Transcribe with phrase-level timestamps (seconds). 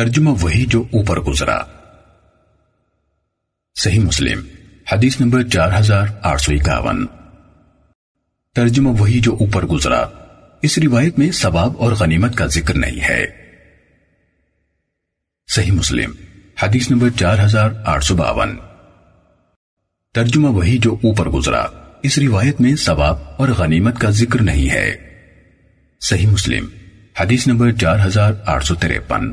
[0.00, 1.58] ترجمہ وہی جو اوپر گزرا۔
[3.74, 4.40] صحیح مسلم،
[4.92, 7.06] حدیث نمبر چار ہزار آٹھ سو اکاون۔
[8.54, 10.06] ترجمہ وہی جو اوپر گزرا،
[10.62, 13.26] اس روایت میں ثواب اور غنیمت کا ذکر نہیں ہے۔
[15.48, 16.12] صحیح مسلم،
[16.62, 18.56] حدیث نمبر چار ہزار آٹھ سو باون۔
[20.14, 21.66] ترجمہ وہی جو اوپر گزرا،
[22.02, 24.96] اس روایت میں ثواب اور غنیمت کا ذکر نہیں ہے۔
[26.00, 26.66] صحیح مسلم،
[27.20, 29.32] حدیث نمبر چار ہزار آٹھ سو تریپن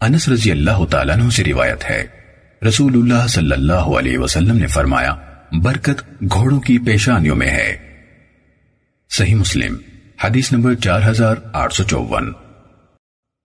[0.00, 2.06] انس رضی اللہ تعالیٰ عنہ سے روایت ہے۔
[2.68, 5.14] رسول اللہ صلی اللہ علیہ وسلم نے فرمایا،
[5.62, 7.76] برکت گھوڑوں کی پیشانیوں میں ہے۔
[9.10, 9.76] صحیح مسلم،
[10.24, 12.32] حدیث نمبر چار ہزار آٹھ سو چوون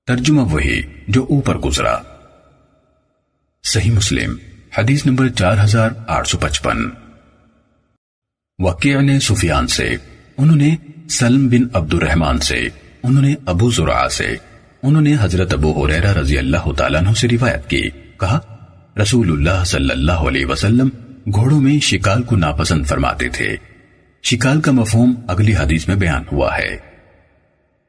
[0.07, 1.97] ترجمہ وہی جو اوپر گزرا۔
[3.63, 4.35] صحیح مسلم،
[4.77, 6.89] حدیث نمبر چار ہزار آٹھ سو پچپن۔
[8.59, 9.95] وقیع نے سفیان سے،
[10.37, 10.75] انہوں نے
[11.09, 12.67] سلم بن عبد الرحمن سے،
[13.03, 14.35] انہوں نے ابو زرعہ سے۔
[14.83, 17.89] انہوں نے حضرت ابو حریرہ رضی اللہ تعالیٰ عنہ سے روایت کی،
[18.19, 18.39] کہا،
[19.01, 20.89] رسول اللہ صلی اللہ علیہ وسلم
[21.33, 23.55] گھوڑوں میں شکال کو ناپسند فرماتے تھے۔
[24.23, 26.77] شکال کا مفہوم اگلی حدیث میں بیان ہوا ہے۔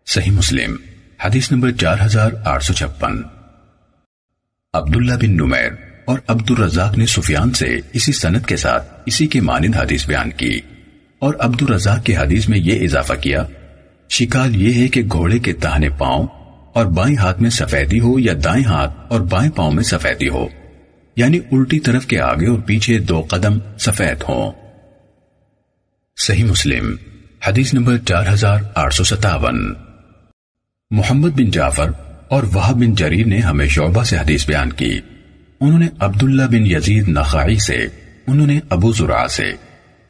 [0.06, 0.76] صحیح مسلم،
[1.24, 3.22] حدیث نمبر چار ہزار آٹھ سو چھپن۔
[4.74, 5.72] عبداللہ بن نمیر
[6.04, 10.30] اور عبد الرزاق نے سفیان سے اسی سنت کے ساتھ اسی کے مانند حدیث بیان
[10.30, 10.60] کی۔
[11.18, 13.44] اور عبد الرزاق کے حدیث میں یہ اضافہ کیا،
[14.10, 16.26] شکال یہ ہے کہ گھوڑے کے تہنے پاؤں
[16.74, 20.48] اور بائیں ہاتھ میں سفیدی ہو یا دائیں ہاتھ اور بائیں پاؤں میں سفیدی ہو
[21.16, 24.52] یعنی الٹی طرف کے آگے اور پیچھے دو قدم سفید ہوں۔
[26.16, 26.96] صحیح مسلم،
[27.46, 29.74] حدیث نمبر چار ہزار آٹھ سو ستاون۔
[30.90, 31.90] محمد بن جعفر
[32.28, 35.00] اور وہب بن جریر نے ہمیں شعبہ سے حدیث بیان کی۔
[35.60, 37.86] انہوں نے عبداللہ بن یزید نخائی سے،
[38.26, 39.52] انہوں نے ابو زرع سے،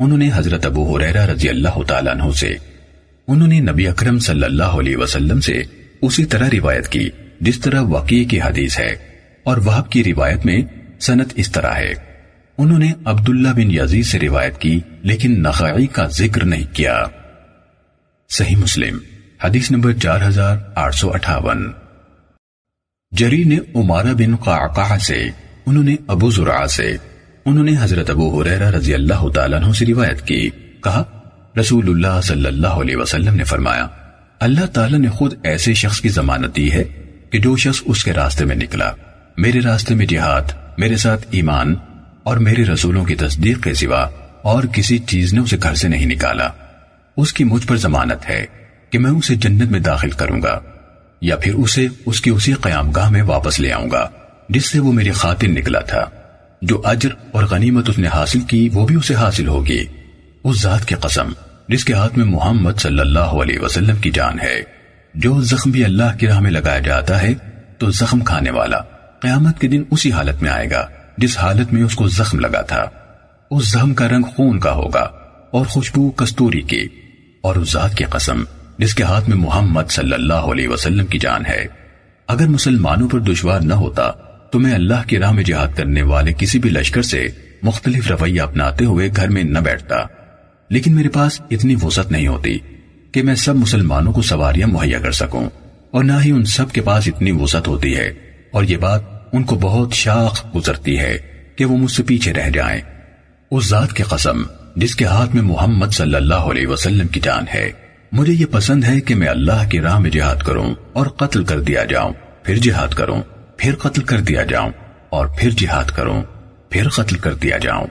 [0.01, 2.57] انہوں نے حضرت ابو حریرہ رضی اللہ تعالیٰ عنہ سے،
[3.29, 5.62] انہوں نے نبی اکرم صلی اللہ علیہ وسلم سے
[6.05, 7.10] اسی طرح روایت کی،
[7.41, 8.97] جس طرح واقعی کی حدیث ہے،
[9.42, 10.62] اور وہب کی روایت میں
[11.01, 11.95] سنت اس طرح ہے۔
[12.58, 17.05] انہوں نے عبداللہ بن یزید سے روایت کی، لیکن نخائی کا ذکر نہیں کیا۔
[18.30, 18.98] صحیح مسلم،
[19.45, 21.73] حدیث نمبر چار ہزار آٹھ سو اٹھاون۔
[23.12, 25.24] جری نے عمارہ بن قعقع سے،
[25.67, 26.96] انہوں نے ابو زرع سے،
[27.45, 30.50] انہوں نے حضرت ابو حریرہ رضی اللہ تعالیٰ عنہ سے روایت کی،
[30.84, 31.02] کہا،
[31.61, 33.86] رسول اللہ صلی اللہ علیہ وسلم نے فرمایا
[34.44, 36.84] اللہ تعالیٰ نے خود ایسے شخص کی ضمانت دی ہے
[37.30, 38.92] کہ جو شخص اس کے راستے میں نکلا،
[39.36, 40.42] میرے راستے میں جہاد،
[40.78, 41.74] میرے ساتھ ایمان
[42.22, 44.08] اور میرے رسولوں کی تصدیق کے سوا
[44.42, 46.48] اور کسی چیز نے اسے گھر سے نہیں نکالا۔
[47.16, 48.46] اس کی مجھ پر ضمانت ہے
[48.90, 50.61] کہ میں اسے جنت میں داخل کروں گا
[51.20, 54.11] یا پھر اسے اس کی اسی قیام گاہ میں واپس لے آؤں گا،
[54.48, 56.05] جس سے وہ میری خاطر نکلا تھا۔
[56.62, 59.84] جو اجر اور غنیمت اس نے حاصل کی، وہ بھی اسے حاصل ہوگی۔
[60.44, 61.32] اس ذات کی قسم۔
[61.69, 64.63] جس کے ہاتھ میں محمد صلی اللہ علیہ وسلم کی جان ہے۔
[65.14, 67.35] جو زخم بھی اللہ کی راہ میں لگایا جاتا ہے،
[67.79, 68.79] تو زخم کھانے والا
[69.20, 72.61] قیامت کے دن اسی حالت میں آئے گا، جس حالت میں اس کو زخم لگا
[72.61, 72.91] تھا۔
[73.51, 75.11] اس زخم کا رنگ خون کا ہوگا
[75.51, 76.89] اور خوشبو کستوری کی۔
[77.41, 78.45] اور اس ذات کی قسم،
[78.79, 81.67] جس کے ہاتھ میں محمد صلی اللہ علیہ وسلم کی جان ہے۔
[82.29, 84.11] اگر مسلمانوں پر دشوار نہ ہوتا،
[84.53, 87.29] تو میں اللہ کی راہ میں جہاد کرنے والے کسی بھی لشکر سے
[87.63, 89.97] مختلف رویہ اپناتے ہوئے گھر میں نہ بیٹھتا۔
[90.69, 92.58] لیکن میرے پاس اتنی وسعت نہیں ہوتی
[93.13, 95.51] کہ میں سب مسلمانوں کو سواریاں مہیا کر سکوں
[95.91, 98.13] اور نہ ہی ان سب کے پاس اتنی وسعت ہوتی ہے۔
[98.51, 101.19] اور یہ بات ان کو بہت شاخ گزرتی ہے
[101.57, 102.80] کہ وہ مجھ سے پیچھے رہ جائیں۔
[103.51, 104.42] اس ذات کی قسم
[104.77, 107.73] جس کے ہاتھ میں محمد صلی اللہ علیہ وسلم کی جان ہے،
[108.13, 111.61] مجھے یہ پسند ہے کہ میں اللہ کی راہ میں جہاد کروں اور قتل کر
[111.61, 113.23] دیا جاؤں، پھر جہاد کروں،
[113.57, 114.70] پھر قتل کر دیا جاؤں
[115.11, 116.23] اور پھر جہاد کروں،
[116.70, 117.86] پھر قتل کر دیا جاؤں۔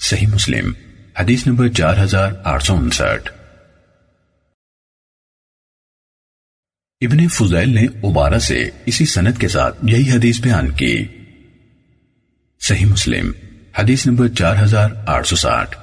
[0.00, 0.72] صحیح مسلم۔
[1.18, 3.32] حدیث نمبر چار ہزار آٹھ سو انسٹھ۔
[7.00, 11.04] ابن فضیل نے عبارہ سے اسی سنت کے ساتھ یہی حدیث بیان کی۔
[12.60, 13.32] صحیح مسلم،
[13.78, 15.78] حدیث نمبر چار ہزار آٹھ سو ساٹھ۔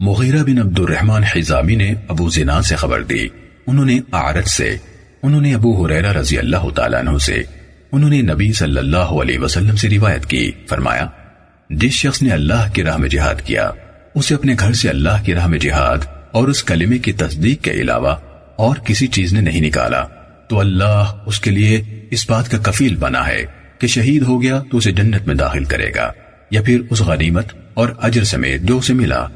[0.00, 3.28] مغیرہ بن عبد الرحمن حزامی نے ابو زنان سے خبر دی۔
[3.66, 4.76] انہوں نے آرت سے،
[5.22, 7.42] انہوں نے ابو حریرہ رضی اللہ تعالیٰ عنہ سے،
[7.92, 11.06] انہوں نے نبی صلی اللہ علیہ وسلم سے روایت کی۔ فرمایا،
[11.70, 13.70] جس شخص نے اللہ کی راہ میں جہاد کیا
[14.14, 15.98] اسے اپنے گھر سے اللہ کی راہ میں جہاد
[16.30, 18.16] اور اس کلمے کی تصدیق کے علاوہ
[18.56, 20.04] اور کسی چیز نے نہیں نکالا۔
[20.48, 23.44] تو اللہ اس کے لیے اس بات کا کفیل بنا ہے
[23.78, 26.12] کہ شہید ہو گیا تو اسے جنت میں داخل کرے گا،
[26.50, 29.26] یا پھر اس غنیمت اور اجر سمیت جو اسے ملا،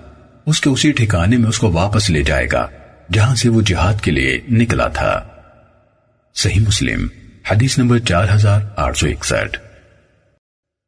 [0.46, 2.66] اس کے اسی ٹھکانے میں اس کو واپس لے جائے گا،
[3.12, 5.20] جہاں سے وہ جہاد کے لیے نکلا تھا۔
[6.34, 7.06] صحیح مسلم،
[7.50, 9.58] حدیث نمبر چار ہزار آٹھ سو اکسٹھ۔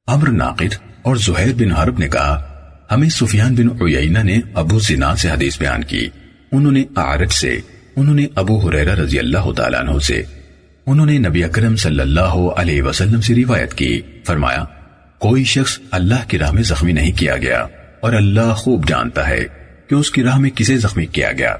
[0.06, 2.47] امر ناقد اور زہیر بن حرب نے کہا
[2.90, 6.08] ہمیں سفیان بن عیینہ نے ابو زنا سے حدیث بیان کی۔
[6.52, 7.61] انہوں نے آرج سے،
[7.96, 10.23] انہوں نے ابو حریرہ رضی اللہ تعالیٰ عنہ سے،
[10.87, 14.64] انہوں نے نبی اکرم صلی اللہ علیہ وسلم سے روایت کی۔ فرمایا،
[15.19, 17.67] کوئی شخص اللہ کی راہ میں زخمی نہیں کیا گیا
[18.00, 19.44] اور اللہ خوب جانتا ہے
[19.90, 21.56] کہ اس کی راہ میں کسے زخمی کیا گیا۔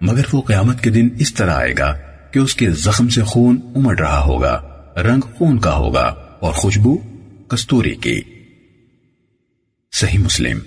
[0.00, 1.94] مگر وہ قیامت کے دن اس طرح آئے گا
[2.30, 4.62] کہ اس کے زخم سے خون امڑ رہا ہوگا،
[4.96, 6.98] رنگ خون کا ہوگا اور خوشبو
[7.48, 8.20] کستوری کی۔
[9.92, 10.58] صحیح مسلم،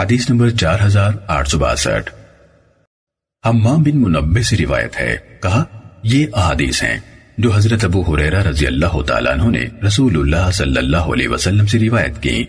[0.00, 2.14] حدیث نمبر چار ہزار آٹھ سو باسٹھ۔
[3.46, 5.64] حمام بن منبع سے روایت ہے، کہا،
[6.02, 7.00] یہ احادیث ہیں
[7.38, 11.66] جو حضرت ابو حریرہ رضی اللہ تعالیٰ عنہ نے رسول اللہ صلی اللہ علیہ وسلم
[11.66, 12.44] سے روایت کی۔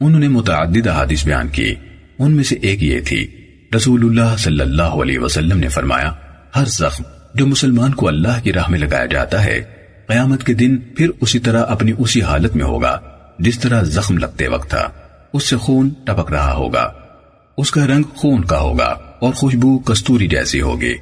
[0.00, 1.74] انہوں نے متعدد احادیث بیان کی۔
[2.18, 3.36] ان میں سے ایک یہ تھی
[3.76, 6.12] رسول اللہ صلی اللہ علیہ وسلم نے فرمایا،
[6.56, 7.02] ہر زخم
[7.34, 9.62] جو مسلمان کو اللہ کی راہ میں لگایا جاتا ہے،
[10.06, 13.00] قیامت کے دن پھر اسی طرح اپنی اسی حالت میں ہوگا،
[13.38, 14.88] جس طرح زخم لگتے وقت تھا۔
[15.32, 16.92] اس سے خون ٹپک رہا ہوگا۔
[17.58, 20.94] اس کا رنگ خون کا ہوگا اور خوشبو کستوری جیسی ہوگی۔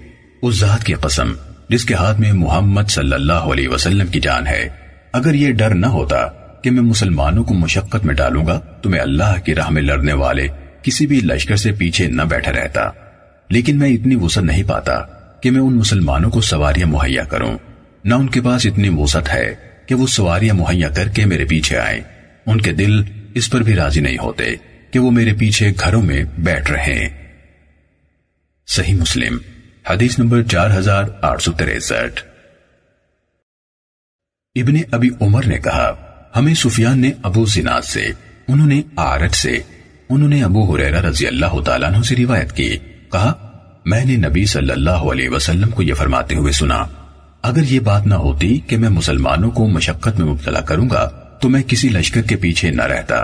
[0.42, 1.32] اس ذات کی قسم،
[1.68, 4.68] جس کے ہاتھ میں محمد صلی اللہ علیہ وسلم کی جان ہے۔
[5.12, 6.28] اگر یہ ڈر نہ ہوتا
[6.62, 10.12] کہ میں مسلمانوں کو مشقت میں ڈالوں گا، تو میں اللہ کی راہ میں لڑنے
[10.12, 10.46] والے
[10.82, 12.80] کسی بھی لشکر سے پیچھے نہ بیٹھا رہتا۔
[13.50, 15.02] لیکن میں اتنی وسعت نہیں پاتا
[15.42, 17.58] کہ میں ان مسلمانوں کو سواریاں مہیا کروں۔
[18.04, 19.54] نہ ان کے پاس اتنی وسعت ہے
[19.86, 22.00] کہ وہ سواریاں مہیا کر کے میرے پیچھے آئیں۔
[22.46, 23.02] ان کے دل
[23.34, 24.44] اس پر بھی راضی نہیں ہوتے
[24.90, 27.08] کہ وہ میرے پیچھے گھروں میں بیٹھ رہے ہیں۔
[28.66, 29.38] صحیح مسلم،
[29.90, 32.22] حدیث نمبر چار ہزار آٹھ سو تریسٹھ۔
[34.54, 35.94] ابن ابی عمر نے کہا،
[36.36, 38.06] ہمیں سفیان نے ابو زناد سے،
[38.48, 39.58] انہوں نے آرٹ سے،
[40.08, 42.76] انہوں نے ابو حریرہ رضی اللہ تعالیٰ عنہ سے روایت کی۔
[43.12, 43.32] کہا،
[43.84, 46.84] میں نے نبی صلی اللہ علیہ وسلم کو یہ فرماتے ہوئے سنا،
[47.42, 51.48] اگر یہ بات نہ ہوتی کہ میں مسلمانوں کو مشقت میں مبتلا کروں گا تو
[51.48, 53.16] میں کسی لشکر کے پیچھے نہ رہتا،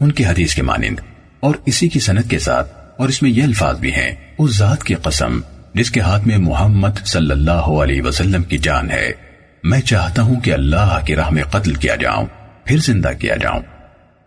[0.00, 1.00] ان کی حدیث کے مانند،
[1.40, 4.84] اور اسی کی سنت کے ساتھ، اور اس میں یہ الفاظ بھی ہیں، اس ذات
[4.84, 5.40] کی قسم،
[5.74, 9.12] جس کے ہاتھ میں محمد صلی اللہ علیہ وسلم کی جان ہے۔
[9.62, 12.26] میں چاہتا ہوں کہ اللہ کی راہ میں قتل کیا جاؤں،
[12.64, 13.62] پھر زندہ کیا جاؤں۔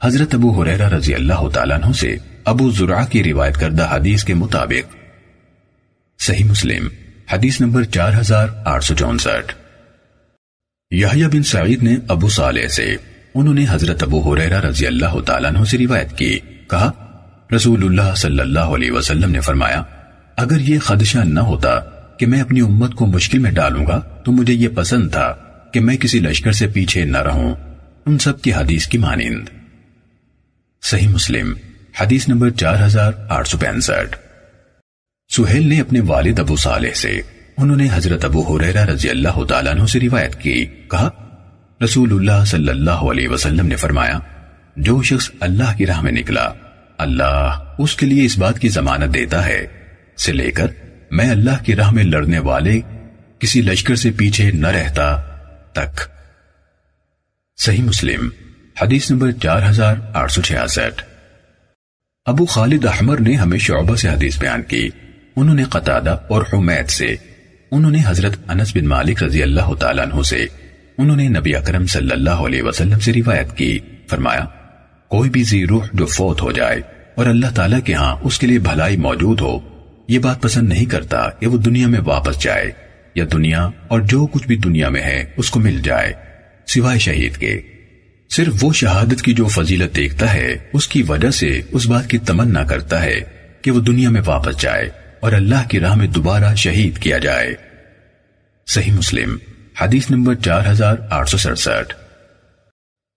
[0.03, 2.15] حضرت ابو حریرہ رضی اللہ تعالیٰ عنہ سے
[2.45, 4.95] ابو زرع کی روایت کردہ حدیث کے مطابق۔
[6.19, 6.87] صحیح مسلم،
[7.31, 9.53] حدیث نمبر چار ہزار آٹھ سو چونسٹھ۔
[10.91, 12.95] یحییٰ بن سعید نے ابو صالح سے
[13.35, 16.39] انہوں نے حضرت ابو حریرہ رضی اللہ تعالیٰ عنہ سے روایت کی۔
[16.69, 16.91] کہا،
[17.55, 19.83] رسول اللہ صلی اللہ علیہ وسلم نے فرمایا،
[20.35, 21.79] اگر یہ خدشہ نہ ہوتا
[22.17, 25.35] کہ میں اپنی امت کو مشکل میں ڈالوں گا، تو مجھے یہ پسند تھا
[25.73, 27.55] کہ میں کسی لشکر سے پیچھے نہ رہوں۔
[28.05, 29.49] ان سب کی حدیث کی مانند۔
[30.83, 31.53] صحیح مسلم،
[32.01, 34.17] حدیث نمبر چار ہزار آٹھ سو پینسٹھ۔
[35.29, 37.21] سہیل نے اپنے والد ابو صالح سے،
[37.57, 41.09] انہوں نے حضرت ابو حریرہ رضی اللہ تعالیٰ عنہ سے روایت کی۔ کہا
[41.83, 44.19] رسول اللہ صلی اللہ علیہ وسلم نے فرمایا،
[44.75, 46.49] جو شخص اللہ کی راہ میں نکلا،
[46.97, 49.67] اللہ اس کے لیے اس بات کی ضمانت دیتا ہے۔
[50.17, 50.67] سے لے کر
[51.11, 52.81] میں اللہ کی راہ میں لڑنے والے
[53.39, 55.21] کسی لشکر سے پیچھے نہ رہتا
[55.73, 56.01] تک۔
[57.57, 58.29] صحیح مسلم،
[58.81, 61.03] حدیث نمبر چار ہزار آٹھ سو چھیاسٹھ۔
[62.25, 64.89] ابو خالد احمر نے ہمیں شعبہ سے حدیث بیان کی۔
[65.35, 67.15] انہوں نے قطادہ اور حمید سے،
[67.71, 70.45] انہوں نے حضرت انس بن مالک رضی اللہ تعالیٰ عنہ سے
[70.99, 74.45] انہوں نے نبی اکرم صلی اللہ علیہ وسلم سے روایت کی، فرمایا،
[75.07, 76.81] کوئی بھی روح جو فوت ہو جائے
[77.15, 79.59] اور اللہ تعالیٰ کے ہاں اس کے لیے بھلائی موجود ہو،
[80.07, 82.71] یہ بات پسند نہیں کرتا کہ وہ دنیا میں واپس جائے
[83.15, 86.13] یا دنیا اور جو کچھ بھی دنیا میں ہے، اس کو مل جائے،
[86.67, 87.61] سوائے شہید کے۔
[88.29, 92.17] صرف وہ شہادت کی جو فضیلت دیکھتا ہے، اس کی وجہ سے اس بات کی
[92.17, 93.19] تمنا کرتا ہے
[93.61, 97.55] کہ وہ دنیا میں واپس جائے اور اللہ کی راہ میں دوبارہ شہید کیا جائے۔
[98.67, 99.37] صحیح مسلم۔
[99.81, 101.95] حدیث نمبر چار ہزار آٹھ سو سڑسٹھ۔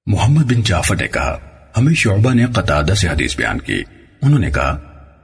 [0.06, 1.38] محمد بن جعفر نے کہا،
[1.76, 3.82] ہمیں شعبہ نے قطادہ سے حدیث بیان کی۔
[4.22, 4.78] انہوں نے کہا،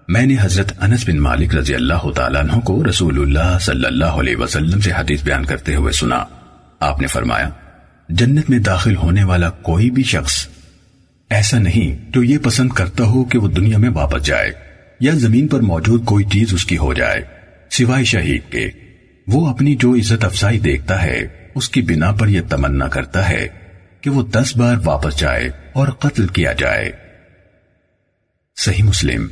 [0.09, 4.05] میں نے حضرت انس بن مالک رضی اللہ تعالیٰ عنہ کو رسول اللہ صلی اللہ
[4.05, 6.25] علیہ وسلم سے حدیث بیان کرتے ہوئے سنا۔
[6.81, 7.51] آپ نے فرمایا،
[8.09, 10.49] جنت میں داخل ہونے والا کوئی بھی شخص
[11.31, 14.53] ایسا نہیں جو یہ پسند کرتا ہو کہ وہ دنیا میں واپس جائے
[15.01, 17.21] یا زمین پر موجود کوئی چیز اس کی ہو جائے،
[17.71, 18.71] سوائے شہید کے۔
[19.29, 23.49] وہ اپنی جو عزت افزائی دیکھتا ہے، اس کی بنا پر یہ تمنا کرتا ہے
[24.01, 26.93] کہ وہ دس بار واپس جائے اور قتل کیا جائے۔
[28.57, 29.27] صحیح مسلم،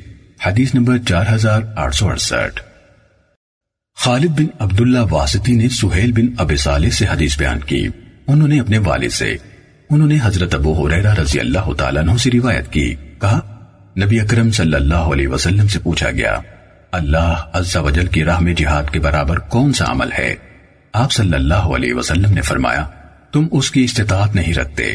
[0.46, 2.60] حدیث نمبر چار ہزار آٹھ سو اڑسٹھ۔
[3.96, 7.88] خالد بن عبداللہ واسطی نے سہیل بن اب صالح سے حدیث بیان کی۔
[8.26, 9.36] انہوں نے اپنے والد سے،
[9.90, 13.40] انہوں نے حضرت ابو حریرہ رضی اللہ تعالیٰ عنہ سے روایت کی۔ کہا،
[14.04, 16.36] نبی اکرم صلی اللہ علیہ وسلم سے پوچھا گیا
[16.96, 20.34] اللہ عز و جل کی راہ میں جہاد کے برابر کون سا عمل ہے؟
[20.92, 22.86] آپ صلی اللہ علیہ وسلم نے فرمایا،
[23.32, 24.94] تم اس کی استطاعت نہیں رکھتے۔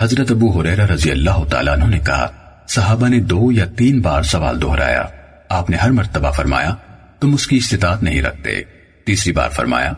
[0.00, 2.26] حضرت ابو حریرہ رضی اللہ تعالیٰ عنہ نے کہا،
[2.68, 5.02] صحابہ نے دو یا تین بار سوال دہرایا۔
[5.48, 6.74] آپ نے ہر مرتبہ فرمایا،
[7.20, 8.62] تم اس کی استطاعت نہیں رکھتے۔
[9.04, 9.92] تیسری بار فرمایا،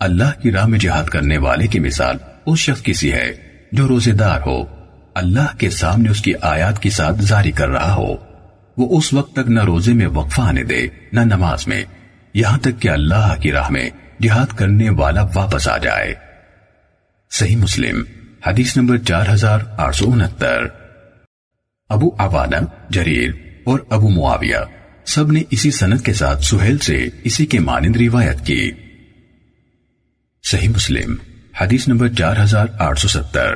[0.00, 3.32] اللہ کی راہ میں جہاد کرنے والے کی مثال اس شخص کی سی ہے
[3.72, 4.64] جو روزے دار ہو۔
[5.14, 8.25] اللہ کے سامنے اس کی آیات کی ساتھ جاری کر رہا ہو۔
[8.76, 11.84] وہ اس وقت تک نہ روزے میں وقفہ آنے دے، نہ نماز میں۔
[12.34, 13.90] یہاں تک کہ اللہ کی راہ میں
[14.22, 16.14] جہاد کرنے والا واپس آ جائے۔
[17.30, 18.04] صحیح مسلم،
[18.46, 20.64] حدیث نمبر چار ہزار آٹھ سو انہتر۔
[21.88, 22.56] ابو عوانہ،
[22.90, 23.30] جریر
[23.64, 24.56] اور ابو معاویہ
[25.04, 28.72] سب نے اسی سنت کے ساتھ سہیل سے اسی کے مانند روایت کی۔
[30.42, 31.14] صحیح مسلم،
[31.60, 33.54] حدیث نمبر چار ہزار آٹھ سو ستر۔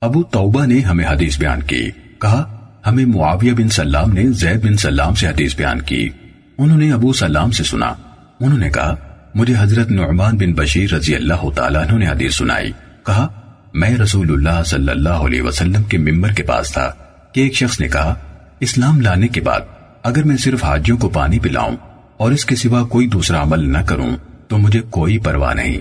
[0.00, 4.76] ابو توبہ نے ہمیں حدیث بیان کی، کہا ہمیں معاویہ بن سلام نے زید بن
[4.76, 6.08] سلام سے حدیث بیان کی۔
[6.58, 7.86] انہوں نے ابو سلام سے سنا۔
[8.40, 8.94] انہوں نے کہا،
[9.34, 12.72] مجھے حضرت نعمان بن بشیر رضی اللہ تعالیٰ نے حدیث سنائی۔
[13.06, 13.28] کہا،
[13.74, 16.92] میں رسول اللہ صلی اللہ علیہ وسلم کے ممبر کے پاس تھا
[17.32, 18.14] کہ ایک شخص نے کہا،
[18.60, 19.60] اسلام لانے کے بعد
[20.02, 21.76] اگر میں صرف حاجیوں کو پانی پلاؤں
[22.16, 24.16] اور اس کے سوا کوئی دوسرا عمل نہ کروں
[24.48, 25.78] تو مجھے کوئی پرواہ نہیں۔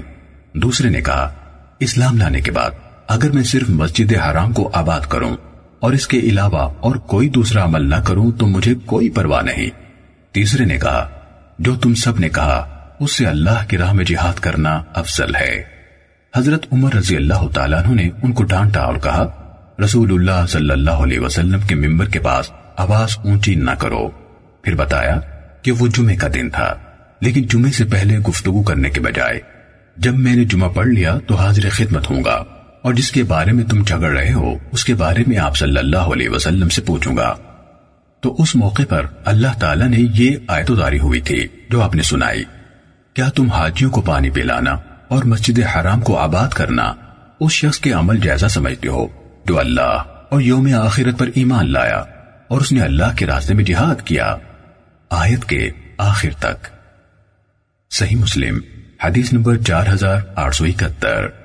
[0.57, 1.33] دوسرے نے کہا،
[1.79, 2.69] اسلام لانے کے بعد
[3.07, 5.37] اگر میں صرف مسجد حرام کو آباد کروں
[5.81, 9.69] اور اس کے علاوہ اور کوئی دوسرا عمل نہ کروں تو مجھے کوئی پرواہ نہیں۔
[10.31, 11.09] تیسرے نے کہا،
[11.59, 15.63] جو تم سب نے کہا، اس سے اللہ کی راہ میں جہاد کرنا افضل ہے۔
[16.35, 19.25] حضرت عمر رضی اللہ تعالیٰ نے ان کو ڈانٹا اور کہا،
[19.83, 24.09] رسول اللہ صلی اللہ علیہ وسلم کے ممبر کے پاس آواز اونچی نہ کرو۔
[24.61, 25.19] پھر بتایا
[25.61, 26.73] کہ وہ جمعے کا دن تھا،
[27.21, 29.39] لیکن جمعے سے پہلے گفتگو کرنے کے بجائے،
[29.97, 32.43] جب میں نے جمعہ پڑھ لیا تو حاضر خدمت ہوں گا۔
[32.81, 35.77] اور جس کے بارے میں تم جھگڑ رہے ہو، اس کے بارے میں آپ صلی
[35.77, 37.35] اللہ علیہ وسلم سے پوچھوں گا۔
[38.19, 42.01] تو اس موقع پر اللہ تعالیٰ نے یہ آیت اداری ہوئی تھی جو آپ نے
[42.01, 42.43] سنائی۔
[43.13, 44.71] کیا تم حاجیوں کو پانی پلانا
[45.07, 46.93] اور مسجد حرام کو آباد کرنا
[47.39, 49.07] اس شخص کے عمل جیسا سمجھتے ہو
[49.45, 52.03] جو اللہ اور یوم آخرت پر ایمان لایا
[52.47, 54.35] اور اس نے اللہ کے راستے میں جہاد کیا؟
[55.09, 56.67] آیت کے آخر تک۔
[57.91, 58.59] صحیح مسلم،
[59.03, 61.40] حدیث نمبر چار ہزار آٹھ سو اکہتر۔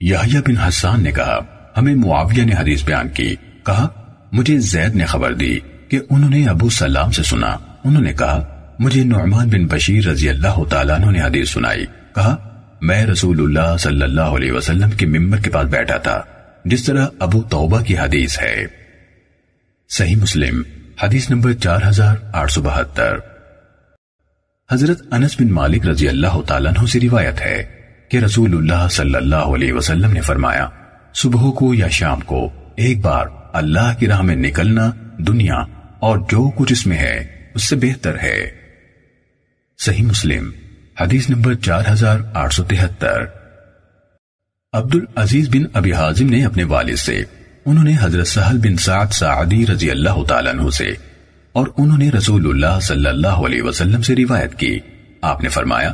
[0.00, 1.38] یحییٰ بن حسان نے کہا،
[1.76, 3.34] ہمیں معاویہ نے حدیث بیان کی۔
[3.66, 3.88] کہا،
[4.32, 8.66] مجھے زید نے خبر دی کہ انہوں نے ابو سلام سے سنا۔ انہوں نے کہا،
[8.78, 12.36] مجھے نعمان بن بشیر رضی اللہ تعالیٰ نے حدیث سنائی۔ کہا،
[12.80, 16.22] میں رسول اللہ صلی اللہ علیہ وسلم کے ممبر کے پاس بیٹھا تھا،
[16.64, 18.66] جس طرح ابو توبہ کی حدیث ہے۔
[19.88, 20.62] صحیح مسلم،
[21.02, 23.16] حدیث نمبر چار ہزار آٹھ سو بہتر۔
[24.70, 27.75] حضرت انس بن مالک رضی اللہ تعالیٰ عنہ سے روایت ہے۔
[28.08, 30.68] کہ رسول اللہ صلی اللہ علیہ وسلم نے فرمایا
[31.14, 35.62] صبح کو یا شام کو ایک بار اللہ کی راہ میں نکلنا دنیا
[35.98, 37.16] اور جو کچھ اس میں ہے،
[37.54, 38.38] اس سے بہتر ہے۔
[39.78, 40.50] صحیح مسلم،
[41.00, 43.24] حدیث نمبر چار ہزار آٹھ سو تہتر۔
[44.72, 47.22] عبد العزیز بن ابی حازم نے اپنے والد سے،
[47.66, 50.88] انہوں نے حضرت سہل بن سعد سعدی رضی اللہ تعالیٰ عنہ سے،
[51.54, 54.78] اور انہوں نے رسول اللہ صلی اللہ علیہ وسلم سے روایت کی۔
[55.22, 55.92] آپ نے فرمایا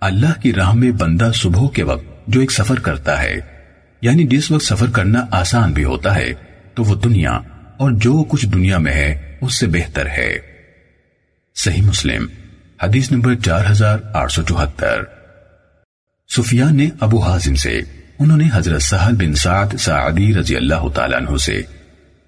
[0.00, 3.40] اللہ کی راہ میں بندہ صبح کے وقت جو ایک سفر کرتا ہے
[4.00, 6.32] یعنی جس وقت سفر کرنا آسان بھی ہوتا ہے،
[6.74, 7.30] تو وہ دنیا
[7.76, 10.38] اور جو کچھ دنیا میں ہے، اس سے بہتر ہے۔
[11.54, 12.26] صحیح مسلم،
[12.82, 15.02] حدیث نمبر چار ہزار آٹھ سو چوہتر۔
[16.36, 17.80] سفیان نے ابو حازم سے،
[18.18, 21.62] انہوں نے حضرت سہل بن سعد سعدی رضی اللہ تعالیٰ عنہ سے۔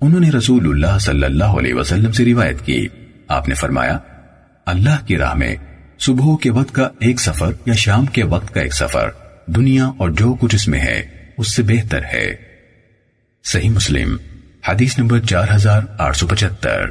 [0.01, 2.89] انہوں نے رسول اللہ صلی اللہ علیہ وسلم سے روایت کی۔
[3.29, 3.99] آپ نے فرمایا،
[4.67, 5.55] اللہ کی راہ میں
[6.05, 9.09] صبح کے وقت کا ایک سفر یا شام کے وقت کا ایک سفر،
[9.47, 11.03] دنیا اور جو کچھ اس میں ہے،
[11.39, 12.25] اس سے بہتر ہے۔
[13.45, 14.17] صحیح مسلم،
[14.69, 16.89] حدیث نمبر چار ہزار آٹھ سو پچہتر۔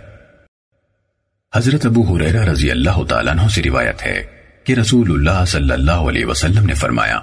[1.53, 4.23] حضرت ابو حریرہ رضی اللہ تعالیٰ عنہ سے روایت ہے
[4.63, 7.19] کہ رسول اللہ صلی اللہ علیہ وسلم نے فرمایا،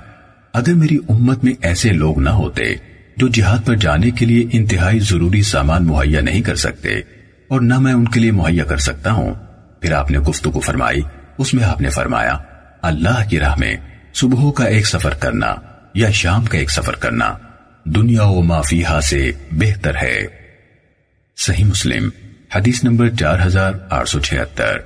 [0.53, 2.63] اگر میری امت میں ایسے لوگ نہ ہوتے
[3.17, 6.99] جو جہاد پر جانے کے لیے انتہائی ضروری سامان مہیا نہیں کر سکتے
[7.49, 9.35] اور نہ میں ان کے لیے مہیا کر سکتا ہوں،
[9.81, 11.01] پھر آپ نے گفتگو فرمائی
[11.39, 12.39] اس میں آپ نے فرمایا،
[12.83, 13.77] اللہ کی راہ میں
[14.15, 15.55] صبح کا ایک سفر کرنا
[15.95, 17.35] یا شام کا ایک سفر کرنا
[17.85, 20.27] دنیا و مافیہ سے بہتر ہے۔
[21.37, 22.09] صحیح مسلم،
[22.55, 24.79] حدیث نمبر چار ہزار آٹھ سو چھہتر۔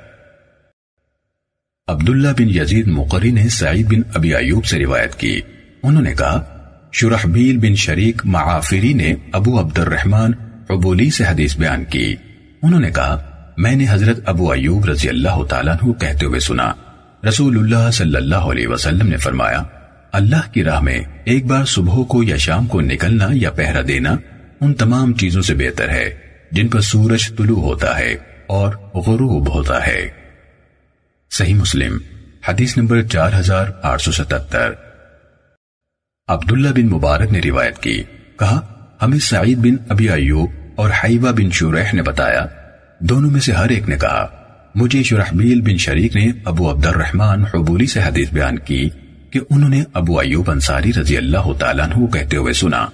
[1.88, 5.40] عبداللہ بن یزید مقری نے سعید بن ابی ایوب سے روایت کی۔
[5.82, 6.58] انہوں نے کہا
[6.92, 10.32] شرحبیل بن شریک معافری نے ابو عبد الرحمن
[10.70, 12.16] عبولی سے حدیث بیان کی۔
[12.62, 16.72] انہوں نے کہا میں نے حضرت ابو ایوب رضی اللہ تعالیٰ عنہ کہتے ہوئے سنا۔
[17.28, 19.62] رسول اللہ صلی اللہ علیہ وسلم نے فرمایا،
[20.12, 24.16] اللہ کی راہ میں ایک بار صبح کو یا شام کو نکلنا یا پہرا دینا
[24.60, 26.14] ان تمام چیزوں سے بہتر ہے،
[26.52, 28.16] جن پر سورج طلوع ہوتا ہے
[28.46, 30.08] اور غروب ہوتا ہے۔
[31.30, 31.98] صحیح مسلم،
[32.48, 34.72] حدیث نمبر چار ہزار آٹھ سو ستتر
[36.28, 38.02] عبداللہ بن مبارک نے روایت کی،
[38.38, 38.60] کہا،
[39.02, 42.46] ہمیں سعید بن ابی ایوب اور حیوہ بن شوریح نے بتایا
[43.02, 44.26] دونوں میں سے ہر ایک نے کہا،
[44.74, 48.88] مجھے شرحبیل بن شریک نے ابو عبد الرحمن حبولی سے حدیث بیان کی
[49.30, 52.86] کہ انہوں نے ابو ایوب انصاری رضی اللہ تعالیٰ عنہ کہتے ہوئے سنا۔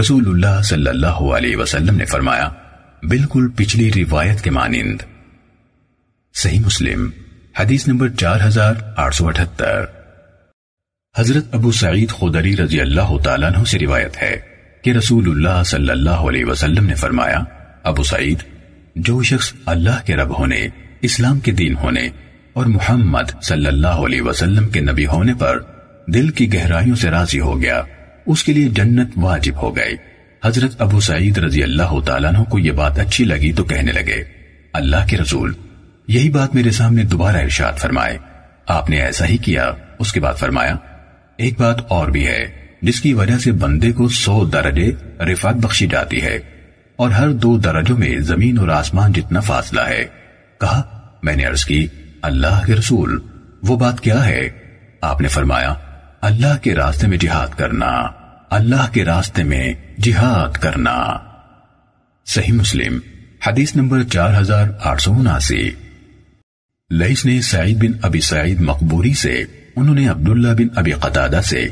[0.00, 2.48] رسول اللہ صلی اللہ علیہ وسلم نے فرمایا،
[3.02, 5.02] بالکل پچھلی روایت کے مانند۔
[6.34, 7.10] صحیح مسلم،
[7.58, 9.84] حدیث نمبر چار ہزار آٹھ سو اٹھتر۔
[11.18, 14.36] حضرت ابو سعید خدری رضی اللہ تعالیٰ عنہ سے روایت ہے
[14.82, 17.40] کہ رسول اللہ صلی اللہ علیہ وسلم نے فرمایا،
[17.82, 18.53] ابو سعید
[18.96, 20.66] جو شخص اللہ کے رب ہونے،
[21.02, 22.08] اسلام کے دین ہونے
[22.52, 25.58] اور محمد صلی اللہ علیہ وسلم کے نبی ہونے پر
[26.06, 27.82] دل کی گہرائیوں سے راضی ہو گیا،
[28.26, 29.96] اس کے لیے جنت واجب ہو گئی۔
[30.44, 34.24] حضرت ابو سعید رضی اللہ تعالیٰ عنہ کو یہ بات اچھی لگی تو کہنے لگے،
[34.72, 35.52] اللہ کے رسول،
[36.08, 38.18] یہی بات میرے سامنے دوبارہ ارشاد فرمائے۔
[38.66, 40.76] آپ نے ایسا ہی کیا، اس کے بعد فرمایا،
[41.36, 42.46] ایک بات اور بھی ہے،
[42.82, 46.38] جس کی وجہ سے بندے کو سو درجے رفات بخشی جاتی ہے۔
[46.96, 50.04] اور ہر دو درجوں میں زمین اور آسمان جتنا فاصلہ ہے۔
[50.60, 51.86] کہا، میں نے عرض کی،
[52.22, 53.20] اللہ کے رسول،
[53.62, 54.48] وہ بات کیا ہے؟
[55.00, 55.74] آپ نے فرمایا،
[56.20, 57.90] اللہ کے راستے میں جہاد کرنا،
[58.50, 61.18] اللہ کے راستے میں جہاد کرنا۔
[62.26, 62.98] صحیح مسلم،
[63.46, 65.70] حدیث نمبر چار ہزار آٹھ سو اناسی۔
[66.90, 69.44] لئیس نے سعید بن ابی سعید مقبوری سے،
[69.76, 71.66] انہوں نے عبداللہ بن ابی قطادہ سے،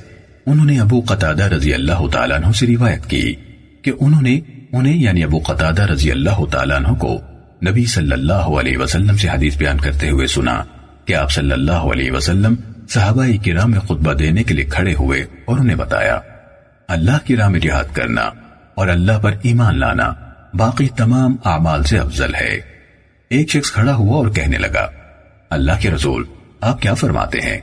[0.47, 3.35] انہوں نے ابو قطادہ رضی اللہ تعالیٰ عنہ سے روایت کی
[3.83, 4.41] کہ انہوں نے
[4.73, 7.21] انہیں یعنی ابو قطادہ رضی اللہ تعالیٰ عنہ کو
[7.69, 10.63] نبی صلی اللہ علیہ وسلم سے حدیث بیان کرتے ہوئے سنا
[11.05, 12.55] کہ آپ صلی اللہ علیہ وسلم
[12.89, 16.19] صحابہ کی راہ میں خطبہ دینے کے لیے کھڑے ہوئے اور انہیں بتایا،
[16.89, 18.23] اللہ کی راہ میں جہاد کرنا
[18.75, 20.13] اور اللہ پر ایمان لانا
[20.55, 22.61] باقی تمام اعمال سے افضل ہے۔
[23.31, 24.89] ایک شخص کھڑا ہوا اور کہنے لگا،
[25.51, 26.25] اللہ کے رسول،
[26.61, 27.61] آپ کیا فرماتے ہیں؟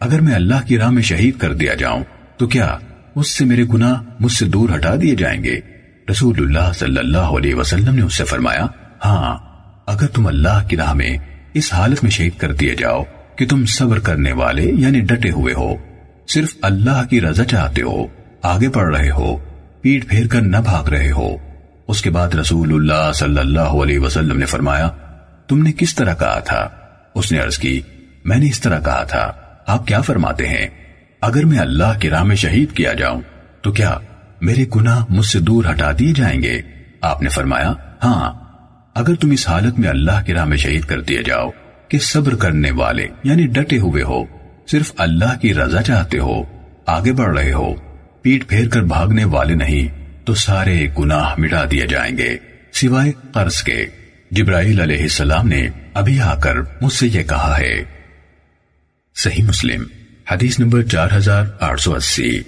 [0.00, 2.04] اگر میں اللہ کی راہ میں شہید کر دیا جاؤں
[2.36, 2.76] تو کیا
[3.14, 5.60] اس سے میرے گناہ مجھ سے دور ہٹا دیے جائیں گے؟
[6.10, 8.66] رسول اللہ صلی اللہ علیہ وسلم نے اس سے فرمایا
[9.04, 9.38] ہاں
[9.86, 11.16] اگر تم اللہ کی راہ میں
[11.54, 13.02] اس حالت میں شہید کر دیے جاؤ
[13.36, 15.74] کہ تم صبر کرنے والے یعنی ڈٹے ہوئے ہو،
[16.28, 18.06] صرف اللہ کی رضا چاہتے ہو،
[18.42, 19.36] آگے پڑھ رہے ہو
[19.82, 21.36] پیٹ پھیر کر نہ بھاگ رہے ہو۔
[21.88, 24.90] اس کے بعد رسول اللہ صلی اللہ علیہ وسلم نے فرمایا،
[25.48, 26.68] تم نے کس طرح کہا تھا؟
[27.14, 27.80] اس نے عرض کی،
[28.24, 29.32] میں نے اس طرح کہا تھا،
[29.66, 30.66] آپ کیا فرماتے ہیں؟
[31.20, 33.20] اگر میں اللہ کی راہ میں شہید کیا جاؤں
[33.62, 33.98] تو کیا
[34.40, 36.62] میرے گناہ مجھ سے دور ہٹا دیے جائیں گے۔
[37.00, 37.72] آپ نے فرمایا
[38.04, 38.32] ہاں
[38.94, 41.50] اگر تم اس حالت میں اللہ کی راہ میں شہید کر دیے جاؤ
[41.88, 44.24] کہ صبر کرنے والے یعنی ڈٹے ہوئے ہو،
[44.70, 46.42] صرف اللہ کی رضا چاہتے ہو،
[46.86, 47.74] آگے بڑھ رہے ہو،
[48.22, 49.88] پیٹ پھیر کر بھاگنے والے نہیں،
[50.24, 52.36] تو سارے گناہ مٹا دیے جائیں گے،
[52.72, 53.86] سوائے قرض کے۔
[54.30, 57.84] جبرائیل علیہ السلام نے ابھی آ کر مجھ سے یہ کہا ہے۔
[59.16, 59.84] صحیح مسلم،
[60.30, 62.40] حدیث نمبر چار ہزار آٹھ سو اسی۔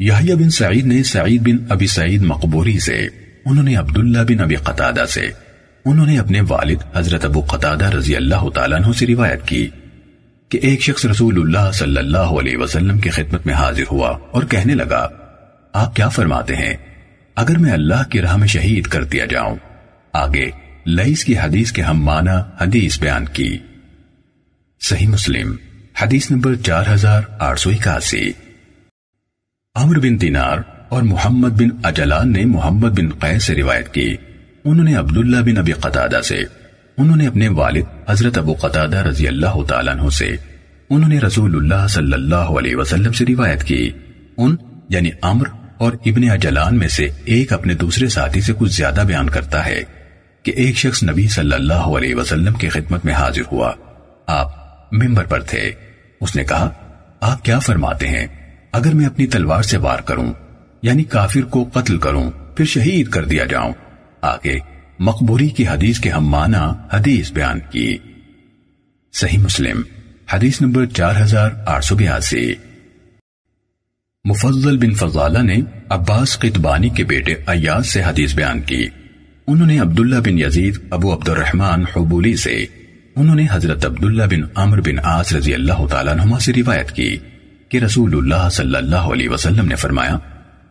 [0.00, 3.08] یحییٰ بن سعید نے سعید بن ابی سعید مقبوری سے،
[3.44, 5.30] انہوں نے عبداللہ بن ابی قطادہ سے،
[5.84, 9.68] انہوں نے اپنے والد حضرت ابو قطادہ رضی اللہ تعالیٰ عنہ سے روایت کی
[10.48, 14.42] کہ ایک شخص رسول اللہ صلی اللہ علیہ وسلم کی خدمت میں حاضر ہوا اور
[14.42, 15.08] کہنے لگا،
[15.72, 16.74] آپ کیا فرماتے ہیں؟
[17.34, 19.56] اگر میں اللہ کی راہ میں شہید کر دیا جاؤں،
[20.12, 20.50] آگے
[20.86, 23.58] لئیس کی حدیث کے ہم معنی حدیث بیان کی۔
[24.80, 25.56] صحیح مسلم،
[26.02, 28.32] حدیث نمبر چار ہزار آٹھ سو اکاسی۔
[29.74, 34.16] عمر بن دینار اور محمد بن اجلان نے محمد بن قیس سے روایت کی۔
[34.64, 36.38] انہوں نے عبداللہ بن ابی قطادہ سے۔
[36.98, 40.36] انہوں نے اپنے والد حضرت ابو قطادہ رضی اللہ تعالیٰ عنہ سے۔
[40.90, 43.90] انہوں نے رسول اللہ صلی اللہ علیہ وسلم سے روایت کی۔
[44.36, 44.56] ان
[44.88, 45.46] یعنی عمر
[45.78, 49.82] اور ابن اجلان میں سے ایک اپنے دوسرے ساتھی سے کچھ زیادہ بیان کرتا ہے
[50.42, 53.72] کہ ایک شخص نبی صلی اللہ علیہ وسلم کی خدمت میں حاضر ہوا۔
[54.26, 54.48] آپ
[54.92, 55.72] ممبر پر تھے۔
[56.20, 56.70] اس نے کہا،
[57.20, 60.32] آپ کیا فرماتے ہیں؟ اگر میں اپنی تلوار سے وار کروں
[60.82, 63.72] یعنی کافر کو قتل کروں، پھر شہید کر دیا جاؤں۔
[64.20, 64.58] آگے،
[64.98, 67.96] مقبوری کی حدیث کے ہم معنی حدیث بیان کی
[69.12, 69.82] صحیح مسلم،
[70.32, 72.54] حدیث نمبر چار ہزار آٹھ سو بیاسی۔
[74.24, 75.56] مفضل بن فضالہ نے
[75.88, 78.88] عباس قطبانی کے بیٹے ایاز سے حدیث بیان کی۔
[79.46, 82.66] انہوں نے عبداللہ بن یزید ابو عبد الرحمن حبولی سے،
[83.16, 87.16] انہوں نے حضرت عبداللہ بن عمر بن آس رضی اللہ تعالیٰ نما سے روایت کی۔
[87.68, 90.18] کہ رسول اللہ صلی اللہ علیہ وسلم نے فرمایا،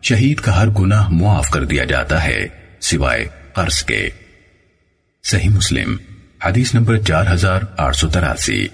[0.02, 2.46] شہید کا ہر گناہ معاف کر دیا جاتا ہے،
[2.80, 4.08] سوائے قرض کے۔
[5.24, 5.96] صحیح مسلم،
[6.44, 8.66] حدیث نمبر چار ہزار آٹھ سو تراسی۔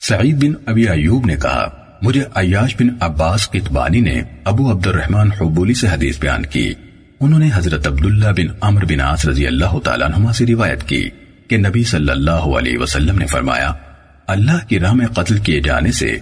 [0.00, 1.68] سعید بن ابی ایوب نے کہا،
[2.02, 6.72] مجھے عیاش بن عباس قطبانی نے ابو عبد الرحمن حبولی سے حدیث بیان کی۔
[7.20, 11.08] انہوں نے حضرت عبداللہ بن عمر بن آس رضی اللہ تعالیٰ عنہ سے روایت کی
[11.48, 13.72] کہ نبی صلی اللہ علیہ وسلم نے فرمایا،
[14.26, 16.16] اللہ کی راہ میں قتل کیے جانے سے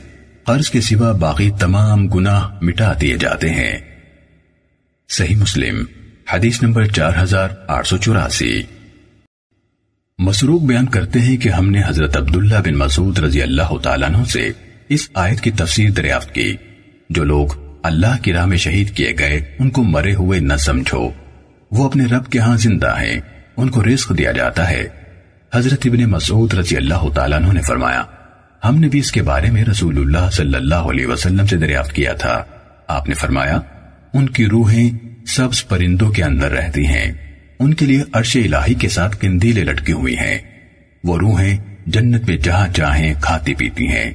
[0.49, 3.79] قرض کے سوا باقی تمام گناہ مٹا دیے جاتے ہیں۔
[5.09, 5.85] صحیح مسلم،
[6.33, 8.63] حدیث نمبر چار ہزار آٹھ سو چوراسی۔
[10.19, 14.25] مسروق بیان کرتے ہیں کہ ہم نے حضرت عبداللہ بن مسعود رضی اللہ تعالیٰ عنہ
[14.25, 14.51] سے
[14.89, 16.57] اس آیت کی تفسیر دریافت کی۔
[17.11, 17.49] جو لوگ
[17.83, 21.11] اللہ کی راہ میں شہید کیے گئے، ان کو مرے ہوئے نہ سمجھو۔
[21.71, 23.21] وہ اپنے رب کے ہاں زندہ ہیں،
[23.57, 24.89] ان کو رزق دیا جاتا ہے۔
[25.55, 28.03] حضرت ابن مسعود رضی اللہ تعالیٰ عنہ نے فرمایا
[28.65, 31.93] ہم نے بھی اس کے بارے میں رسول اللہ صلی اللہ علیہ وسلم سے دریافت
[31.93, 32.45] کیا تھا۔
[32.89, 33.61] آپ نے فرمایا،
[34.15, 34.91] ان کی روحیں
[35.27, 37.13] سبز پرندوں کے اندر رہتی ہیں۔
[37.59, 40.39] ان کے لیے عرش الہی کے ساتھ کندیلے لٹکی ہوئی ہیں۔
[41.05, 44.11] وہ روحیں جنت میں جہاں چاہیں کھاتی پیتی ہیں۔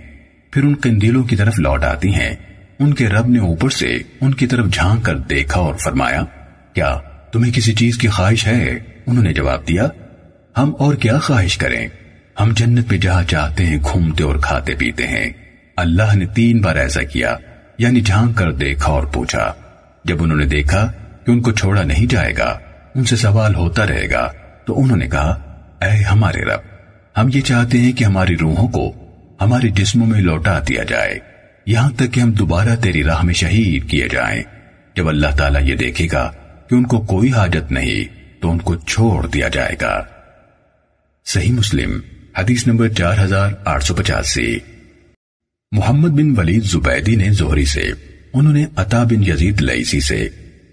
[0.51, 2.36] پھر ان کندیلوں کی طرف لوٹ آتی ہیں۔
[2.79, 6.23] ان کے رب نے اوپر سے ان کی طرف جھانک کر دیکھا اور فرمایا،
[6.73, 6.97] کیا
[7.32, 9.88] تمہیں کسی چیز کی خواہش ہے؟ انہوں نے جواب دیا،
[10.58, 11.88] ہم اور کیا خواہش کریں؟
[12.39, 15.30] ہم جنت میں جہاں چاہتے ہیں گھومتے اور کھاتے پیتے ہیں۔
[15.78, 17.38] اللہ نے تین بار ایسا کیا
[17.78, 19.54] یعنی جھانک کر دیکھا اور پوچھا۔
[20.06, 20.91] جب انہوں نے دیکھا
[21.26, 22.60] کہ ان کو چھوڑا نہیں جائے گا،
[22.96, 24.32] ان سے سوال ہوتا رہے گا،
[24.65, 25.30] تو انہوں نے کہا،
[25.82, 26.60] اے ہمارے رب،
[27.17, 28.93] ہم یہ چاہتے ہیں کہ ہماری روحوں کو
[29.41, 31.19] ہمارے جسموں میں لوٹا دیا جائے۔
[31.65, 34.43] یہاں تک کہ ہم دوبارہ تیری راہ میں شہید کیے جائیں۔
[34.96, 36.32] جب اللہ تعالیٰ یہ دیکھے گا
[36.69, 40.04] کہ ان کو کوئی حاجت نہیں، تو ان کو چھوڑ دیا جائے گا۔
[41.26, 42.00] صحیح مسلم۔
[42.38, 44.60] حدیث نمبر چار ہزار آٹھ سو پچاسی۔
[45.72, 47.91] محمد بن ولید زبیدی نے زہری سے،
[48.34, 50.30] انہوں نے عطا بن یزید لئیسی سے،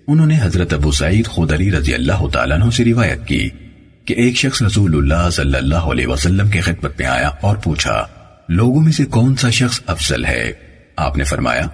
[0.06, 3.48] انہوں نے حضرت ابو سعید خودری رضی اللہ تعالیٰ عنہ سے روایت کی
[4.04, 8.06] کہ ایک شخص رسول اللہ صلی اللہ علیہ وسلم کے خدمت میں آیا اور پوچھا،
[8.48, 10.52] لوگوں میں سے کون سا شخص افضل ہے؟
[10.96, 11.66] آپ نے فرمایا،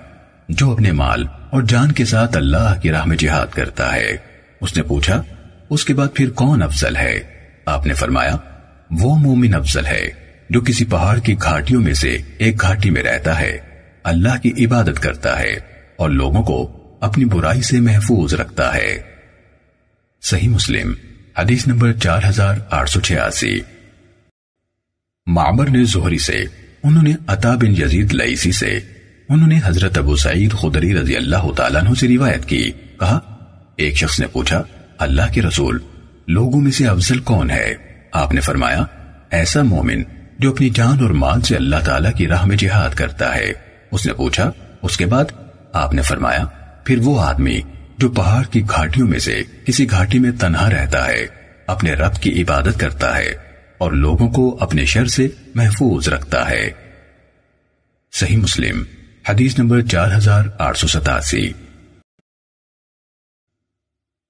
[0.49, 4.17] جو اپنے مال اور جان کے ساتھ اللہ کی راہ میں جہاد کرتا ہے۔
[4.61, 5.23] اس نے پوچھا،
[5.71, 7.21] اس کے بعد پھر کون افضل ہے؟
[7.67, 8.37] آپ نے فرمایا
[8.91, 10.11] وہ مومن افضل ہے
[10.51, 13.59] جو کسی پہاڑ کی گھاٹیوں میں سے ایک گھاٹی میں رہتا ہے۔
[14.05, 15.55] اللہ کی عبادت کرتا ہے
[15.97, 19.03] اور لوگوں کو اپنی برائی سے محفوظ رکھتا ہے۔
[20.23, 20.95] صحیح مسلم،
[21.39, 23.61] حدیث نمبر چار ہزار آٹھ سو چھیاسی۔
[25.27, 26.45] معمر نے زہری سے،
[26.83, 28.79] انہوں نے عطا بن یزید لئیسی سے،
[29.29, 32.71] انہوں نے حضرت ابو سعید خدری رضی اللہ تعالیٰ عنہ سے روایت کی۔
[33.01, 33.19] کہا،
[33.77, 34.63] ایک شخص نے پوچھا،
[34.99, 35.79] اللہ کے رسول،
[36.29, 37.75] لوگوں میں سے افضل کون ہے؟
[38.13, 38.85] آپ نے فرمایا،
[39.31, 40.03] ایسا مومن
[40.39, 43.53] جو اپنی جان اور مال سے اللہ تعالیٰ کی راہ میں جہاد کرتا ہے۔
[43.91, 44.51] اس نے پوچھا،
[44.83, 45.25] اس کے بعد
[45.73, 46.45] آپ نے فرمایا،
[46.85, 47.61] پھر وہ آدمی
[47.99, 51.27] جو پہاڑ کی گھاٹیوں میں سے کسی گھاٹی میں تنہا رہتا ہے،
[51.67, 53.35] اپنے رب کی عبادت کرتا ہے
[53.79, 56.71] اور لوگوں کو اپنے شر سے محفوظ رکھتا ہے۔
[58.13, 58.83] صحیح مسلم،
[59.29, 61.53] حدیث نمبر چار ہزار آٹھ سو ستاسی۔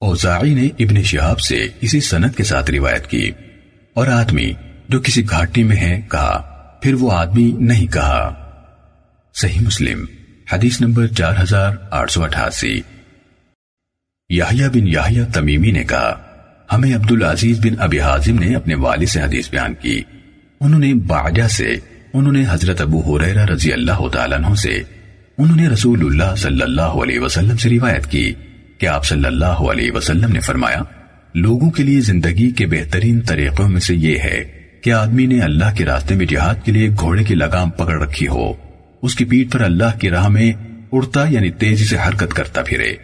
[0.00, 3.30] اوزاعی نے ابن شہاب سے اسی سنت کے ساتھ روایت کی۔
[3.96, 4.52] اور آدمی
[4.88, 6.38] جو کسی گھاٹی میں ہے کہا،
[6.82, 8.34] پھر وہ آدمی نہیں کہا۔
[9.34, 10.04] صحیح مسلم،
[10.52, 12.80] حدیث نمبر چار ہزار آٹھ سو اٹھاسی۔
[14.28, 16.14] یحییٰ بن یحییٰ تمیمی نے کہا،
[16.72, 20.02] ہمیں عبدالعزیز بن ابی حازم نے اپنے والد سے حدیث بیان کی۔
[20.60, 21.76] انہوں نے باجہ سے،
[22.12, 24.82] انہوں نے حضرت ابو حریرہ رضی اللہ تعالیٰ عنہ سے،
[25.38, 28.34] انہوں نے رسول اللہ صلی اللہ علیہ وسلم سے روایت کی
[28.78, 30.82] کہ آپ صلی اللہ علیہ وسلم نے فرمایا
[31.36, 34.44] لوگوں کے لیے زندگی کے بہترین طریقوں میں سے یہ ہے
[34.80, 38.28] کہ آدمی نے اللہ کے راستے میں جہاد کے لیے گھوڑے کی لگام پکڑ رکھی
[38.28, 38.52] ہو۔
[39.02, 40.52] اس کی پیٹ پر اللہ کی راہ میں
[40.92, 42.94] اڑتا یعنی تیزی سے حرکت کرتا پھرے۔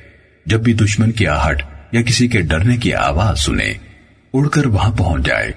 [0.47, 3.73] جب بھی دشمن کی آہٹ یا کسی کے ڈرنے کی آواز سنے،
[4.35, 5.51] اڑ کر وہاں پہنچ جائے۔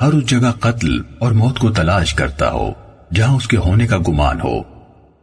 [0.00, 2.72] ہر اس جگہ قتل اور موت کو تلاش کرتا ہو،
[3.14, 4.62] جہاں اس کے ہونے کا گمان ہو۔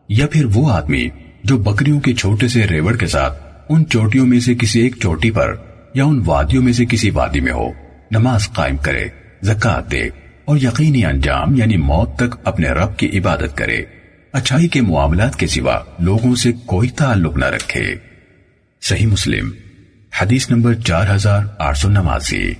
[0.09, 1.07] یا پھر وہ آدمی
[1.43, 5.31] جو بکریوں کے چھوٹے سے ریوڑ کے ساتھ ان چوٹیوں میں سے کسی ایک چوٹی
[5.31, 5.55] پر
[5.95, 7.69] یا ان وادیوں میں سے کسی وادی میں ہو،
[8.11, 9.07] نماز قائم کرے
[9.41, 10.03] زکات دے
[10.45, 13.81] اور یقینی انجام یعنی موت تک اپنے رب کی عبادت کرے۔
[14.33, 17.95] اچھائی کے معاملات کے سوا لوگوں سے کوئی تعلق نہ رکھے۔
[18.81, 19.51] صحیح مسلم،
[20.21, 22.53] حدیث نمبر چار ہزار آٹھ سو نواسی۔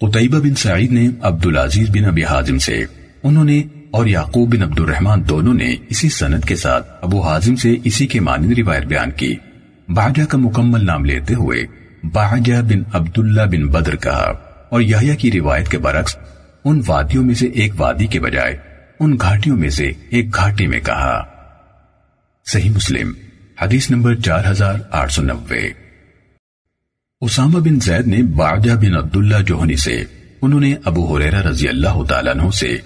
[0.00, 2.84] قطعبہ بن سعید نے عبدالعزیز بن ابی حازم سے،
[3.22, 7.56] انہوں نے اور یعقوب بن عبد الرحمن دونوں نے اسی سند کے ساتھ ابو حازم
[7.56, 9.36] سے اسی کے مانند روایت بیان کی۔
[9.88, 11.66] باجہ کا مکمل نام لیتے ہوئے
[12.02, 14.32] باجہ بن عبداللہ بن بدر کہا
[14.68, 16.16] اور یحییٰ کی روایت کے برعکس
[16.64, 18.56] ان وادیوں میں سے ایک وادی کے بجائے
[19.00, 21.24] ان گھاٹیوں میں سے ایک گھاٹی میں کہا۔
[22.46, 23.12] صحیح مسلم،
[23.62, 25.68] حدیث نمبر چار ہزار آٹھ سو نبے
[27.20, 30.04] اسامہ بن زید نے باجہ بن عبداللہ جوہنی سے،
[30.42, 32.76] انہوں نے ابو حریرہ رضی اللہ تعالیٰ عنہ سے،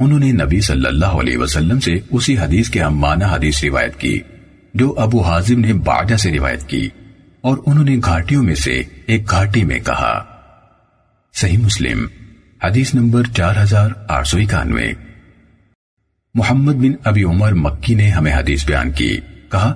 [0.00, 3.96] انہوں نے نبی صلی اللہ علیہ وسلم سے اسی حدیث کے ہم معنی حدیث روایت
[3.96, 4.20] کی۔
[4.78, 6.88] جو ابو حازم نے باجہ سے روایت کی
[7.40, 10.24] اور انہوں نے گھاٹیوں میں سے ایک گھاٹی میں کہا۔
[11.34, 12.06] صحیح مسلم،
[12.64, 14.92] حدیث نمبر چار ہزار آٹھ سو اکانوے۔
[16.34, 19.16] محمد بن ابی عمر مکی نے ہمیں حدیث بیان کی،
[19.52, 19.74] کہا،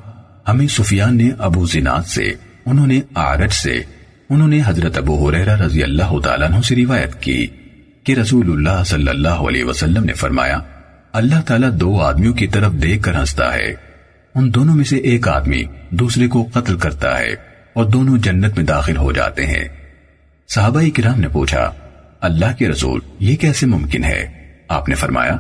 [0.48, 2.32] ہمیں سفیان نے ابو زناد سے،
[2.66, 3.82] انہوں نے آرج سے،
[4.30, 7.46] انہوں نے حضرت ابو حریرہ رضی اللہ تعالیٰ عنہ سے روایت کی
[8.04, 10.58] کہ رسول اللہ صلی اللہ علیہ وسلم نے فرمایا،
[11.12, 13.89] اللہ تعالیٰ دو آدمیوں کی طرف دیکھ کر ہنستا ہے۔
[14.34, 17.30] ان دونوں میں سے ایک آدمی دوسرے کو قتل کرتا ہے
[17.72, 19.68] اور دونوں جنت میں داخل ہو جاتے ہیں۔
[20.48, 21.72] صحابہ کرام نے پوچھا،
[22.20, 25.36] اللہ کے رسول یہ کیسے ممکن ہے؟ آپ نے فرمایا،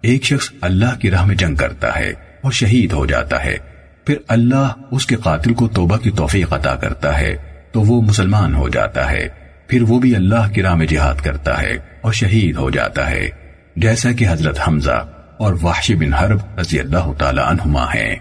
[0.00, 3.56] ایک شخص اللہ کی راہ میں جنگ کرتا ہے اور شہید ہو جاتا ہے۔
[4.04, 7.36] پھر اللہ اس کے قاتل کو توبہ کی توفیق عطا کرتا ہے
[7.72, 9.28] تو وہ مسلمان ہو جاتا ہے۔
[9.66, 13.28] پھر وہ بھی اللہ کی راہ میں جہاد کرتا ہے اور شہید ہو جاتا ہے۔
[13.76, 18.16] جیسا کہ حضرت حمزہ اور وحش بن حرب رضی اللہ تعالی عنہما ہیں۔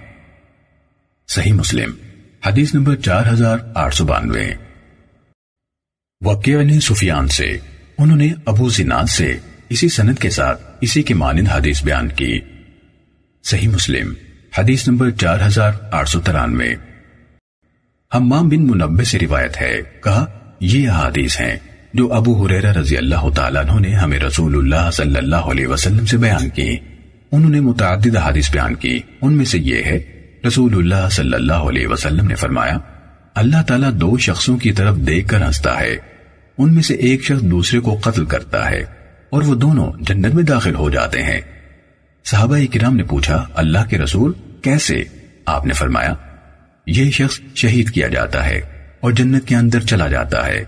[1.28, 1.92] صحیح مسلم،
[2.46, 4.54] حدیث نمبر چار ہزار آٹھ سو بانوے۔
[6.22, 7.58] وقیع نے سفیان سے،
[7.98, 9.38] انہوں نے ابو زناد سے
[9.70, 12.40] اسی سند کے ساتھ اسی کے مانند حدیث بیان کی۔
[13.44, 14.14] صحیح مسلم،
[14.58, 16.76] حدیث نمبر چار ہزار آٹھ سو ترانوے۔
[18.14, 20.26] ہمام بن منبع سے روایت ہے، کہا،
[20.60, 21.56] یہ حدیث ہیں
[21.94, 26.06] جو ابو حریرہ رضی اللہ تعالیٰ عنہ نے ہمیں رسول اللہ صلی اللہ علیہ وسلم
[26.06, 26.78] سے بیان کی۔
[27.32, 31.54] انہوں نے متعدد حدیث بیان کی۔ ان میں سے یہ ہے رسول اللہ صلی اللہ
[31.54, 32.78] علیہ وسلم نے فرمایا،
[33.36, 35.98] اللہ تعالیٰ دو شخصوں کی طرف دیکھ کر ہنستا ہے۔
[36.58, 38.86] ان میں سے ایک شخص دوسرے کو قتل کرتا ہے
[39.30, 41.42] اور وہ دونوں جنت میں داخل ہو جاتے ہیں۔
[42.26, 45.04] صحابہ کرام نے پوچھا، اللہ کے رسول کیسے؟
[45.46, 46.14] آپ نے فرمایا،
[46.88, 48.62] یہ شخص شہید کیا جاتا ہے
[49.00, 50.64] اور جنت کے اندر چلا جاتا ہے۔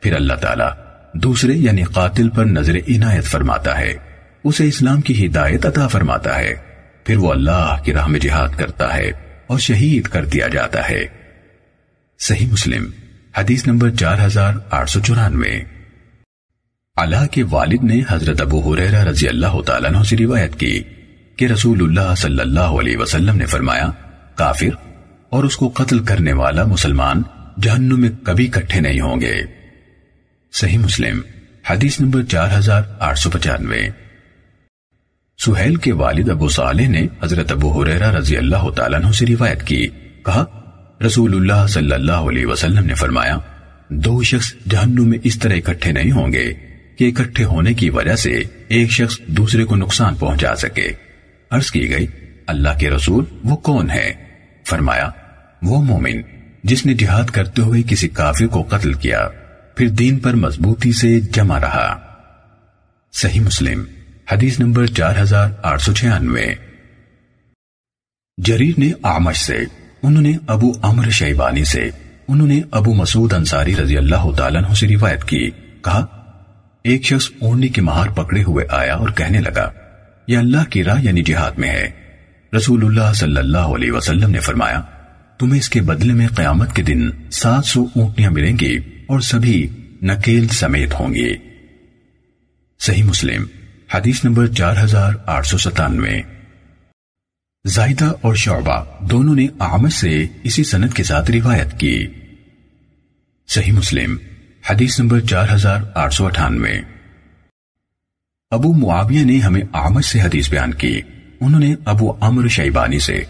[0.00, 0.70] پھر اللہ تعالیٰ
[1.14, 4.11] دوسرے یعنی قاتل پر نظر عنایت فرماتا ہے۔
[4.44, 6.54] اسے اسلام کی ہدایت عطا فرماتا ہے۔
[7.04, 9.10] پھر وہ اللہ کی راہ میں جہاد کرتا ہے
[9.46, 11.06] اور شہید کر دیا جاتا ہے۔
[12.18, 12.90] صحیح مسلم،
[13.38, 15.60] حدیث نمبر چار ہزار آٹھ سو چورانوے۔
[16.96, 20.82] اللہ کے والد نے حضرت ابو حریرہ رضی اللہ تعالیٰ عنہ سے روایت کی
[21.36, 23.90] کہ رسول اللہ صلی اللہ علیہ وسلم نے فرمایا،
[24.34, 24.76] کافر
[25.28, 27.22] اور اس کو قتل کرنے والا مسلمان
[27.60, 29.34] جہنم میں کبھی کٹھے نہیں ہوں گے۔
[30.52, 31.20] صحیح مسلم،
[31.70, 33.88] حدیث نمبر چار ہزار آٹھ سو پچانوے۔
[35.44, 39.62] سہیل کے والد ابو صالح نے حضرت ابو حریرہ رضی اللہ تعالیٰ عنہ سے روایت
[39.62, 39.86] کی۔
[40.24, 40.44] کہا،
[41.06, 43.38] رسول اللہ صلی اللہ علیہ وسلم نے فرمایا،
[43.88, 46.52] دو شخص جہنم میں اس طرح اکٹھے نہیں ہوں گے
[46.98, 50.92] کہ اکٹھے ہونے کی وجہ سے ایک شخص دوسرے کو نقصان پہنچا سکے۔
[51.50, 52.06] عرض کی گئی،
[52.46, 54.12] اللہ کے رسول وہ کون ہے
[54.66, 55.10] فرمایا،
[55.62, 56.20] وہ مومن
[56.64, 59.28] جس نے جہاد کرتے ہوئے کسی کافر کو قتل کیا،
[59.76, 61.98] پھر دین پر مضبوطی سے جمع رہا۔
[63.12, 63.84] صحیح مسلم۔
[64.30, 66.46] حدیث نمبر چار ہزار آٹھ سو چھیانوے۔
[68.38, 69.56] جریر نے آمش سے،
[70.02, 71.90] انہوں نے ابو امر شیبانی سے،
[72.28, 75.50] انہوں نے ابو مسعود انصاری رضی اللہ تعالیٰ عنہ سے روایت کی۔
[75.84, 76.06] کہا،
[76.84, 79.70] ایک شخص اونی کے مہار پکڑے ہوئے آیا اور کہنے لگا،
[80.28, 81.90] یہ اللہ کی راہ یعنی جہاد میں ہے۔
[82.56, 84.80] رسول اللہ صلی اللہ علیہ وسلم نے فرمایا،
[85.38, 89.68] تمہیں اس کے بدلے میں قیامت کے دن سات سو اونٹیاں ملیں گی اور سبھی
[90.02, 91.34] نکیل سمیت ہوں گی۔
[92.80, 93.44] صحیح مسلم۔
[93.94, 96.22] حدیث نمبر چار ہزار آٹھ سو ستانوے۔
[97.66, 102.06] زائدہ اور شعبہ دونوں نے آمد سے اسی سنت کے ساتھ روایت کی۔
[103.48, 104.16] صحیح مسلم،
[104.70, 106.72] حدیث نمبر چار ہزار آٹھ سو اٹھانوے۔
[108.50, 111.00] ابو معاویہ نے ہمیں آمد سے حدیث بیان کی۔
[111.40, 113.24] انہوں نے ابو عمر شیبانی سے،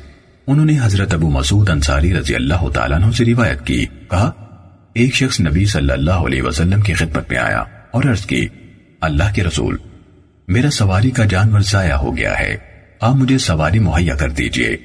[0.47, 4.31] انہوں نے حضرت ابو مسعود انصاری رضی اللہ تعالیٰ عنہ سے روایت کی۔ کہا،
[4.95, 8.49] ایک شخص نبی صلی اللہ علیہ وسلم کی خدمت میں آیا اور عرض کی،
[9.01, 9.77] اللہ کے رسول
[10.49, 12.57] میرا سواری کا جانور ضائع ہو گیا ہے۔
[13.01, 14.77] آپ مجھے سواری مہیا کر دیجیے۔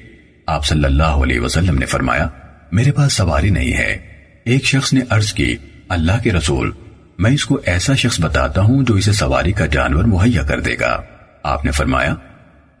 [0.46, 2.28] آپ صلی اللہ علیہ وسلم نے فرمایا،
[2.72, 3.96] میرے پاس سواری نہیں ہے۔
[4.44, 5.56] ایک شخص نے عرض کی،
[5.88, 6.70] اللہ کے رسول،
[7.18, 10.74] میں اس کو ایسا شخص بتاتا ہوں جو اسے سواری کا جانور مہیا کر دے
[10.80, 11.02] گا۔
[11.42, 12.14] آپ نے فرمایا،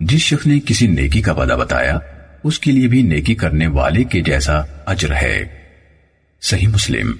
[0.00, 1.98] جس شخص نے کسی نیکی کا وعدہ بتایا،
[2.44, 5.44] اس کے لیے بھی نیکی کرنے والے کے جیسا اجر ہے۔
[6.42, 7.12] صحیح مسلم،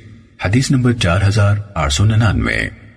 [0.45, 2.88] حدیث نمبر چار ہزار آٹھ سو ننانوے۔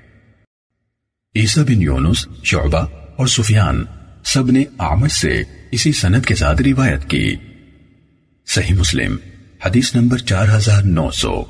[1.35, 3.83] عیسیٰ بن یونس، شعبہ اور سفیان
[4.23, 7.35] سب نے آمد سے اسی سند کے ساتھ روایت کی۔
[8.47, 9.15] صحیح مسلم،
[9.65, 11.43] حدیث نمبر چار ہزار نو سو۔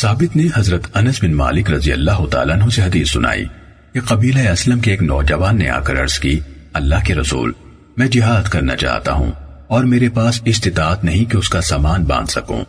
[0.00, 3.44] ثابت نے حضرت انس بن مالک رضی اللہ تعالیٰ عنہ سے حدیث سنائی
[3.92, 6.40] کہ قبیلہ اسلم کے ایک نوجوان نے آ کر عرض کی،
[6.72, 7.52] اللہ کے رسول،
[7.96, 9.32] میں جہاد کرنا چاہتا ہوں
[9.68, 12.64] اور میرے پاس استطاعت نہیں کہ اس کا سامان باندھ سکوں۔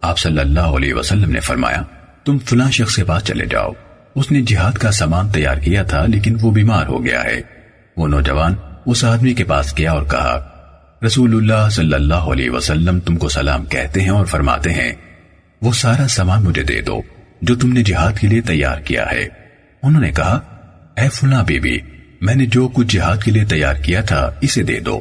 [0.00, 1.82] آپ صلی اللہ علیہ وسلم نے فرمایا،
[2.24, 3.72] تم فلاں شخص کے پاس چلے جاؤ۔
[4.18, 7.40] اس نے جہاد کا سامان تیار کیا تھا، لیکن وہ بیمار ہو گیا ہے۔
[7.96, 8.54] وہ نوجوان
[8.86, 10.48] اس آدمی کے پاس گیا اور کہا،
[11.06, 14.92] رسول اللہ صلی اللہ علیہ وسلم تم کو سلام کہتے ہیں اور فرماتے ہیں،
[15.62, 17.00] وہ سارا سامان مجھے دے دو،
[17.42, 19.28] جو تم نے جہاد کے لیے تیار کیا ہے۔
[19.82, 20.40] انہوں نے کہا،
[20.96, 21.78] اے فلاں بی بی
[22.20, 25.00] میں نے جو کچھ جہاد کے لیے تیار کیا تھا، اسے دے دو،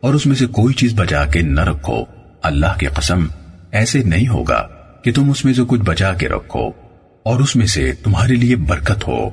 [0.00, 2.04] اور اس میں سے کوئی چیز بچا کے نہ رکھو۔
[2.42, 3.26] اللہ کی قسم،
[3.70, 4.68] ایسے نہیں ہوگا
[5.04, 6.85] کہ تم اس میں سے کچھ بچا کے رکھو۔
[7.26, 9.30] اور اس میں سے تمہارے لیے برکت ہو۔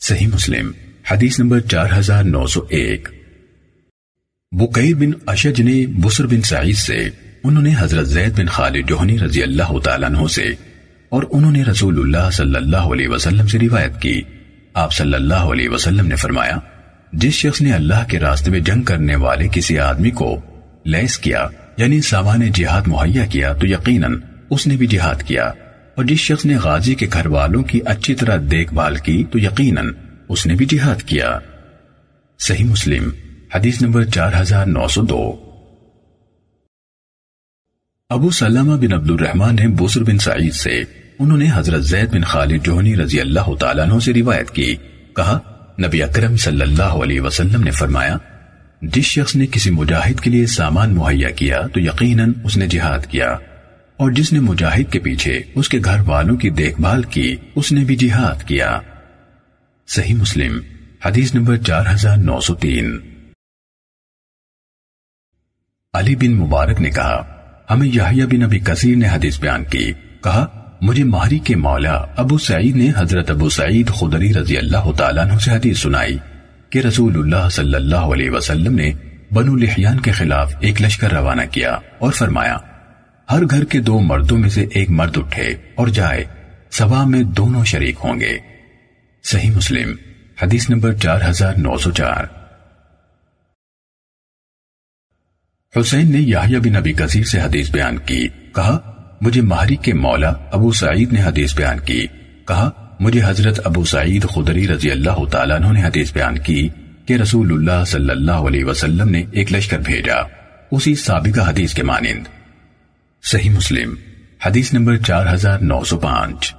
[0.00, 0.70] صحیح مسلم،
[1.10, 3.08] حدیث نمبر چار ہزار نو سو ایک۔
[4.52, 6.98] بکیر بن اشج نے بسر بن سعید سے،
[7.44, 10.48] انہوں نے حضرت زید بن خالد جوہنی رضی اللہ تعالیٰ عنہ سے،
[11.08, 14.20] اور انہوں نے رسول اللہ صلی اللہ علیہ وسلم سے روایت کی۔
[14.74, 16.58] آپ صلی اللہ علیہ وسلم نے فرمایا،
[17.12, 20.36] جس شخص نے اللہ کے راستے میں جنگ کرنے والے کسی آدمی کو
[20.84, 25.50] لیس کیا یعنی سامان جہاد مہیا کیا، تو یقیناً اس نے بھی جہاد کیا۔
[26.00, 29.38] اور جس شخص نے غازی کے گھر والوں کی اچھی طرح دیکھ بھال کی تو
[29.38, 29.92] یقیناً
[30.28, 31.38] اس نے بھی جہاد کیا۔
[32.38, 33.10] صحیح مسلم،
[33.54, 35.36] حدیث نمبر چار ہزار نو سو دو۔
[38.10, 40.82] ابو سلمہ بن عبد الرحمن نے بسر بن سعید سے،
[41.18, 44.76] انہوں نے حضرت زید بن خالد جوہنی رضی اللہ تعالیٰ عنہ سے روایت کی۔
[45.16, 45.38] کہا،
[45.86, 48.16] نبی اکرم صلی اللہ علیہ وسلم نے فرمایا،
[48.82, 53.06] جس شخص نے کسی مجاہد کے لیے سامان مہیا کیا تو یقیناً اس نے جہاد
[53.10, 53.36] کیا۔
[54.00, 57.72] اور جس نے مجاہد کے پیچھے اس کے گھر والوں کی دیکھ بھال کی، اس
[57.72, 58.80] نے بھی جہاد کیا۔
[59.88, 60.60] صحیح مسلم،
[61.04, 62.98] حدیث نمبر چار ہزار نو سو تین۔
[65.94, 67.36] علی بن مبارک نے کہا،
[67.70, 69.92] ہمیں یحییٰ بن ابی کثیر نے حدیث بیان کی۔
[70.24, 70.46] کہا،
[70.80, 75.38] مجھے مہری کے مولا ابو سعید نے حضرت ابو سعید خدری رضی اللہ تعالیٰ عنہ
[75.38, 76.18] سے حدیث سنائی
[76.70, 78.92] کہ رسول اللہ صلی اللہ علیہ وسلم نے
[79.32, 82.56] بنو لحیان کے خلاف ایک لشکر روانہ کیا اور فرمایا
[83.30, 86.24] ہر گھر کے دو مردوں میں سے ایک مرد اٹھے اور جائے،
[86.70, 88.38] سوا میں دونوں شریک ہوں گے۔
[89.24, 89.94] صحیح مسلم،
[90.42, 92.24] حدیث نمبر چار ہزار نو سو چار۔
[95.80, 98.78] حسین نے یحییٰ بن ابی کثیر سے حدیث بیان کی۔ کہا،
[99.20, 102.06] مجھے مہری کے مولا ابو سعید نے حدیث بیان کی۔
[102.48, 106.68] کہا، مجھے حضرت ابو سعید خدری رضی اللہ تعالیٰ عنہ نے حدیث بیان کی
[107.06, 110.16] کہ رسول اللہ صلی اللہ علیہ وسلم نے ایک لشکر بھیجا۔
[110.70, 112.39] اسی سابقہ حدیث کے مانند۔
[113.22, 113.94] صحیح مسلم،
[114.46, 116.54] حدیث نمبر چار ہزار نو سو پانچ۔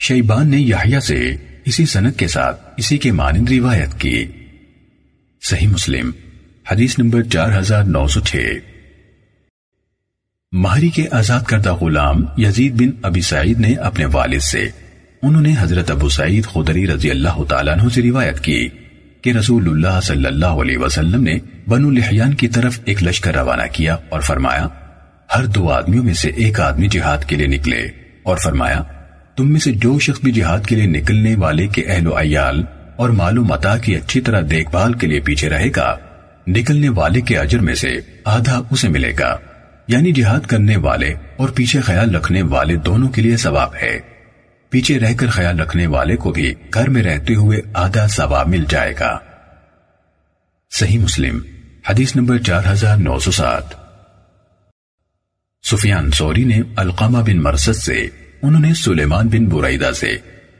[0.00, 4.26] شیبان نے یحییٰ سے اسی سنت کے ساتھ اسی کے مانند روایت کی۔
[5.42, 6.10] صحیح مسلم،
[6.70, 8.36] حدیث نمبر چار ہزار نو سو چھ۔
[10.52, 14.70] مہری کے آزاد کردہ غلام یزید بن ابی سعید نے اپنے والد سے،
[15.22, 18.68] انہوں نے حضرت ابو سعید خدری رضی اللہ تعالیٰ عنہ سے روایت کی۔
[19.24, 21.34] کہ رسول اللہ صلی اللہ علیہ وسلم نے
[21.68, 24.68] بنو لحیان کی طرف ایک لشکر روانہ کیا اور فرمایا،
[25.36, 27.80] ہر دو آدمیوں میں سے ایک آدمی جہاد کے لیے نکلے
[28.22, 28.82] اور فرمایا،
[29.36, 32.62] تم میں سے جو شخص بھی جہاد کے لیے نکلنے والے کے اہل و عیال
[32.96, 35.96] اور مال متا کی اچھی طرح دیکھ بھال کے لیے پیچھے رہے گا،
[36.46, 37.92] نکلنے والے کے اجر میں سے
[38.24, 39.36] آدھا اسے ملے گا۔
[39.88, 44.13] یعنی جہاد کرنے والے اور پیچھے خیال رکھنے والے دونوں کے لیے ثواب ہے۔
[44.74, 48.64] پیچھے رہ کر خیال رکھنے والے کو بھی گھر میں رہتے ہوئے آدھا ثواب مل
[48.68, 49.18] جائے گا۔
[50.70, 51.38] صحیح مسلم،
[51.88, 53.62] حدیث نمبر چار ہزار نو سو سات۔
[55.64, 58.08] سفیان سوری نے القامہ بن مرسد سے،
[58.42, 60.18] انہوں نے سلیمان بن برعیدہ سے،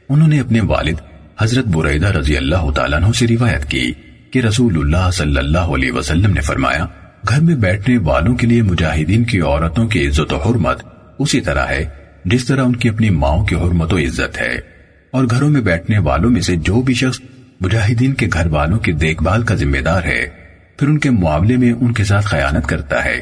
[0.09, 1.01] انہوں نے اپنے والد
[1.39, 3.91] حضرت برعیدہ رضی اللہ تعالیٰ عنہ سے روایت کی
[4.31, 6.85] کہ رسول اللہ صلی اللہ علیہ وسلم نے فرمایا،
[7.29, 10.83] گھر میں بیٹھنے والوں کے لیے مجاہدین کی عورتوں کی عزت و حرمت
[11.19, 14.55] اسی طرح ہے جس طرح ان کی اپنی ماؤں کی حرمت و عزت ہے
[15.11, 17.19] اور گھروں میں بیٹھنے والوں میں سے جو بھی شخص
[17.61, 20.25] مجاہدین کے گھر والوں کی دیکھ بھال کا ذمہ دار ہے،
[20.77, 23.21] پھر ان کے معاملے میں ان کے ساتھ خیانت کرتا ہے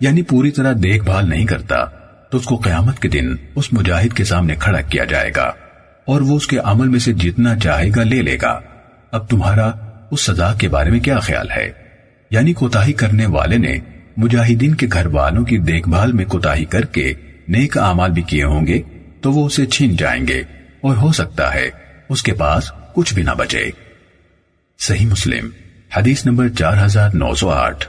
[0.00, 1.84] یعنی پوری طرح دیکھ بھال نہیں کرتا،
[2.30, 5.52] تو اس کو قیامت کے دن اس مجاہد کے سامنے کھڑا کیا جائے گا
[6.04, 8.60] اور وہ اس کے عمل میں سے جتنا چاہے گا لے لے گا۔
[9.12, 9.70] اب تمہارا
[10.10, 11.70] اس سزا کے بارے میں کیا خیال ہے؟
[12.30, 13.78] یعنی کوتاہی کرنے والے نے
[14.16, 17.14] مجاہدین کے گھر والوں کی دیکھ بھال میں کوتاہی کر کے
[17.48, 18.82] نیک اعمال بھی کیے ہوں گے
[19.22, 20.40] تو وہ اسے چھین جائیں گے
[20.80, 21.70] اور ہو سکتا ہے
[22.08, 23.70] اس کے پاس کچھ بھی نہ بچے۔
[24.78, 25.50] صحیح مسلم،
[25.96, 27.88] حدیث نمبر چار ہزار نو سو آٹھ۔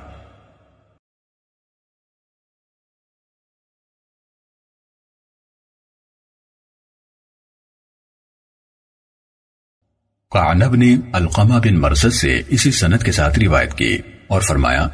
[10.30, 14.88] قعنب نے القمہ بن مرسد سے اسی سنت کے ساتھ روایت کی اور فرمایا،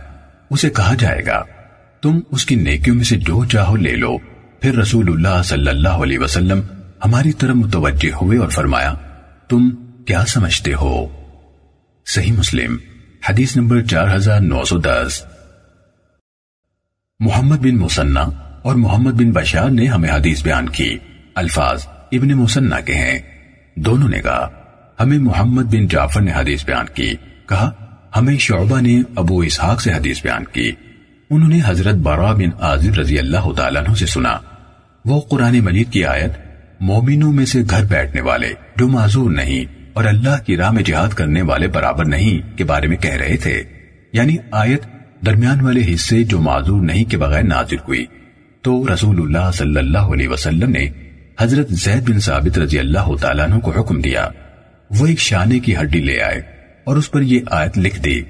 [0.50, 1.44] اسے کہا جائے گا،
[2.02, 5.90] تم اس کی نیکیوں میں سے جو چاہو لے لو۔ پھر رسول اللہ صلی اللہ
[5.90, 6.62] علیہ وسلم
[7.06, 8.94] ہماری طرف متوجہ ہوئے اور فرمایا،
[9.50, 9.70] تم
[10.08, 11.08] کیا سمجھتے ہو؟
[12.06, 12.78] صحیح مسلم،
[13.30, 15.26] حدیث نمبر چار ہزار نو سو دس۔
[17.20, 18.20] محمد بن مسنہ
[18.64, 20.98] اور محمد بن بشار نے ہمیں حدیث بیان کی۔
[21.36, 23.20] الفاظ ابن مسنہ کے ہیں۔
[23.76, 24.50] دونوں نے کہا،
[25.00, 27.16] ہمیں محمد بن جعفر نے حدیث بیان کی۔
[27.50, 27.72] کہا،
[28.16, 30.72] ہمیں شعبہ نے ابو اسحاق سے حدیث بیان کی۔
[31.30, 34.38] انہوں نے حضرت بارا بن عازب رضی اللہ تعالیٰ عنہ سے سنا۔
[35.06, 36.32] وہ قرآن مجید کی آیت،
[36.80, 41.10] مومنوں میں سے گھر بیٹھنے والے، جو معذور نہیں، اور اللہ کی راہ میں جہاد
[41.10, 43.64] کرنے والے برابر نہیں کے بارے میں کہہ رہے تھے۔
[44.14, 44.82] یعنی آیت
[45.26, 48.06] درمیان والے حصے جو معذور نہیں کے بغیر نازل ہوئی۔
[48.62, 50.90] تو رسول اللہ صلی اللہ علیہ وسلم نے
[51.40, 54.30] حضرت زید بن ثابت رضی اللہ تعالیٰ عنہ کو حکم دیا۔
[54.90, 56.42] وہ ایک شانے کی ہڈی لے آئے
[56.84, 58.22] اور اس پر یہ آیت لکھ دی۔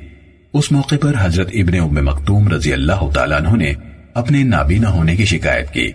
[0.56, 3.74] اس موقع پر حضرت ابن ام مکتوم رضی اللہ تعالیٰ عنہ نے
[4.14, 5.92] اپنے نابینا ہونے کی شکایت کی۔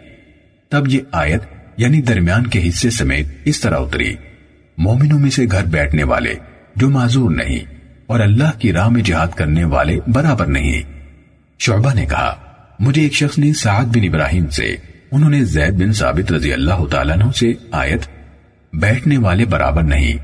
[0.69, 1.43] تب یہ آیت
[1.77, 4.17] یعنی درمیان کے حصے سمیت اس طرح اتری۔
[4.79, 6.35] مومنوں میں سے گھر بیٹھنے والے
[6.77, 7.75] جو معذور نہیں
[8.07, 10.83] اور اللہ کی راہ میں جہاد کرنے والے برابر نہیں۔
[11.59, 12.35] شعبہ نے کہا،
[12.81, 14.77] مجھے ایک شخص نے سعد بن ابراہیم سے،
[15.11, 18.01] انہوں نے زید بن ثابت رضی اللہ تعالیٰ عنہ سے آیت،
[18.73, 20.17] بیٹھنے والے برابر نہیں۔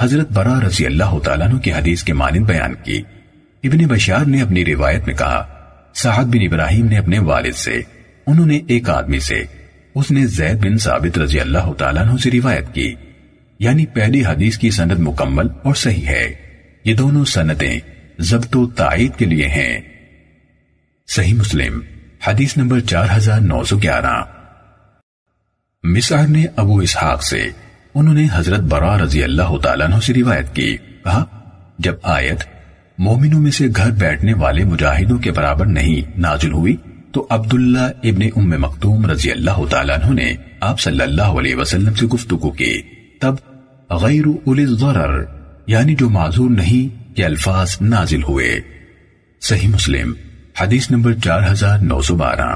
[0.00, 3.02] حضرت برا رضی اللہ تعالیٰ عنہ کی حدیث کے مانند بیان کی۔
[3.64, 5.46] ابن بشار نے اپنی روایت میں کہا،
[5.94, 7.80] سعد بن ابراہیم نے اپنے والد سے،
[8.26, 9.44] انہوں نے ایک آدمی سے،
[9.94, 12.94] اس نے زید بن ثابت رضی اللہ تعالیٰ عنہ سے روایت کی۔
[13.58, 16.32] یعنی پہلی حدیث کی سند مکمل اور صحیح ہے۔
[16.84, 17.80] یہ دونوں سنتیں
[18.18, 19.80] ضبط و تائید کے لیے ہیں۔
[21.08, 21.80] صحیح مسلم،
[22.26, 24.22] حدیث نمبر چار ہزار نو سو گیارہ۔
[25.82, 27.48] مسار نے ابو اسحاق سے،
[27.94, 31.24] انہوں نے حضرت برا رضی اللہ تعالیٰ عنہ سے روایت کی۔ کہا،
[31.78, 32.55] جب آیت
[32.98, 36.76] مومنوں میں سے گھر بیٹھنے والے مجاہدوں کے برابر نہیں نازل ہوئی
[37.12, 41.94] تو عبداللہ ابن ام مکتوم رضی اللہ تعالیٰ عنہ نے آپ صلی اللہ علیہ وسلم
[41.94, 42.82] سے گفتگو کی۔
[43.20, 43.34] تب
[43.90, 45.24] غیر اولی الضرر
[45.66, 48.60] یعنی جو معذور نہیں یہ الفاظ نازل ہوئے۔
[49.40, 50.12] صحیح مسلم،
[50.60, 52.54] حدیث نمبر چار ہزار نو سو بارہ۔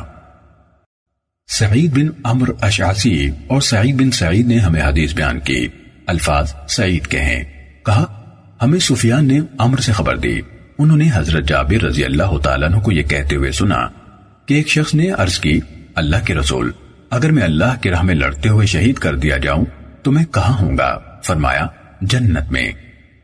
[1.49, 5.69] سعید بن عمر اشعسی اور سعید بن سعید نے ہمیں حدیث بیان کی۔
[6.07, 7.45] الفاظ سعید کے ہیں۔
[7.85, 8.20] کہا
[8.63, 10.41] ہمیں سفیان نے عمر سے خبر دی۔
[10.79, 13.89] انہوں نے حضرت جابر رضی اللہ تعالیٰ عنہ کو یہ کہتے ہوئے سنا
[14.47, 15.61] کہ ایک شخص نے عرض کی،
[15.95, 16.71] اللہ کے رسول،
[17.11, 19.65] اگر میں اللہ کے راہ میں لڑتے ہوئے شہید کر دیا جاؤں،
[20.03, 21.67] تو میں کہاں ہوں گا؟ فرمایا،
[22.01, 22.73] جنت میں۔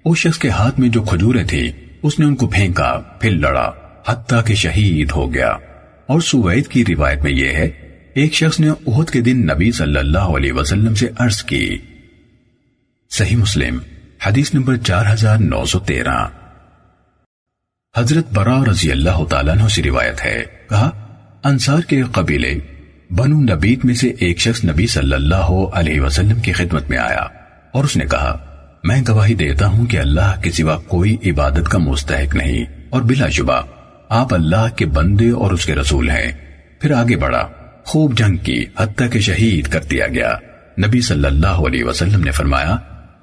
[0.04, 1.72] اس شخص کے ہاتھ میں جو کھجورے تھی
[2.02, 3.72] اس نے ان کو پھینکا، پھر لڑا،
[4.06, 5.50] حتیٰ کہ شہید ہو گیا۔
[6.06, 7.68] اور سوید کی روایت میں یہ ہے،
[8.14, 11.78] ایک شخص نے احد کے دن نبی صلی اللہ علیہ وسلم سے عرض کی۔
[13.10, 13.78] صحیح مسلم۔
[14.26, 16.26] حدیث نمبر چار ہزار نو سو تیرہ۔
[17.96, 20.90] حضرت برا رضی اللہ تعالیٰ عنہ سے روایت ہے، کہا،
[21.44, 22.54] انصار کے قبیلے
[23.10, 27.26] بنو نبیت میں سے ایک شخص نبی صلی اللہ علیہ وسلم کی خدمت میں آیا
[27.72, 28.38] اور اس نے کہا،
[28.84, 33.28] میں گواہی دیتا ہوں کہ اللہ کے سوا کوئی عبادت کا مستحق نہیں اور بلا
[33.28, 33.62] شبہ،
[34.08, 36.32] آپ اللہ کے بندے اور اس کے رسول ہیں۔
[36.80, 37.48] پھر آگے بڑھا،
[37.84, 40.36] خوب جنگ کی حتیٰ کہ شہید کر دیا گیا۔
[40.86, 42.76] نبی صلی اللہ علیہ وسلم نے فرمایا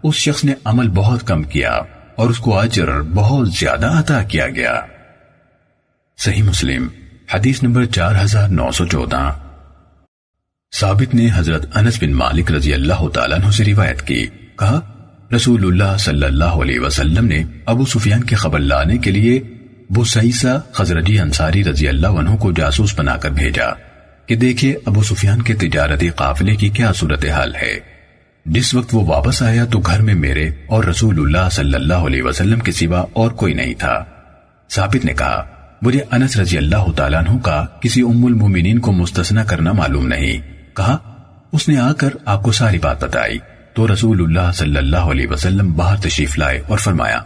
[0.04, 1.72] اس شخص نے عمل بہت کم کیا
[2.16, 4.82] اور اس کو اجر بہت زیادہ عطا کیا گیا۔
[6.18, 6.88] صحیح مسلم،
[7.34, 9.34] حدیث نمبر چار ہزار نو سو چودہ۔
[10.80, 14.28] ثابت نے حضرت انس بن مالک رضی اللہ تعالیٰ عنہ سے روایت کی۔
[14.60, 14.80] کہا
[15.36, 19.39] رسول اللہ صلی اللہ علیہ وسلم نے ابو سفیان کی خبر لانے کے لیے
[19.89, 23.68] بسیسہ خزرجی انصاری رضی اللہ عنہ کو جاسوس بنا کر بھیجا
[24.26, 27.93] کہ دیکھے ابو سفیان کے تجارتی قافلے کی کیا صورتحال ہے۔
[28.46, 32.24] جس وقت وہ واپس آیا تو گھر میں میرے اور رسول اللہ صلی اللہ علیہ
[32.24, 34.06] وسلم کے سوا اور کوئی نہیں تھا۔
[34.70, 35.46] ثابت نے کہا،
[35.82, 40.38] مجھے انس رضی اللہ تعالیٰ عنہ کا کسی ام المومنین کو مستثنا کرنا معلوم نہیں۔
[40.76, 40.98] کہا،
[41.52, 43.38] اس نے آ کر آپ کو ساری بات بتائی۔
[43.74, 47.22] تو رسول اللہ صلی اللہ علیہ وسلم باہر تشریف لائے اور فرمایا،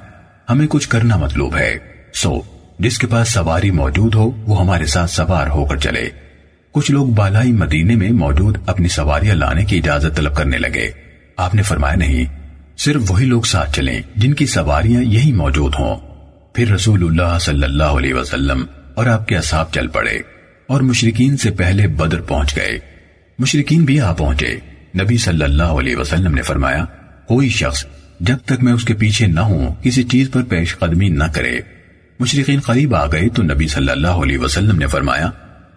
[0.50, 1.78] ہمیں کچھ کرنا مطلوب ہے۔
[2.14, 2.42] سو،
[2.80, 6.10] جس کے پاس سواری موجود ہو، وہ ہمارے ساتھ سوار ہو کر چلے۔
[6.72, 11.07] کچھ لوگ بالائی مدینے میں موجود اپنی سواریاں لانے کی اجازت طلب کرنے لگے۔
[11.38, 12.26] آپ نے فرمایا نہیں،
[12.78, 15.96] صرف وہی لوگ ساتھ چلیں جن کی سواریاں یہی موجود ہوں۔
[16.54, 18.66] پھر رسول اللہ صلی اللہ علیہ وسلم
[18.96, 20.20] اور آپ کے اصحاب چل پڑے
[20.68, 22.80] اور مشرقین سے پہلے بدر پہنچ گئے۔
[23.40, 24.60] مشرقین بھی آ پہنچے۔
[25.02, 26.86] نبی صلی اللہ علیہ وسلم نے فرمایا،
[27.28, 27.86] کوئی شخص
[28.20, 31.60] جب تک میں اس کے پیچھے نہ ہوں، کسی چیز پر پیش قدمی نہ کرے۔
[32.20, 35.30] مشرقین قریب آ گئے تو نبی صلی اللہ علیہ وسلم نے فرمایا،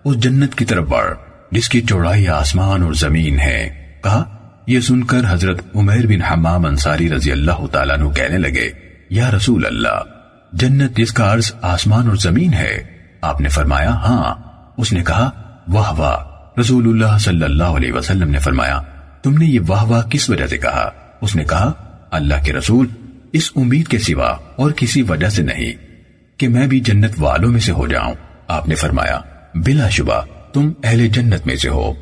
[0.04, 1.14] اس جنت کی طرف بڑھ،
[1.50, 3.68] جس کی چوڑائی آسمان اور زمین ہے۔
[4.04, 8.70] کہا یہ سن کر حضرت عمیر بن حمام انصاری رضی اللہ تعالیٰ نو کہنے لگے،
[9.10, 10.02] یا رسول اللہ،
[10.52, 12.82] جنت جس کا عرض آسمان اور زمین ہے۔
[13.20, 14.34] آپ نے فرمایا ہاں۔
[14.76, 15.30] اس نے کہا،
[15.68, 16.16] واہ واہ۔
[16.60, 18.82] رسول اللہ صلی اللہ علیہ وسلم نے فرمایا،
[19.22, 20.90] تم نے یہ واہ واہ کس وجہ سے کہا؟
[21.20, 21.72] اس نے کہا،
[22.10, 22.86] اللہ کے رسول
[23.32, 25.72] اس امید کے سوا اور کسی وجہ سے نہیں
[26.36, 28.14] کہ میں بھی جنت والوں میں سے ہو جاؤں۔
[28.48, 29.20] آپ نے فرمایا،
[29.54, 31.92] بلا شبہ تم اہل جنت میں سے ہو۔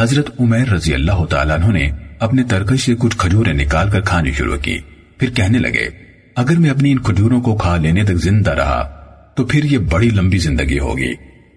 [0.00, 4.56] حضرت عمیر رضی اللہ تعالیٰ نے اپنے ترکش سے کچھ کھجوریں نکال کر کھانی شروع
[4.56, 4.78] کی۔
[5.18, 5.88] پھر کہنے لگے،
[6.36, 9.04] اگر میں اپنی ان کھجوروں کو کھا لینے تک زندہ رہا،
[9.36, 11.12] تو پھر یہ بڑی لمبی زندگی ہوگی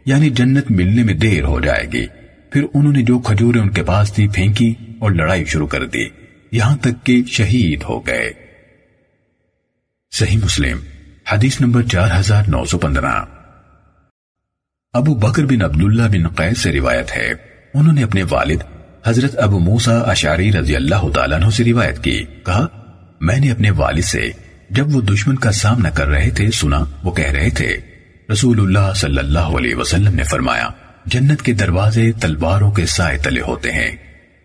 [0.05, 2.07] یعنی جنت ملنے میں دیر ہو جائے گی۔
[2.51, 6.05] پھر انہوں نے جو کھجوریں ان کے پاس تھی پھینکی اور لڑائی شروع کر دی،
[6.51, 8.31] یہاں تک کہ شہید ہو گئے۔
[10.11, 10.77] صحیح مسلم،
[11.31, 13.25] حدیث نمبر چار ہزار نو سو پندرہ۔
[14.93, 18.57] ابو بکر بن عبداللہ بن قید سے روایت ہے۔ انہوں نے اپنے والد
[19.05, 22.67] حضرت ابو موسا اشاری رضی اللہ تعالیٰ عنہ سے روایت کی۔ کہا،
[23.21, 24.32] میں نے اپنے والد سے
[24.69, 27.78] جب وہ دشمن کا سامنا کر رہے تھے، سنا، وہ کہہ رہے تھے،
[28.32, 30.69] رسول اللہ صلی اللہ علیہ وسلم نے فرمایا،
[31.05, 33.95] جنت کے دروازے تلواروں کے سائے تلے ہوتے ہیں۔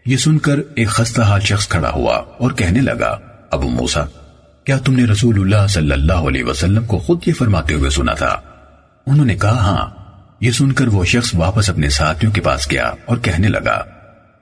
[0.06, 3.18] یہ سن کر ایک خستہ حال شخص کھڑا ہوا اور کہنے لگا،
[3.50, 4.04] ابو موسا
[4.64, 8.14] کیا تم نے رسول اللہ صلی اللہ علیہ وسلم کو خود یہ فرماتے ہوئے سنا
[8.14, 8.36] تھا؟
[9.06, 9.97] انہوں نے کہا ہاں۔
[10.40, 13.84] یہ سن کر وہ شخص واپس اپنے ساتھیوں کے پاس گیا اور کہنے لگا،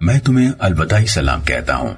[0.01, 1.95] میں تمہیں الوداعی سلام کہتا ہوں۔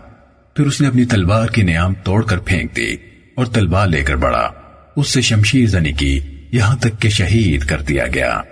[0.56, 2.96] پھر اس نے اپنی تلوار کی نیام توڑ کر پھینک دی
[3.34, 4.50] اور تلوار لے کر بڑا
[4.96, 6.20] اس سے شمشیر زنی کی
[6.52, 8.42] یہاں تک کہ شہید کر دیا گیا۔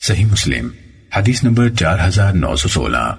[0.00, 0.68] صحیح مسلم،
[1.16, 3.14] حدیث نمبر چار ہزار نو سو سولہ۔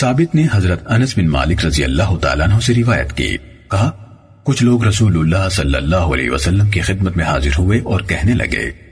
[0.00, 3.36] ثابت نے حضرت انس بن مالک رضی اللہ تعالیٰ عنہ سے روایت کی۔
[3.70, 3.90] کہا،
[4.44, 8.34] کچھ لوگ رسول اللہ صلی اللہ علیہ وسلم کی خدمت میں حاضر ہوئے اور کہنے
[8.34, 8.85] لگے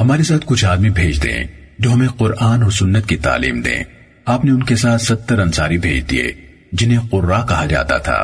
[0.00, 1.44] ہمارے ساتھ کچھ آدمی بھیج دیں
[1.78, 3.84] جو ہمیں قرآن اور سنت کی تعلیم دیں۔
[4.24, 6.32] آپ نے ان کے ساتھ ستر انصاری بھیج دیے،
[6.72, 8.22] جنہیں قرآ کہا جاتا تھا۔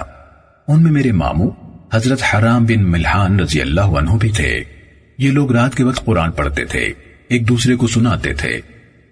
[0.68, 1.50] ان میں میرے ماموں،
[1.92, 4.64] حضرت حرام بن ملحان رضی اللہ عنہ بھی تھے۔
[5.18, 6.92] یہ لوگ رات کے وقت قرآن پڑھتے تھے،
[7.28, 8.60] ایک دوسرے کو سناتے تھے۔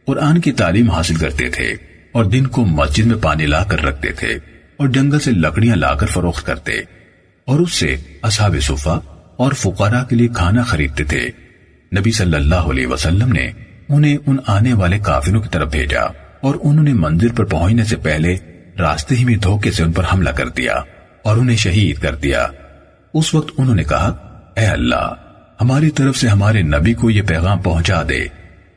[0.06, 1.74] قرآن کی تعلیم حاصل کرتے تھے
[2.12, 4.28] اور دن کو مسجد میں پانی لا کر رکھتے تھے
[4.76, 6.72] اور جنگل سے لکڑیاں لا کر فروخت کرتے۔
[7.44, 8.98] اور اس سے اصحاب صفا
[9.36, 11.30] اور فقراء کے لیے کھانا خریدتے تھے۔
[11.98, 13.50] نبی صلی اللہ علیہ وسلم نے
[13.88, 16.00] انہیں ان آنے والے کافروں کی طرف بھیجا
[16.40, 18.36] اور انہوں نے مندر پر پہنچنے سے پہلے
[18.78, 20.74] راستے ہی میں دھوکے سے ان پر حملہ کر دیا
[21.24, 22.46] اور انہیں شہید کر دیا۔
[23.14, 24.06] اس وقت انہوں نے کہا،
[24.56, 25.12] اے اللہ،
[25.60, 28.24] ہماری طرف سے ہمارے نبی کو یہ پیغام پہنچا دے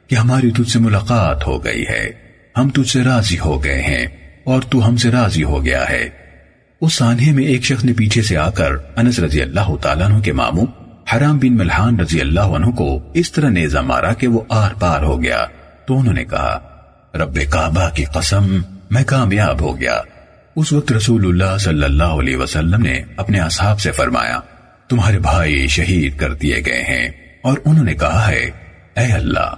[0.08, 2.12] کہ ہماری تجھ سے ملاقات ہو گئی ہے۔
[2.58, 4.08] ہم تجھ سے راضی ہو گئے ہیں
[4.44, 6.10] اور تو ہم سے راضی ہو گیا ہے۔
[6.82, 10.32] اس سانحے میں ایک شخص نے پیچھے سے آ کر انس رضی اللہ تعالیٰ کے
[10.32, 10.66] ماموں
[11.14, 15.04] حرام بن ملحان رضی اللہ عنہ کو اس طرح نیزہ مارا کہ وہ آر پار
[15.04, 15.46] ہو گیا۔
[15.86, 16.60] تو انہوں نے کہا،
[17.16, 20.02] رب کعبہ کی قسم، میں کامیاب ہو گیا۔
[20.56, 24.40] اس وقت رسول اللہ صلی اللہ علیہ وسلم نے اپنے اصحاب سے فرمایا،
[24.90, 27.10] تمہارے بھائی شہید کر دیے گئے ہیں۔
[27.44, 28.52] اور انہوں نے کہا ہے،
[28.98, 29.54] اے اللہ،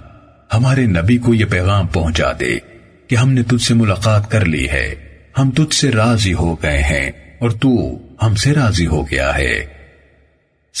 [0.54, 2.58] ہمارے نبی کو یہ پیغام پہنچا دے
[3.06, 4.94] کہ ہم نے تجھ سے ملاقات کر لی ہے۔
[5.38, 9.77] ہم تجھ سے راضی ہو گئے ہیں اور تو ہم سے راضی ہو گیا ہے۔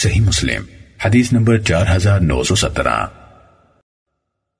[0.02, 0.62] صحیح مسلم،
[1.04, 3.06] حدیث نمبر چار ہزار نو سو سترہ۔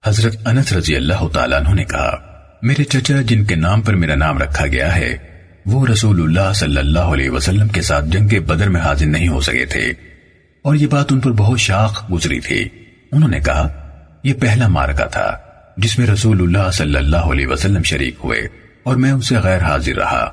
[0.06, 2.16] حضرت انس رضی اللہ تعالیٰ عنہ نے کہا،
[2.62, 5.16] میرے چچا جن کے نام پر میرا نام رکھا گیا ہے،
[5.66, 9.40] وہ رسول اللہ صلی اللہ علیہ وسلم کے ساتھ جنگ بدر میں حاضر نہیں ہو
[9.40, 9.92] سکے تھے۔
[10.62, 12.68] اور یہ بات ان پر بہت شاخ گزری تھی۔
[13.12, 13.68] انہوں نے کہا،
[14.24, 15.36] یہ پہلا مارکا تھا،
[15.76, 18.40] جس میں رسول اللہ صلی اللہ علیہ وسلم شریک ہوئے،
[18.82, 20.32] اور میں ان سے غیر حاضر رہا۔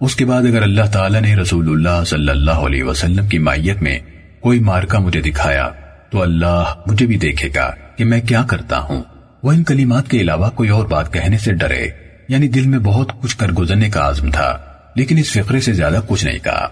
[0.00, 3.82] اس کے بعد اگر اللہ تعالیٰ نے رسول اللہ صلی اللہ علیہ وسلم کی مائیت
[3.82, 3.98] میں
[4.40, 5.68] کوئی مارکا مجھے دکھایا
[6.10, 9.02] تو اللہ مجھے بھی دیکھے گا کہ میں کیا کرتا ہوں۔
[9.42, 11.88] وہ ان کلمات کے علاوہ کوئی اور بات کہنے سے ڈرے
[12.28, 14.58] یعنی دل میں بہت کچھ کر گزرنے کا عزم تھا،
[14.94, 16.68] لیکن اس فقرے سے زیادہ کچھ نہیں کہا۔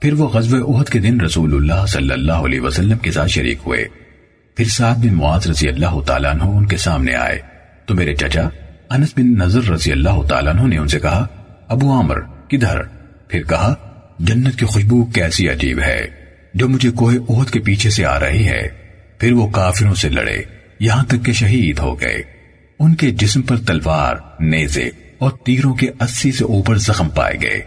[0.00, 3.58] پھر وہ غزوہ احد کے دن رسول اللہ صلی اللہ علیہ وسلم کے ساتھ شریک
[3.66, 3.84] ہوئے۔
[4.56, 7.38] پھر سعد بن معاذ رضی اللہ تعالیٰ عنہ ان کے سامنے آئے۔
[7.86, 8.42] تو میرے چچا،
[8.90, 11.26] انس بن نظر رضی اللہ تعالیٰ عنہ نے ان سے کہا،
[11.68, 12.82] ابو عامر، کدھر؟
[13.28, 13.74] پھر کہا،
[14.18, 16.21] جنت کی خوشبو کیسی عجیب ہے۔
[16.54, 18.68] جو مجھے کوہ عہد کے پیچھے سے آ رہی ہے،
[19.18, 20.42] پھر وہ کافروں سے لڑے،
[20.80, 22.22] یہاں تک کہ شہید ہو گئے۔
[22.78, 27.60] ان کے جسم پر تلوار، نیزے اور تیروں کے اسی سے اوپر زخم پائے گئے۔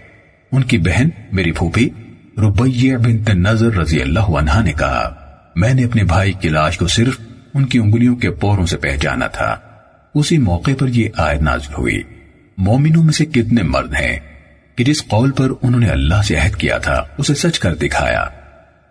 [0.52, 1.90] ان کی بہن، میری پھوپھی
[2.38, 5.16] ربیہ بنت نظر رضی اللہ عنہ نے کہا،
[5.56, 7.20] میں نے اپنے بھائی کی لاش کو صرف
[7.54, 9.56] ان کی انگلیوں کے پوروں سے پہچانا تھا۔
[10.16, 12.02] اسی موقع پر یہ آیت نازل ہوئی۔
[12.58, 14.20] مومنوں میں سے کتنے مرد ہیں
[14.76, 18.26] کہ جس قول پر انہوں نے اللہ سے عہد کیا تھا، اسے سچ کر دکھایا۔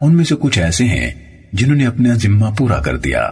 [0.00, 1.10] ان میں سے کچھ ایسے ہیں
[1.52, 3.22] جنہوں نے اپنا ذمہ پورا کر دیا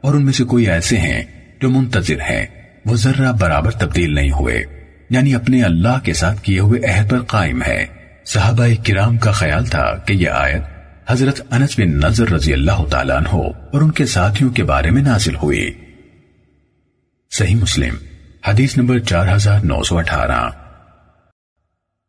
[0.00, 1.24] اور ان میں سے کوئی ایسے ہیں
[1.60, 2.46] جو منتظر ہیں۔
[2.86, 4.64] وہ ذرہ برابر تبدیل نہیں ہوئے
[5.10, 7.86] یعنی اپنے اللہ کے ساتھ کیے ہوئے عہد پر قائم ہے۔
[8.26, 10.62] صحابہ کرام کا خیال تھا کہ یہ آیت
[11.08, 13.36] حضرت انس بن نظر رضی اللہ تعالیٰ عنہ
[13.72, 15.70] اور ان کے ساتھیوں کے بارے میں نازل ہوئی۔
[17.30, 17.94] صحیح مسلم،
[18.48, 20.50] حدیث نمبر چار ہزار نو سو اٹھارہ۔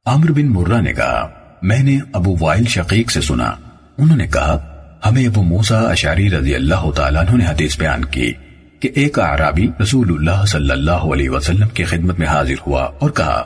[0.05, 1.29] عمر بن مرہ نے کہا،
[1.61, 3.51] میں نے ابو وائل شقیق سے سنا۔
[3.97, 4.57] انہوں نے کہا،
[5.05, 8.31] ہمیں ابو موسا اشاری رضی اللہ تعالیٰ عنہ نے حدیث بیان کی
[8.79, 13.09] کہ ایک عرابی رسول اللہ صلی اللہ علیہ وسلم کی خدمت میں حاضر ہوا اور
[13.11, 13.43] کہا،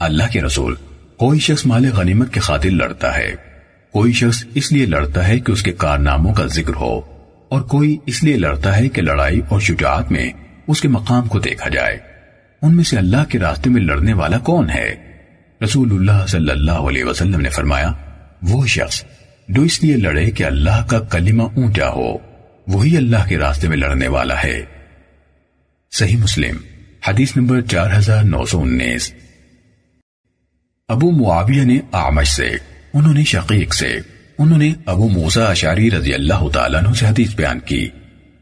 [0.00, 0.74] اللہ کے رسول،
[1.16, 3.34] کوئی شخص مال غنیمت کے خاطر لڑتا ہے،
[3.94, 6.94] کوئی شخص اس لیے لڑتا ہے کہ اس کے کارناموں کا ذکر ہو،
[7.48, 10.30] اور کوئی اس لیے لڑتا ہے کہ لڑائی اور شجاعت میں
[10.66, 11.96] اس کے مقام کو دیکھا جائے۔
[12.62, 14.88] ان میں سے اللہ کے راستے میں لڑنے والا کون ہے؟
[15.60, 17.92] رسول اللہ صلی اللہ علیہ وسلم نے فرمایا،
[18.42, 19.02] وہ شخص
[19.48, 22.18] جو اس لیے لڑے کہ اللہ کا کلمہ اونچا ہو،
[22.66, 24.62] وہی اللہ کے راستے میں لڑنے والا ہے۔
[25.90, 26.56] صحیح مسلم،
[27.08, 29.14] حدیث نمبر چار ہزار نو سو انیس۔
[30.88, 32.48] ابو معاویہ نے آمش سے،
[32.94, 33.98] انہوں نے شقیق سے،
[34.38, 37.88] انہوں نے ابو موسیٰ اشاری رضی اللہ تعالیٰ عنہ سے حدیث بیان کی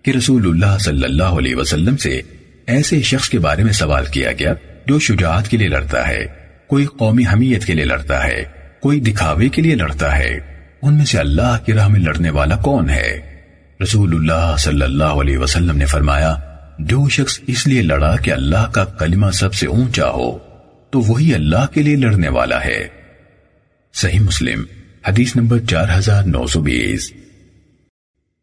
[0.03, 2.21] کہ رسول اللہ صلی اللہ علیہ وسلم سے
[2.67, 4.55] ایسے شخص کے بارے میں سوال کیا گیا
[4.87, 6.27] جو شجاعت کے لیے لڑتا ہے،
[6.67, 8.45] کوئی قومی حمیت کے لیے لڑتا ہے،
[8.81, 10.56] کوئی دکھاوے کے لیے لڑتا ہے۔
[10.87, 13.41] ان میں سے اللہ کی راہ میں لڑنے والا کون ہے؟
[13.83, 16.37] رسول اللہ صلی اللہ علیہ وسلم نے فرمایا،
[16.79, 20.39] جو شخص اس لیے لڑا کہ اللہ کا کلمہ سب سے اونچا ہو،
[20.91, 22.89] تو وہی اللہ کے لیے لڑنے والا ہے۔
[23.95, 24.65] صحیح مسلم،
[25.09, 27.13] حدیث نمبر چار ہزار نو سو بیس۔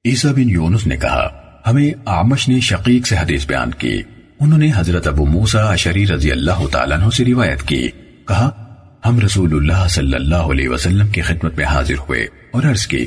[0.06, 4.02] عیسیٰ بن یونس نے کہا، ہمیں آمش نے شقیق سے حدیث بیان کی۔
[4.40, 7.90] انہوں نے حضرت ابو موسیٰ اشری رضی اللہ تعالیٰ عنہ سے روایت کی۔
[8.28, 8.63] کہا
[9.06, 13.06] ہم رسول اللہ صلی اللہ علیہ وسلم کی خدمت میں حاضر ہوئے اور عرض کی،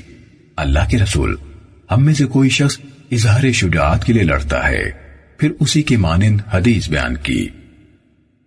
[0.57, 1.37] اللہ کے رسول،
[1.91, 2.79] ہم میں سے کوئی شخص
[3.13, 4.85] اظہار شجاعت کے لیے لڑتا ہے۔
[5.39, 7.49] پھر اسی کے مانند حدیث بیان کی۔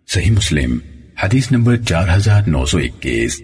[0.08, 0.78] صحیح مسلم،
[1.24, 3.42] حدیث نمبر چار ہزار نو سو اکیس۔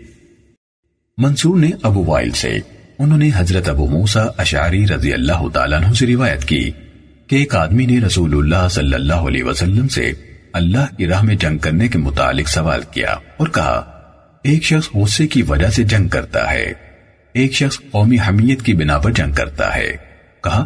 [1.18, 2.58] منصور نے ابو وائل سے،
[3.00, 6.72] انہوں نے حضرت ابو موسیٰ اشعری رضی اللہ تعالیٰ عنہ سے روایت کی
[7.28, 10.12] کہ ایک آدمی نے رسول اللہ صلی اللہ علیہ وسلم سے
[10.54, 13.95] اللہ کی راہ میں جنگ کرنے کے متعلق سوال کیا اور کہا
[14.46, 16.74] ایک شخص غصے کی وجہ سے جنگ کرتا ہے۔
[17.34, 19.98] ایک شخص قومی حمیت کی بنا پر جنگ کرتا ہے۔
[20.44, 20.66] کہا،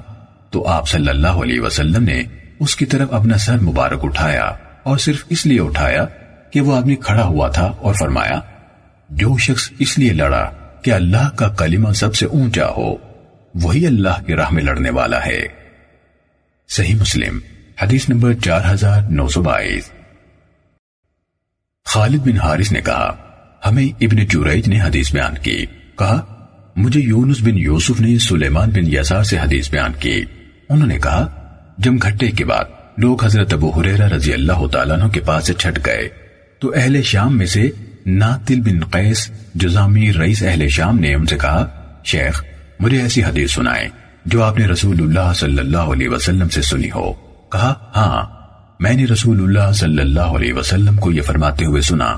[0.52, 2.24] تو آپ صلی اللہ علیہ وسلم نے
[2.60, 4.52] اس کی طرف اپنا سر مبارک اٹھایا
[4.84, 6.06] اور صرف اس لیے اٹھایا
[6.52, 8.40] کہ وہ آدمی کھڑا ہوا تھا اور فرمایا،
[9.10, 10.52] جو شخص اس لیے لڑا
[10.84, 12.96] کہ اللہ کا کلمہ سب سے اونچا ہو،
[13.56, 15.42] وہی اللہ کی راہ میں لڑنے والا ہے۔
[16.70, 17.40] صحیح مسلم،
[17.82, 19.92] حدیث نمبر چار ہزار نو سو بائیس۔
[21.86, 23.29] خالد بن حارث نے کہا
[23.66, 25.66] ہمیں ابن چوریج نے حدیث بیان کی۔
[25.98, 26.22] کہا،
[26.76, 30.24] مجھے یونس بن یوسف نے سلیمان بن یسار سے حدیث بیان کی۔
[30.70, 31.28] انہوں نے کہا،
[31.78, 32.64] جم گھٹے کے بعد
[32.98, 36.10] لوگ حضرت ابو حریرہ رضی اللہ تعالیٰ عنہ کے پاس سے چھٹ گئے۔
[36.60, 37.70] تو اہل شام میں سے
[38.06, 41.66] ناتل بن قیس جزامی رئیس اہل شام نے ان سے کہا،
[42.06, 42.44] شیخ،
[42.80, 43.90] مجھے ایسی حدیث سنائے
[44.26, 47.14] جو آپ نے رسول اللہ صلی اللہ علیہ وسلم سے سنی ہو۔
[47.52, 48.26] کہا ہاں
[48.80, 52.18] میں نے رسول اللہ صلی اللہ علیہ وسلم کو یہ فرماتے ہوئے سنا۔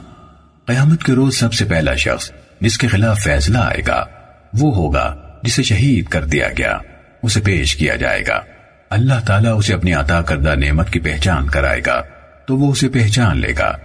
[0.71, 4.05] قیامت کے روز سب سے پہلا شخص جس کے خلاف فیصلہ آئے گا،
[4.53, 6.77] وہ ہوگا جسے شہید کر دیا گیا۔
[7.23, 8.41] اسے پیش کیا جائے گا۔
[8.89, 12.01] اللہ تعالیٰ اسے اپنی عطا کردہ نعمت کی پہچان کرائے گا،
[12.45, 13.77] تو وہ اسے پہچان لے گا۔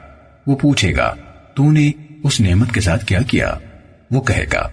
[0.47, 1.15] وہ پوچھے گا،
[1.55, 1.91] تو نے
[2.25, 3.55] اس نعمت کے ساتھ کیا کیا؟
[4.11, 4.69] وہ کہے گا،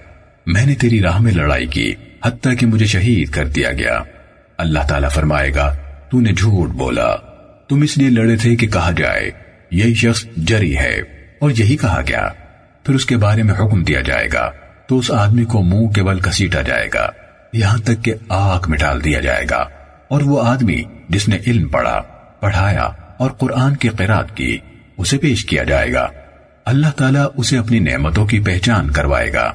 [0.45, 1.93] میں نے تیری راہ میں لڑائی کی،
[2.26, 3.99] حتیٰ کہ مجھے شہید کر دیا گیا۔
[4.57, 5.78] اللہ تعالیٰ فرمائے گا،
[6.11, 7.16] تو نے جھوٹ بولا۔
[7.70, 9.32] تم اس لیے لڑے تھے کہ کہا جائے،
[9.72, 12.29] یہی شخص جری ہے۔ اور یہی کہا گیا،
[12.83, 14.51] پھر اس کے بارے میں حکم دیا جائے گا
[14.87, 17.09] تو اس آدمی کو منہ کے بل کسیٹا جائے گا،
[17.53, 19.65] یہاں تک کہ آگ میں ڈال دیا جائے گا۔
[20.07, 22.01] اور وہ آدمی جس نے علم پڑھا،
[22.39, 22.83] پڑھایا
[23.17, 24.57] اور قرآن کی قرآت کی،
[24.97, 26.07] اسے پیش کیا جائے گا۔
[26.65, 29.51] اللہ تعالیٰ اسے اپنی نعمتوں کی پہچان کروائے گا۔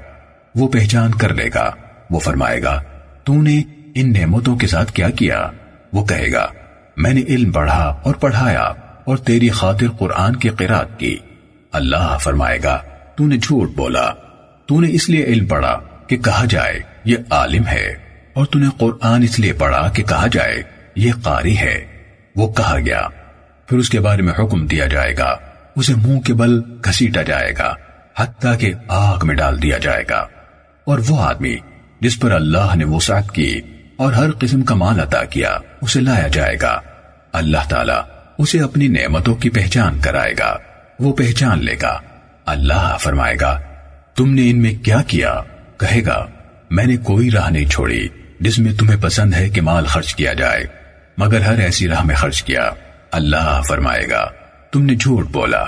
[0.55, 1.71] وہ پہچان کر لے گا۔
[2.11, 2.83] وہ فرمائے گا،
[3.25, 3.63] تو نے
[3.95, 5.47] ان نعمتوں کے ساتھ کیا کیا؟
[5.93, 6.49] وہ کہے گا،
[6.97, 8.73] میں نے علم پڑھا اور پڑھایا
[9.05, 11.17] اور تیری خاطر قرآن کی قرآت کی۔
[11.73, 12.83] اللہ فرمائے گا،
[13.17, 14.11] تو نے جھوٹ بولا۔
[14.67, 17.95] تو نے اس لیے علم پڑھا کہ کہا جائے، یہ عالم ہے۔
[18.33, 20.63] اور تو نے قرآن اس لیے پڑھا کہ کہا جائے،
[20.97, 21.87] یہ قاری ہے۔
[22.37, 23.09] وہ کہا گیا،
[23.67, 25.37] پھر اس کے بارے میں حکم دیا جائے گا۔
[25.77, 27.75] اسے منہ کے بل گھسیٹا جائے گا،
[28.17, 30.27] حتیٰ کہ آگ میں ڈال دیا جائے گا۔
[30.85, 31.57] اور وہ آدمی
[32.01, 33.61] جس پر اللہ نے وسعت کی
[33.97, 36.81] اور ہر قسم کا مال عطا کیا، اسے لایا جائے گا۔
[37.33, 38.03] اللہ تعالیٰ
[38.39, 40.57] اسے اپنی نعمتوں کی پہچان کرائے گا۔
[40.99, 42.01] وہ پہچان لے گا۔
[42.47, 43.61] اللہ فرمائے گا،
[44.15, 45.41] تم نے ان میں کیا کیا؟
[45.77, 46.27] کہے گا،
[46.71, 48.09] میں نے کوئی راہ نہیں چھوڑی
[48.41, 50.65] جس میں تمہیں پسند ہے کہ مال خرچ کیا جائے،
[51.19, 52.71] مگر ہر ایسی راہ میں خرچ کیا۔
[53.13, 54.31] اللہ فرمائے گا،
[54.73, 55.65] تم نے جھوٹ بولا،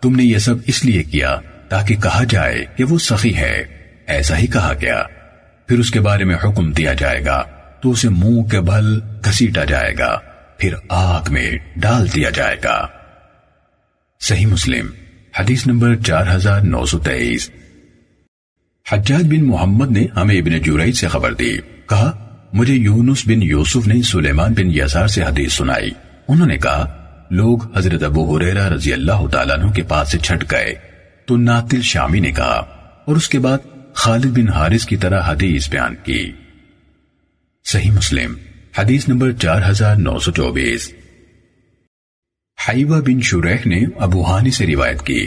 [0.00, 1.36] تم نے یہ سب اس لیے کیا
[1.68, 3.64] تاکہ کہا جائے کہ وہ سخی ہے۔
[4.06, 5.02] ایسا ہی کہا گیا۔
[5.66, 7.44] پھر اس کے بارے میں حکم دیا جائے گا
[7.80, 10.18] تو اسے منہ کے بل گھسیٹا جائے گا،
[10.58, 12.86] پھر آگ میں ڈال دیا جائے گا۔
[14.20, 14.86] صحیح مسلم،
[15.38, 17.50] حدیث نمبر چار ہزار نو سو تیئیس۔
[18.92, 21.58] حجاج بن محمد نے ہمیں ابن جورائی سے خبر دی،
[21.88, 25.90] کہا، مجھے یونس بن یوسف نے سلیمان بن یزار سے حدیث سنائی۔
[26.28, 30.50] انہوں نے کہا، لوگ حضرت ابو حریرہ رضی اللہ تعالیٰ عنہ کے پاس سے چھٹ
[30.50, 30.74] گئے۔
[31.26, 32.66] تو ناتل شامی نے کہا،
[33.04, 33.58] اور اس کے بعد
[33.94, 36.32] خالد بن حارث کی طرح حدیث بیان کی۔
[37.64, 38.34] صحیح مسلم،
[38.78, 40.92] حدیث نمبر چار ہزار نو سو چوبیس۔
[42.68, 45.26] حیوہ بن شریح نے ابو ہانی سے روایت کی۔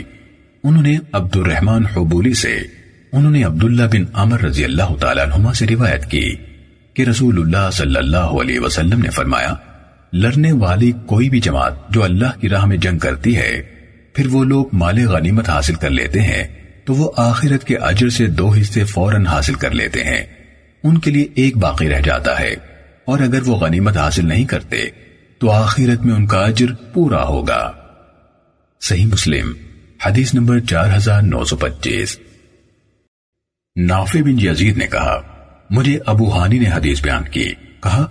[0.64, 2.52] انہوں نے عبد الرحمن حبولی سے،
[3.12, 6.24] انہوں نے عبداللہ بن عمر رضی اللہ تعالیٰ عنہما سے روایت کی
[6.96, 9.54] کہ رسول اللہ صلی اللہ علیہ وسلم نے فرمایا،
[10.12, 13.52] لڑنے والی کوئی بھی جماعت جو اللہ کی راہ میں جنگ کرتی ہے،
[14.14, 16.42] پھر وہ لوگ مال غنیمت حاصل کر لیتے ہیں،
[16.84, 20.22] تو وہ آخرت کے اجر سے دو حصے فوراً حاصل کر لیتے ہیں۔
[20.84, 22.54] ان کے لیے ایک باقی رہ جاتا ہے،
[23.04, 24.84] اور اگر وہ غنیمت حاصل نہیں کرتے
[25.44, 27.72] تو آخرت میں ان کا اجر پورا ہوگا۔
[28.80, 29.52] صحیح مسلم،
[30.06, 32.18] حدیث نمبر چار ہزار نو سو پچیس۔
[33.76, 35.20] نافع بن یزید نے کہا،
[35.70, 38.06] مجھے ابو ہانی نے حدیث بیان کی۔ کہا،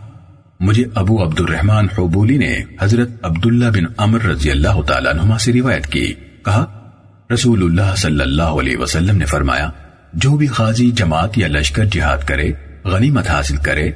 [0.59, 5.53] مجھے ابو عبد الرحمن حبولی نے حضرت عبداللہ بن عمر رضی اللہ تعالیٰ نما سے
[5.53, 6.13] روایت کی۔
[6.45, 6.89] کہا
[7.33, 9.69] رسول اللہ صلی اللہ علیہ وسلم نے فرمایا،
[10.13, 12.51] جو بھی غازی جماعت یا لشکر جہاد کرے،
[12.83, 13.87] غنیمت حاصل کرے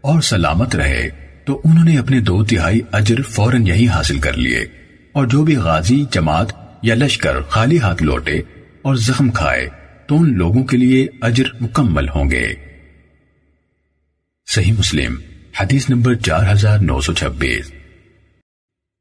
[0.00, 4.64] اور سلامت رہے تو انہوں نے اپنے دو تہائی اجر فوراً یہی حاصل کر لیے
[5.12, 8.40] اور جو بھی غازی، جماعت یا لشکر خالی ہاتھ لوٹے
[8.82, 9.68] اور زخم کھائے
[10.06, 12.54] تو ان لوگوں کے لیے اجر مکمل ہوں گے۔
[14.54, 15.14] صحیح مسلم،
[15.60, 17.72] حدیث نمبر چار ہزار نو سو چھبیس۔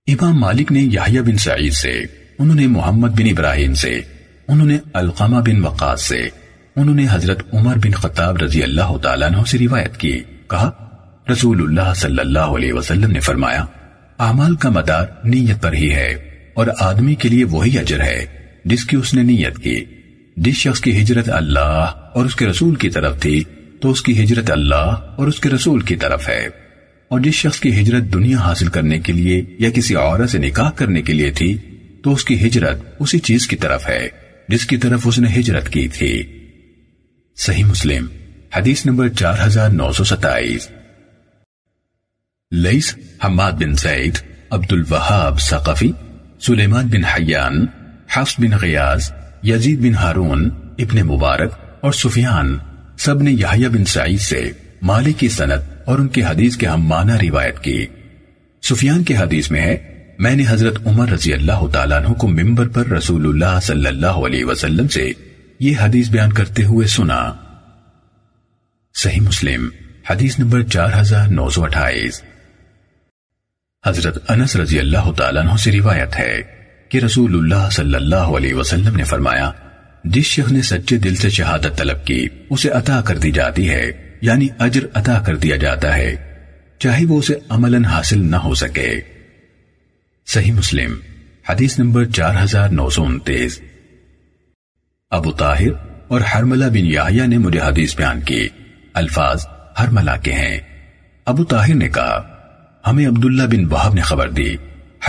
[0.07, 2.03] امام مالک نے یحییٰ بن سعید سے،
[2.39, 4.01] انہوں نے محمد بن ابراہیم سے،
[4.47, 6.29] انہوں نے القامہ بن وقاص سے،
[6.75, 10.90] انہوں نے حضرت عمر بن خطاب رضی اللہ تعالیٰ عنہ سے روایت کی، کہا
[11.29, 13.65] رسول اللہ صلی اللہ علیہ وسلم نے فرمایا،
[14.19, 16.09] اعمال کا مدار نیت پر ہی ہے
[16.53, 18.25] اور آدمی کے لیے وہی اجر ہے
[18.65, 19.85] جس کی اس نے نیت کی۔
[20.37, 23.43] جس شخص کی ہجرت اللہ اور اس کے رسول کی طرف تھی،
[23.81, 26.47] تو اس کی ہجرت اللہ اور اس کے رسول کی طرف ہے۔
[27.07, 30.69] اور جس شخص کی ہجرت دنیا حاصل کرنے کے لیے یا کسی عورت سے نکاح
[30.69, 31.57] کرنے کے لیے تھی،
[32.03, 34.07] تو اس کی ہجرت اسی چیز کی طرف ہے،
[34.49, 36.23] جس کی طرف اس نے ہجرت کی تھی۔
[37.37, 38.05] صحیح مسلم،
[38.55, 40.67] حدیث نمبر چار ہزار نو سو ستائیس۔
[42.51, 42.95] لئیس
[43.25, 44.17] حماد بن زید
[44.49, 45.91] عبد الوہاب ثقفی،
[46.41, 47.65] سلیمان بن حیان
[48.13, 49.11] حفظ بن غیاز
[49.43, 50.49] یزید بن ہارون،
[50.79, 52.57] ابن مبارک اور سفیان
[52.97, 56.81] سب نے یحییٰ بن سعید سے مالک کی سنت اور ان کی حدیث کے ہم
[56.81, 57.85] معنی روایت کی۔
[58.61, 59.77] سفیان کے حدیث میں ہے،
[60.19, 64.19] میں نے حضرت عمر رضی اللہ تعالیٰ عنہ کو ممبر پر رسول اللہ صلی اللہ
[64.25, 65.11] علیہ وسلم سے
[65.59, 67.33] یہ حدیث بیان کرتے ہوئے سنا۔
[68.95, 69.69] صحیح مسلم،
[70.09, 72.21] حدیث نمبر چار ہزار نو سو اٹھائیس۔
[73.85, 76.41] حضرت انس رضی اللہ تعالیٰ عنہ سے روایت ہے
[76.89, 79.51] کہ رسول اللہ صلی اللہ علیہ وسلم نے فرمایا،
[80.03, 84.17] جس شخص نے سچے دل سے شہادت طلب کی، اسے عطا کر دی جاتی ہے
[84.21, 86.15] یعنی اجر عطا کر دیا جاتا ہے،
[86.79, 89.01] چاہے وہ اسے عملاً حاصل نہ ہو سکے۔
[90.27, 90.99] صحیح مسلم،
[91.49, 93.61] حدیث نمبر چار ہزار نو سو انتیس۔
[95.11, 95.71] ابو طاہر
[96.07, 98.47] اور حرملہ بن یاہیا نے مجھے حدیث بیان کی۔
[98.93, 99.45] الفاظ
[99.81, 100.59] حرملہ کے ہیں۔
[101.25, 102.30] ابو طاہر نے کہا
[102.87, 104.55] ہمیں عبداللہ بن وحب نے خبر دی۔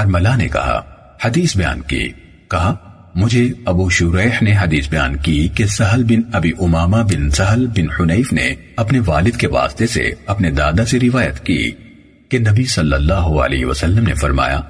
[0.00, 0.82] حرملہ نے کہا،
[1.24, 2.12] حدیث بیان کی۔
[2.50, 2.74] کہا،
[3.14, 7.84] مجھے ابو شریح نے حدیث بیان کی کہ سہل بن ابی امامہ بن سہل بن
[8.00, 11.70] حنیف نے اپنے والد کے واسطے سے اپنے دادا سے روایت کی
[12.28, 14.60] کہ نبی صلی اللہ علیہ وسلم نے فرمایا،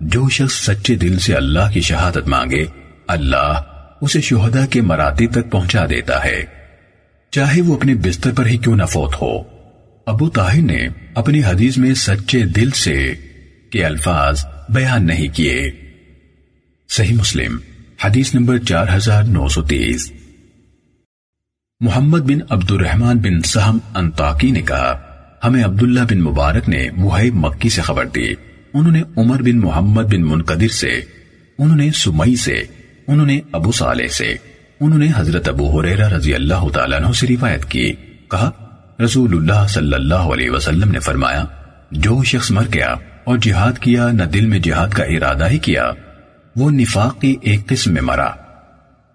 [0.00, 2.64] جو شخص سچے دل سے اللہ کی شہادت مانگے،
[3.06, 3.62] اللہ
[4.00, 6.44] اسے شہدہ کے مراتی تک پہنچا دیتا ہے۔
[7.30, 9.57] چاہے وہ اپنے بستر پر ہی کیوں نہ فوت ہو۔
[10.08, 13.14] ابو طاہر نے اپنی حدیث میں سچے دل سے
[13.70, 15.70] کے الفاظ بیان نہیں کیے۔
[16.88, 17.58] صحیح مسلم،
[18.04, 20.12] حدیث نمبر چار ہزار نو سو تیس۔
[21.80, 25.00] محمد بن عبد الرحمن بن سہم انتاکی نے کہا،
[25.44, 28.28] ہمیں عبداللہ بن مبارک نے محیب مکی سے خبر دی۔
[28.74, 31.00] انہوں نے عمر بن محمد بن منقدر سے،
[31.58, 32.62] انہوں نے سمئی سے،
[33.06, 34.34] انہوں نے ابو صالح سے،
[34.80, 37.92] انہوں نے حضرت ابو حریرہ رضی اللہ تعالیٰ عنہ سے روایت کی۔
[38.30, 38.67] کہا
[39.04, 41.44] رسول اللہ صلی اللہ علیہ وسلم نے فرمایا،
[41.90, 42.94] جو شخص مر گیا
[43.24, 45.90] اور جہاد کیا، نہ دل میں جہاد کا ارادہ ہی کیا،
[46.56, 48.26] وہ نفاق کی ایک قسم میں مرا۔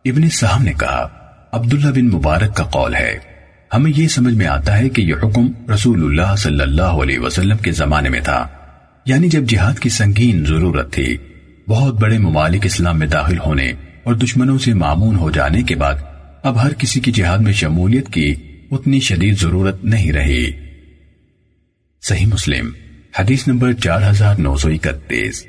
[0.05, 1.07] ابن صاحب نے کہا،
[1.51, 3.17] عبداللہ بن مبارک کا قول ہے۔
[3.73, 7.57] ہمیں یہ سمجھ میں آتا ہے کہ یہ حکم رسول اللہ صلی اللہ علیہ وسلم
[7.57, 8.47] کے زمانے میں تھا۔
[9.05, 11.17] یعنی جب جہاد کی سنگین ضرورت تھی،
[11.67, 13.73] بہت بڑے ممالک اسلام میں داخل ہونے
[14.03, 15.95] اور دشمنوں سے معمون ہو جانے کے بعد
[16.43, 18.35] اب ہر کسی کی جہاد میں شمولیت کی
[18.73, 20.51] اتنی شدید ضرورت نہیں رہی۔
[22.01, 22.71] صحیح مسلم،
[23.19, 25.45] حدیث نمبر چار ہزار نو سو اکتیس۔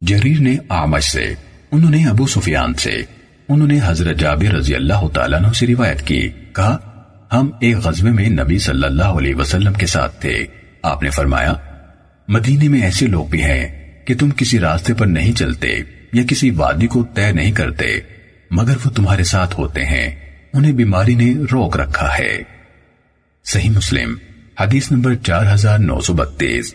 [0.00, 1.34] جریر نے آمش سے،
[1.72, 3.02] انہوں نے ابو سفیان سے،
[3.48, 6.78] انہوں نے حضرت جابر رضی اللہ تعالیٰ عنہ سے روایت کی۔ کہا،
[7.32, 10.46] ہم ایک غزوے میں نبی صلی اللہ علیہ وسلم کے ساتھ تھے۔
[10.82, 11.52] آپ نے فرمایا،
[12.28, 15.68] مدینے میں ایسے لوگ بھی ہیں کہ تم کسی راستے پر نہیں چلتے
[16.12, 18.00] یا کسی وادی کو طے نہیں کرتے،
[18.50, 20.25] مگر وہ تمہارے ساتھ ہوتے ہیں۔
[20.56, 22.42] انہیں بیماری نے روک رکھا ہے۔
[23.44, 24.14] صحیح مسلم،
[24.60, 26.74] حدیث نمبر چار ہزار نو سو بتیس۔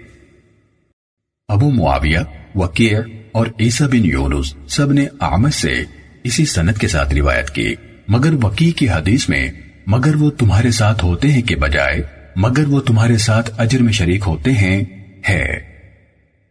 [1.48, 2.20] ابو معاویہ،
[2.56, 3.00] وکیع
[3.32, 5.84] اور عیسیٰ بن یونس سب نے آمد سے
[6.24, 7.76] اسی سنت کے ساتھ روایت کی،
[8.08, 9.52] مگر وکی کی حدیث میں،
[9.88, 12.04] مگر وہ تمہارے ساتھ ہوتے ہیں کہ بجائے،
[12.36, 14.84] مگر وہ تمہارے ساتھ اجر میں شریک ہوتے ہیں،
[15.30, 15.60] ہے۔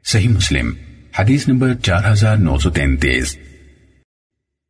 [0.05, 0.73] صحیح مسلم،
[1.19, 3.37] حدیث نمبر چار ہزار نو سو تینتیس۔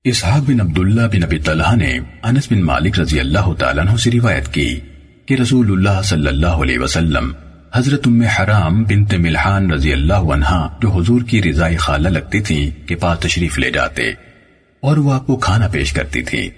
[0.04, 4.10] اسحاق بن عبداللہ بن ابی طلحہ نے انس بن مالک رضی اللہ تعالیٰ عنہ سے
[4.10, 4.80] روایت کی
[5.26, 7.32] کہ رسول اللہ صلی اللہ علیہ وسلم
[7.74, 12.70] حضرت ام حرام بنت ملحان رضی اللہ عنہ جو حضور کی رضائی خالہ لگتی تھی
[12.86, 14.02] کے پاس تشریف لے جاتے
[14.80, 16.50] اور وہ آپ کو کھانا پیش کرتی تھی۔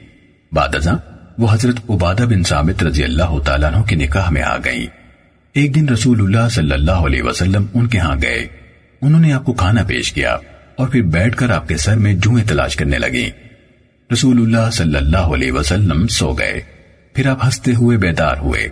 [0.53, 0.97] بعد ازاں
[1.39, 4.87] وہ حضرت عبادہ بن ثابت رضی اللہ تعالیٰ عنہ کے نکاح میں آ گئیں۔
[5.53, 8.47] ایک دن رسول اللہ صلی اللہ علیہ وسلم ان کے ہاں گئے۔
[9.03, 10.37] انہوں نے آپ کو کھانا پیش کیا۔
[10.83, 13.31] اور پھر بیٹھ کر آپ کے سر میں جوئیں تلاش کرنے لگیں۔
[14.13, 16.61] رسول اللہ صلی اللہ علیہ وسلم سو گئے۔
[17.15, 18.69] پھر آپ ہنستے ہوئے بیدار ہوئے۔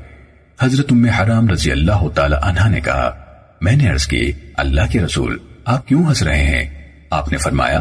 [0.61, 3.25] حضرت ام حرام رضی اللہ تعالی عنہ نے کہا،
[3.61, 7.81] میں نے عرض کی، اللہ کے رسول، آپ کیوں ہنس رہے ہیں؟ آپ نے فرمایا،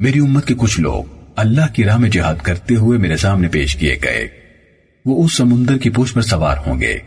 [0.00, 1.04] میری امت کے کچھ لوگ
[1.36, 4.28] اللہ کی راہ میں جہاد کرتے ہوئے میرے سامنے پیش کیے گئے۔
[5.04, 6.98] وہ اس سمندر کی پوچھ پر سوار ہوں گے۔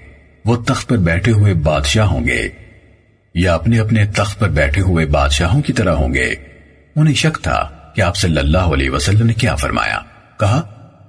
[0.45, 2.49] وہ تخت پر بیٹھے ہوئے بادشاہ ہوں گے۔
[3.33, 6.35] یا اپنے اپنے تخت پر بیٹھے ہوئے بادشاہوں کی طرح ہوں گے۔
[6.95, 9.99] انہیں شک تھا کہ آپ صلی اللہ علیہ وسلم نے کیا فرمایا۔
[10.39, 10.61] کہا،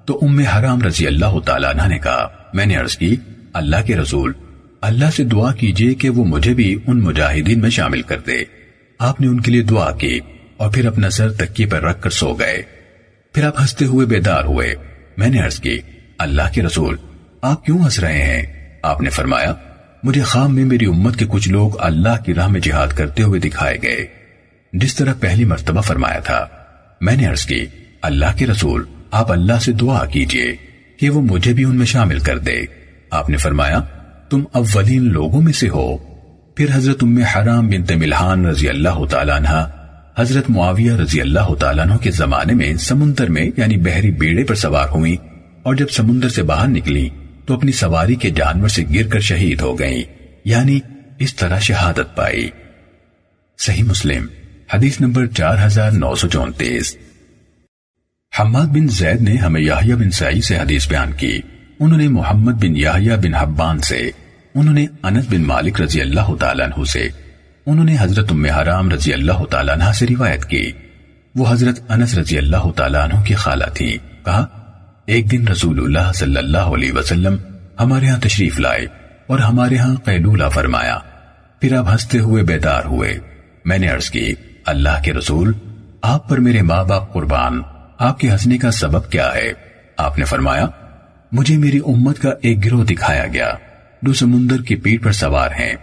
[0.07, 3.16] تو ام حرام رضی اللہ تعالیٰ عنہ نے کہا، میں نے عرض کی،
[3.53, 4.33] اللہ کے رسول،
[4.81, 8.45] اللہ سے دعا کیجیے کہ وہ مجھے بھی ان مجاہدین میں شامل کر دے۔
[8.99, 10.20] آپ نے ان کے لیے دعا کی
[10.57, 12.62] اور پھر اپنا سر تکیے پر رکھ کر سو گئے۔
[13.33, 14.75] پھر آپ ہنستے ہوئے بیدار ہوئے۔
[15.16, 15.79] میں نے عرض کی،
[16.18, 16.97] اللہ کے رسول،
[17.43, 19.55] آپ کیوں ہنس رہے ہیں؟ آپ نے فرمایا
[20.05, 23.40] مجھے خام میں میری امت کے کچھ لوگ اللہ کی راہ میں جہاد کرتے ہوئے
[23.40, 24.07] دکھائے گئے۔
[24.72, 26.46] جس طرح پہلی مرتبہ فرمایا تھا،
[27.00, 27.66] میں نے عرض کی،
[28.02, 30.57] اللہ کے رسول، آپ اللہ سے دعا کیجیے
[30.96, 32.55] کہ وہ مجھے بھی ان میں شامل کر دے۔
[33.11, 33.80] آپ نے فرمایا،
[34.30, 35.96] تم اولین لوگوں میں سے ہو۔
[36.55, 39.68] پھر حضرت ام حرام بنت ملحان رضی اللہ تعالیٰ عنہ،
[40.18, 44.55] حضرت معاویہ رضی اللہ تعالیٰ عنہ کے زمانے میں سمندر میں یعنی بحری بیڑے پر
[44.55, 45.16] سوار ہوئی
[45.62, 47.09] اور جب سمندر سے باہر نکلی
[47.47, 50.03] تو اپنی سواری کے جانور سے گر کر شہید ہو گئیں
[50.45, 50.80] یعنی
[51.18, 52.51] اس طرح شہادت پائی۔
[53.59, 54.26] صحیح مسلم،
[54.74, 56.97] حدیث نمبر چار ہزار نو سو چونتیس۔
[58.40, 61.40] حماد بن زید نے ہمیں یاہیا بن سعی سے حدیث بیان کی۔
[61.80, 64.11] انہوں نے محمد بن یاہیا بن حبان سے،
[64.55, 67.09] انہوں نے انس بن مالک رضی اللہ تعالیٰ عنہ سے،
[67.66, 70.72] انہوں نے حضرت ام حرام رضی اللہ تعالیٰ عنہ سے روایت کی۔
[71.34, 74.63] وہ حضرت انس رضی اللہ تعالیٰ عنہ کی خالہ تھی کہا
[75.07, 77.36] ایک دن رسول اللہ صلی اللہ علیہ وسلم
[77.80, 78.86] ہمارے ہاں تشریف لائے
[79.26, 80.98] اور ہمارے ہاں قیلولہ فرمایا۔
[81.61, 83.18] پھر آپ ہنستے ہوئے بیدار ہوئے۔
[83.64, 84.34] میں نے عرض کی،
[84.66, 85.52] اللہ کے رسول،
[86.02, 87.62] آپ پر میرے ماں باپ قربان،
[87.98, 89.52] آپ کے ہنسنے کا سبب کیا ہے؟
[89.96, 90.66] آپ نے فرمایا،
[91.32, 93.55] مجھے میری امت کا ایک گروہ دکھایا گیا۔
[94.02, 95.74] جو سمندر کی پیٹ پر سوار ہیں۔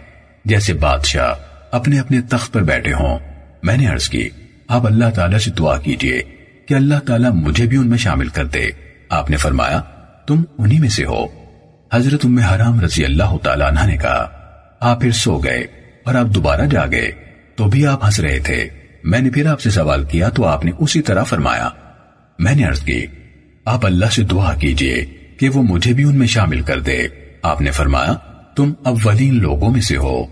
[0.44, 1.34] جیسے بادشاہ
[1.70, 3.18] اپنے اپنے تخت پر بیٹھے ہوں۔
[3.62, 4.28] میں نے عرض کی،
[4.68, 6.22] آپ اللہ تعالیٰ سے دعا کیجیے
[6.68, 9.80] کہ اللہ تعالیٰ مجھے بھی ان میں شامل کر دے۔ آپ نے فرمایا،
[10.26, 11.26] تم انہی میں سے ہو۔
[11.92, 14.28] حضرت ام حرام رضی اللہ تعالیٰ عنہ نے کہا،
[14.80, 15.66] آپ پھر سو گئے
[16.04, 17.10] اور آپ دوبارہ جا گئے،
[17.56, 18.68] تو بھی آپ ہنس رہے تھے۔
[19.04, 21.68] میں نے پھر آپ سے سوال کیا، تو آپ نے اسی طرح فرمایا۔
[22.38, 23.06] میں نے عرض کی،
[23.64, 25.04] آپ اللہ سے دعا کیجیے
[25.40, 26.98] کہ وہ مجھے بھی ان میں شامل کر دے۔
[27.42, 28.14] آپ نے فرمایا،
[28.56, 30.26] تم اولین لوگوں میں سے ہو۔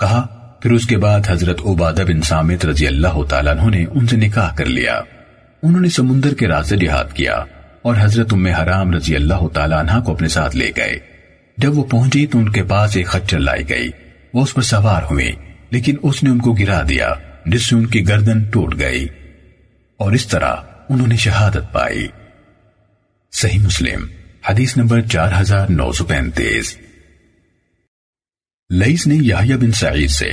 [0.00, 0.26] کہا،
[0.62, 4.16] پھر اس کے بعد حضرت عبادہ بن سامت رضی اللہ تعالیٰ عنہ نے ان سے
[4.16, 5.00] نکاح کر لیا۔
[5.62, 7.44] انہوں نے سمندر کے راستے جہاد کیا۔
[7.86, 10.98] اور حضرت ام حرام رضی اللہ تعالیٰ عنہ کو اپنے ساتھ لے گئے۔
[11.56, 13.90] جب وہ پہنچی تو ان کے پاس ایک خچر لائی گئی۔
[14.34, 15.30] وہ اس پر سوار ہوئے،
[15.70, 17.12] لیکن اس نے ان کو گرا دیا،
[17.46, 19.06] جس سے ان کی گردن ٹوٹ گئی۔
[19.96, 20.54] اور اس طرح
[20.88, 22.06] انہوں نے شہادت پائی۔
[23.32, 24.06] صحیح مسلم،
[24.48, 26.78] حدیث نمبر چار ہزار نو سو پینتیس۔
[28.70, 30.30] لئیس نے یحییٰ بن سعید سے،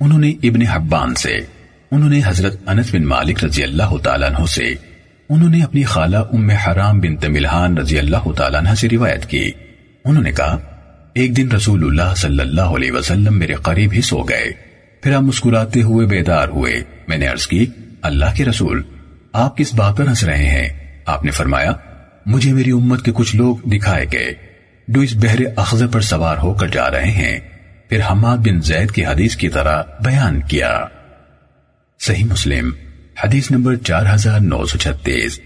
[0.00, 1.36] انہوں نے ابن حبان سے،
[1.90, 4.74] انہوں نے حضرت انس بن مالک رضی اللہ تعالیٰ عنہ سے
[5.28, 9.52] انہوں نے اپنی خالہ ام حرام بنت ملحان رضی اللہ تعالیٰ عنہ سے روایت کی۔
[10.04, 10.58] انہوں نے کہا،
[11.14, 14.52] ایک دن رسول اللہ صلی اللہ علیہ وسلم میرے قریب ہی سو گئے۔
[15.00, 16.74] پھر آپ مسکراتے ہوئے بیدار ہوئے۔
[17.08, 17.66] میں نے عرض کی،
[18.02, 18.82] اللہ کے رسول،
[19.32, 20.68] آپ کس بات پر ہنس رہے ہیں؟
[21.06, 21.72] آپ نے فرمایا،
[22.26, 24.34] مجھے میری امت کے کچھ لوگ دکھائے گئے
[24.88, 27.40] جو اس بحر اخذر پر سوار ہو کر جا رہے ہیں۔
[27.88, 30.84] پھر حماد بن زید کی حدیث کی طرح بیان کیا۔
[32.00, 32.70] صحیح مسلم۔
[33.24, 35.40] حدیث نمبر چار ہزار نو سو چھتیس۔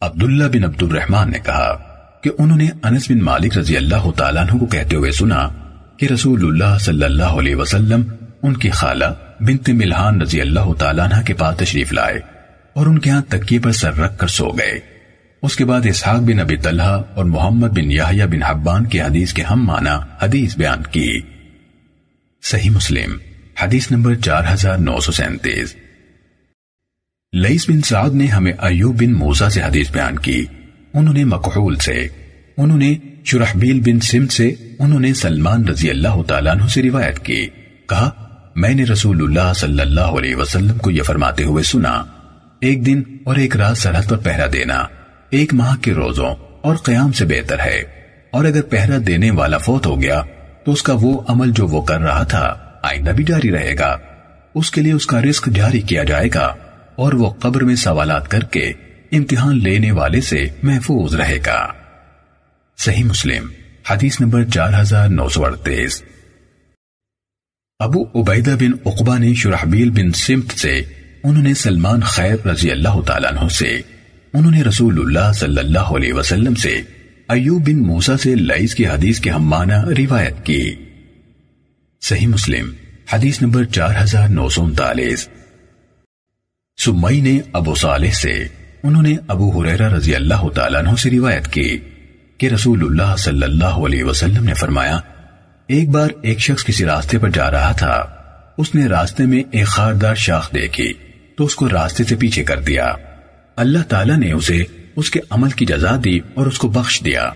[0.00, 1.76] عبداللہ بن عبد الرحمن نے کہا
[2.22, 5.48] کہ انہوں نے انس بن مالک رضی اللہ تعالیٰ عنہ کو کہتے ہوئے سنا
[5.98, 8.02] کہ رسول اللہ صلی اللہ علیہ وسلم
[8.42, 9.04] ان کی خالہ
[9.40, 12.20] بنت ملحان رضی اللہ تعالیٰ عنہ کے پاس تشریف لائے
[12.72, 14.80] اور ان کے ہاں تکیے پر سر رکھ کر سو گئے۔
[15.42, 19.32] اس کے بعد اسحاق بن ابی طلحہ اور محمد بن یحییٰ بن حبان کی حدیث
[19.32, 21.20] کے ہم معنی حدیث بیان کی۔
[22.42, 23.16] صحیح مسلم،
[23.62, 25.76] حدیث نمبر چار ہزار نو سو سینتیس۔
[27.36, 30.44] لئیس بن سعد نے ہمیں ایوب بن موسیٰ سے حدیث بیان کی۔
[30.94, 32.08] انہوں نے مقحول سے،
[32.56, 37.18] انہوں نے شرحبیل بن سمت سے، انہوں نے سلمان رضی اللہ تعالیٰ عنہ سے روایت
[37.18, 37.46] کی۔
[37.88, 38.10] کہا،
[38.56, 42.04] میں نے رسول اللہ صلی اللہ علیہ وسلم کو یہ فرماتے ہوئے سنا،
[42.60, 44.84] ایک دن اور ایک رات سرحد پر پہرا دینا،
[45.30, 47.82] ایک ماہ کے روزوں اور قیام سے بہتر ہے۔
[48.30, 50.22] اور اگر پہرا دینے والا فوت ہو گیا،
[50.64, 53.98] تو اس کا وہ عمل جو وہ کر رہا تھا آئندہ بھی جاری رہے گا۔
[54.54, 56.54] اس کے لیے اس کا رزق جاری کیا جائے گا۔
[56.96, 58.72] اور وہ قبر میں سوالات کر کے
[59.12, 61.66] امتحان لینے والے سے محفوظ رہے گا۔
[62.78, 63.46] صحیح مسلم،
[63.90, 66.02] حدیث نمبر چار ہزار نو سو اڑتیس۔
[67.78, 70.82] ابو عبیدہ بن اقبا نے شرحبیل بن سمت سے
[71.24, 73.80] انہوں نے سلمان خیر رضی اللہ تعالیٰ عنہ سے،
[74.32, 76.82] انہوں نے رسول اللہ صلی اللہ علیہ وسلم سے
[77.28, 80.74] ایوب بن موسیٰ سے لائز کی حدیث کے ہم معنی روایت کی۔
[82.02, 82.70] صحیح مسلم،
[83.12, 85.28] حدیث نمبر چار ہزار نو سو انتالیس۔
[86.78, 88.32] سمئی نے ابو صالح سے،
[88.82, 91.78] انہوں نے ابو حریرہ رضی اللہ تعالیٰ عنہ سے روایت کی
[92.38, 95.00] کہ رسول اللہ صلی اللہ علیہ وسلم نے فرمایا،
[95.66, 98.04] ایک بار ایک شخص کسی راستے پر جا رہا تھا،
[98.58, 100.92] اس نے راستے میں ایک خاردار شاخ دیکھی،
[101.36, 102.92] تو اس کو راستے سے پیچھے کر دیا۔
[103.56, 104.64] اللہ تعالیٰ نے اسے
[104.96, 107.30] اس کے عمل کی جزا دی اور اس کو بخش دیا۔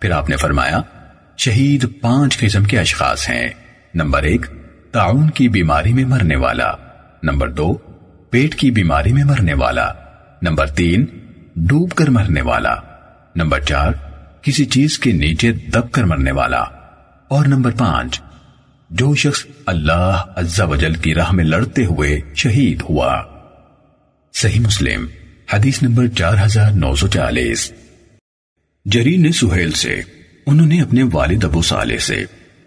[0.00, 0.80] پھر آپ نے فرمایا،
[1.36, 3.48] شہید پانچ قسم کے اشخاص ہیں۔
[3.94, 4.46] نمبر ایک،
[4.92, 6.72] تعاون کی بیماری میں مرنے والا۔
[7.22, 7.78] نمبر دو
[8.32, 9.92] پیٹ کی بیماری میں مرنے والا۔
[10.42, 11.06] نمبر تین،
[11.56, 12.74] ڈوب کر مرنے والا۔
[13.36, 13.92] نمبر چار،
[14.42, 16.60] کسی چیز کے نیچے دب کر مرنے والا۔
[17.28, 18.20] اور نمبر پانچ،
[18.90, 23.22] جو شخص اللہ عز و جل کی راہ میں لڑتے ہوئے شہید ہوا۔
[24.34, 25.06] صحیح مسلم،
[25.52, 27.72] حدیث نمبر چار ہزار نو سو چالیس۔
[28.84, 30.00] جری نے سہیل سے،
[30.46, 32.24] انہوں نے اپنے والد ابو صالح سے،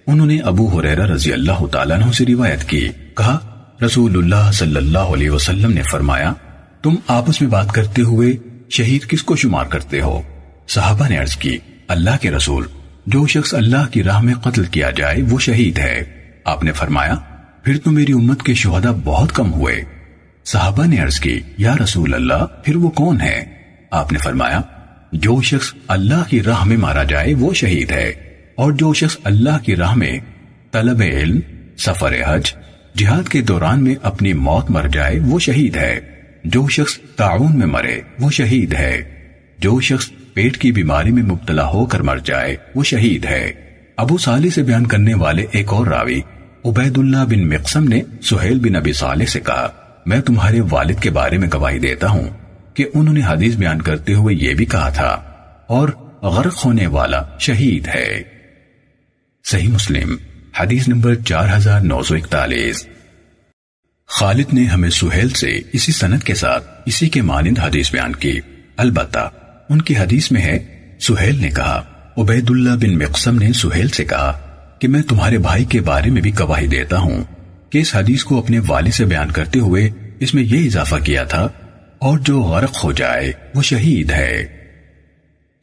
[0.08, 3.52] انہوں نے ابو حریرہ رضی اللہ تعالیٰ عنہ سے روایت کی۔ کہا
[3.82, 6.34] رسول اللہ صلی اللہ علیہ وسلم نے فرمایا،
[6.82, 8.34] تم آپس میں بات کرتے ہوئے
[8.70, 10.22] شہید کس کو شمار کرتے ہو؟
[10.68, 11.58] صحابہ نے عرض کی،
[11.88, 12.66] اللہ کے رسول،
[13.06, 16.04] جو شخص اللہ کی راہ میں قتل کیا جائے، وہ شہید ہے۔
[16.46, 17.16] آپ نے فرمایا،
[17.64, 19.76] پھر تو میری امت کے شہدہ بہت کم ہوئے۔
[20.46, 23.46] صحابہ نے عرض کی، یا رسول اللہ پھر وہ کون ہے؟
[23.92, 24.62] آپ نے فرمایا،
[25.12, 28.12] جو شخص اللہ کی راہ میں مارا جائے، وہ شہید ہے۔
[28.56, 30.20] اور جو شخص اللہ کی راہ میں
[30.72, 31.40] طلب علم،
[31.78, 32.54] سفر حج
[32.98, 36.00] جہاد کے دوران میں اپنی موت مر جائے وہ شہید ہے۔
[36.44, 39.04] جو شخص تعاون میں مرے وہ شہید ہے۔
[39.58, 43.52] جو شخص پیٹ کی بیماری میں مبتلا ہو کر مر جائے وہ شہید ہے۔
[43.98, 46.22] ابو صالح سے بیان کرنے والے ایک اور راوی
[46.66, 49.68] عبید اللہ بن مقسم نے سہیل بن ابی صالح سے کہا،
[50.06, 52.30] میں تمہارے والد کے بارے میں گواہی دیتا ہوں
[52.74, 55.24] کہ انہوں نے حدیث بیان کرتے ہوئے یہ بھی کہا تھا،
[55.68, 55.90] اور
[56.22, 58.22] غرق ہونے والا شہید ہے۔
[59.46, 60.16] صحیح مسلم۔
[60.60, 62.86] حدیث نمبر چار ہزار نو سو اکتالیس۔
[64.10, 68.40] خالد نے ہمیں سہیل سے اسی سنت کے ساتھ اسی کے مانند حدیث بیان کی۔
[68.78, 69.30] البتہ
[69.70, 70.58] ان کی حدیث میں ہے،
[71.00, 71.84] سہیل نے کہا
[72.18, 74.32] عبید اللہ بن مقسم نے سہیل سے کہا
[74.80, 77.24] کہ میں تمہارے بھائی کے بارے میں بھی گواہی دیتا ہوں
[77.70, 79.90] کہ اس حدیث کو اپنے والد سے بیان کرتے ہوئے
[80.20, 81.48] اس میں یہ اضافہ کیا تھا،
[82.00, 84.46] اور جو غرق ہو جائے، وہ شہید ہے۔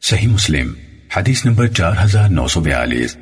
[0.01, 0.73] صحیح مسلم،
[1.17, 3.17] حدیث نمبر چار ہزار نو سو بیالیس۔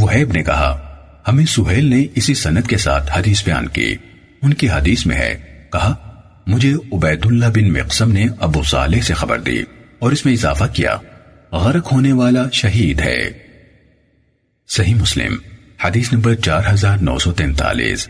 [0.00, 0.96] وحیب نے کہا،
[1.28, 3.96] ہمیں سہیل نے اسی سنت کے ساتھ حدیث بیان کی۔
[4.42, 5.94] ان کی حدیث میں ہے، کہا،
[6.46, 9.62] مجھے عبید اللہ بن مقسم نے ابو صالح سے خبر دی
[9.98, 10.96] اور اس میں اضافہ کیا،
[11.52, 13.30] غرق ہونے والا شہید ہے۔
[14.68, 15.36] صحیح مسلم،
[15.84, 18.08] حدیث نمبر چار ہزار نو سو تینتالیس۔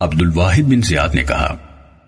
[0.00, 1.56] عبد الواحد بن زیاد نے کہا،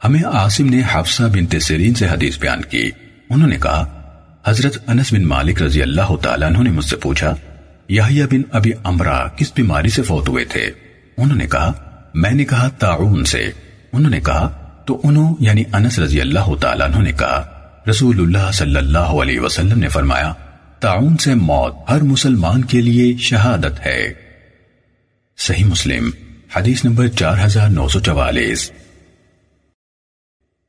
[0.05, 2.91] ہمیں عاصم نے حفصہ بن تسرین سے حدیث بیان کی۔
[3.31, 4.03] انہوں نے کہا،
[4.47, 7.35] حضرت انس بن مالک رضی اللہ تعالیٰ انہوں نے مجھ سے پوچھا
[7.89, 10.71] یحییٰ بن ابی امرا کس بیماری سے فوت ہوئے تھے؟
[11.17, 11.73] انہوں نے کہا،
[12.15, 13.51] میں نے کہا تعاون سے۔
[13.93, 17.53] انہوں نے کہا، تو انہوں یعنی انس رضی اللہ تعالیٰ انہوں نے کہا
[17.91, 20.33] رسول اللہ صلی اللہ علیہ وسلم نے فرمایا
[20.81, 24.13] تعاون سے موت ہر مسلمان کے لیے شہادت ہے۔
[25.39, 26.11] صحیح مسلم،
[26.57, 28.73] حدیث نمبر چار ہزار نو سو چوالیس۔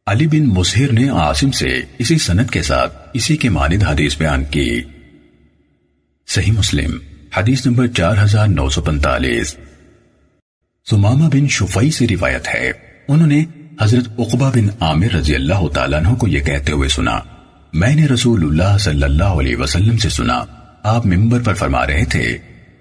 [0.08, 4.46] علی بن مظہر نے عاصم سے اسی سنت کے ساتھ اسی کے مانند حدیث بیان
[4.46, 4.82] کی۔
[6.28, 6.98] صحیح مسلم
[7.36, 9.56] حدیث نمبر چار ہزار نو سو پنتالیس
[10.90, 12.72] سمامہ بن شفائی سے روایت ہے۔
[13.08, 13.46] انہوں نے
[13.82, 17.20] حضرت اقبا بن عامر رضی اللہ تعالیٰ عنہ کو یہ کہتے ہوئے سنا،
[17.74, 20.46] میں نے رسول اللہ صلی اللہ علیہ وسلم سے سنا،
[20.84, 22.38] آپ ممبر پر فرما رہے تھے،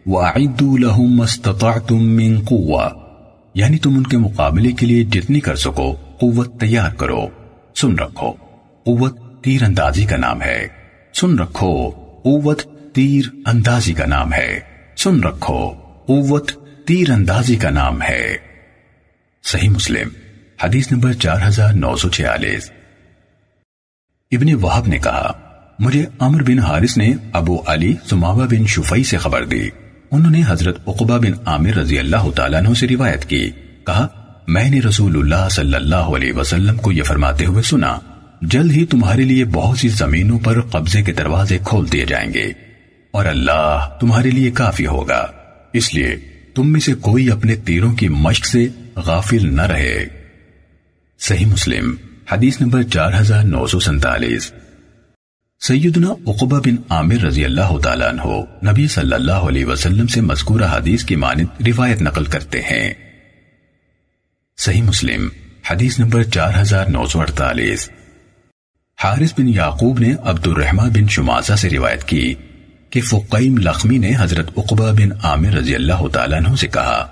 [0.07, 2.90] وَأَعِدُّوا لَهُمْ مَسْتَطَعْتُم مِّن قُوَّةٍ۔
[3.55, 7.26] یعنی تم ان کے مقابلے کے لیے جتنی کر سکو، قوت تیار کرو۔
[7.76, 8.32] سن رکھو،
[8.84, 10.66] قوت تیر اندازی کا نام ہے۔
[11.14, 11.90] سن رکھو،
[12.22, 14.61] قوت تیر اندازی کا نام ہے۔
[14.97, 15.70] سن رکھو،
[16.07, 16.53] قوت
[16.86, 18.36] تیر اندازی کا نام ہے۔
[19.44, 20.09] صحیح مسلم،
[20.62, 22.70] حدیث نمبر چار ہزار نو سو چھیالیس۔
[24.30, 25.32] ابن وحب نے کہا،
[25.78, 29.68] مجھے عمر بن حارث نے ابو علی سماوہ بن شفائی سے خبر دی۔
[30.11, 33.51] انہوں نے حضرت عقبہ بن عامر رضی اللہ تعالیٰ عنہ سے روایت کی۔
[33.86, 34.09] کہا،
[34.49, 37.99] میں نے رسول اللہ صلی اللہ علیہ وسلم کو یہ فرماتے ہوئے سنا،
[38.42, 42.66] جلد ہی تمہارے لیے بہت سی زمینوں پر قبضے کے دروازے کھول دیے جائیں گے۔
[43.17, 45.27] اور اللہ تمہارے لیے کافی ہوگا۔
[45.73, 46.17] اس لیے
[46.55, 50.05] تم میں سے کوئی اپنے تیروں کی مشق سے غافل نہ رہے۔
[51.19, 51.95] صحیح مسلم،
[52.33, 54.53] حدیث نمبر چار ہزار نو سو سنتالیس
[55.61, 58.27] سیدنا عقبہ بن عامر رضی اللہ تعالیٰ عنہ
[58.71, 62.95] نبی صلی اللہ علیہ وسلم سے مذکورہ حدیث کی مانت روایت نقل کرتے ہیں۔
[64.57, 65.29] صحیح مسلم،
[65.71, 67.89] حدیث نمبر چار ہزار نو سو اڑتالیس۔
[69.05, 72.35] حارث بن یعقوب نے عبد الرحمہ بن شماسہ سے روایت کی۔
[72.97, 77.07] کہ فقیم لخمی نے حضرت عقبہ بن عامر رضی اللہ تعالیٰ عنہ سے کہا،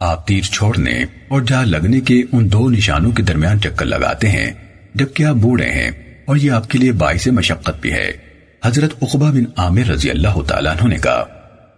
[0.00, 0.92] آپ تیر چھوڑنے
[1.28, 4.52] اور جا لگنے کے ان دو نشانوں کے درمیان چکر لگاتے ہیں
[4.94, 5.90] جبکہ آپ بوڑھے ہیں
[6.24, 8.10] اور یہ آپ کے لیے باعث مشقت بھی ہے۔
[8.64, 11.24] حضرت عقبہ بن عامر رضی اللہ تعالیٰ عنہ نے کہا،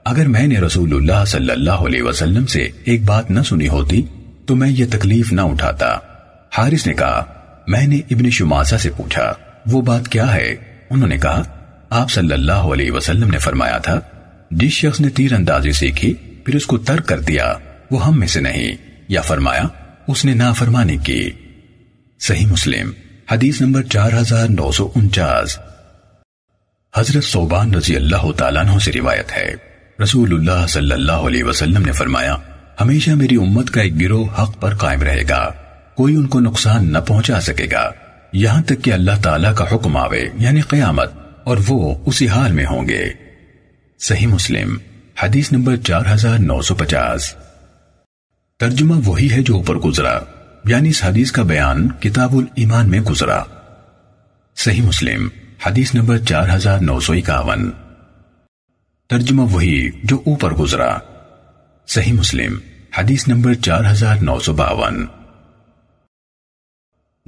[0.05, 4.03] اگر میں نے رسول اللہ صلی اللہ علیہ وسلم سے ایک بات نہ سنی ہوتی،
[4.47, 5.97] تو میں یہ تکلیف نہ اٹھاتا۔
[6.53, 7.25] حارث نے کہا،
[7.67, 9.33] میں نے ابن شماسہ سے پوچھا،
[9.67, 10.55] وہ بات کیا ہے؟
[10.91, 11.43] انہوں نے کہا
[11.93, 14.01] آپ صلی اللہ علیہ وسلم نے فرمایا تھا،
[14.51, 17.55] جس شخص نے تیر اندازی سیکھی، پھر اس کو ترک کر دیا،
[17.91, 18.77] وہ ہم میں سے نہیں۔
[19.09, 19.63] یا فرمایا،
[20.09, 21.31] اس نے نافرمانی کی۔
[22.21, 22.91] صحیح مسلم،
[23.33, 25.59] حدیث نمبر چار ہزار نو سو انچاس۔
[26.97, 29.55] حضرت صوبان رضی اللہ تعالیٰ عنہ سے روایت ہے۔
[30.03, 32.37] رسول اللہ صلی اللہ علیہ وسلم نے فرمایا،
[32.81, 35.51] ہمیشہ میری امت کا ایک گروہ حق پر قائم رہے گا۔
[35.95, 37.91] کوئی ان کو نقصان نہ پہنچا سکے گا۔
[38.33, 42.67] یہاں تک کہ اللہ تعالیٰ کا حکم آوے یعنی قیامت۔ اور وہ اسی حال میں
[42.67, 43.13] ہوں گے۔
[43.99, 44.77] صحیح مسلم،
[45.23, 47.35] حدیث نمبر چار ہزار نو سو پچاس۔
[48.61, 50.21] ترجمہ وہی ہے جو اوپر گزرا
[50.65, 53.43] یعنی اس حدیث کا بیان کتاب الایمان میں گزرا۔
[54.57, 55.29] صحیح مسلم،
[55.67, 57.71] حدیث نمبر چار ہزار نو سو اکاون۔
[59.09, 60.99] ترجمہ وہی جو اوپر گزرا۔
[61.87, 62.59] صحیح مسلم،
[62.99, 65.07] حدیث نمبر چار ہزار نو سو باون۔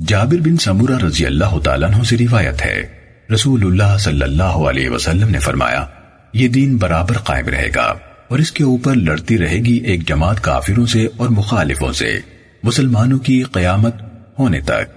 [0.06, 4.90] جابر بن سمورہ رضی اللہ تعالیٰ عنہ سے روایت ہے۔ رسول اللہ صلی اللہ علیہ
[4.90, 5.86] وسلم نے فرمایا،
[6.32, 7.94] یہ دین برابر قائم رہے گا
[8.28, 12.20] اور اس کے اوپر لڑتی رہے گی ایک جماعت کافروں سے اور مخالفوں سے،
[12.62, 13.94] مسلمانوں کی قیامت
[14.38, 14.92] ہونے تک۔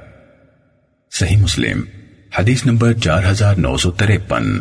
[1.11, 1.81] صحیح مسلم،
[2.39, 4.59] حدیث نمبر چار ہزار نو سو تریپن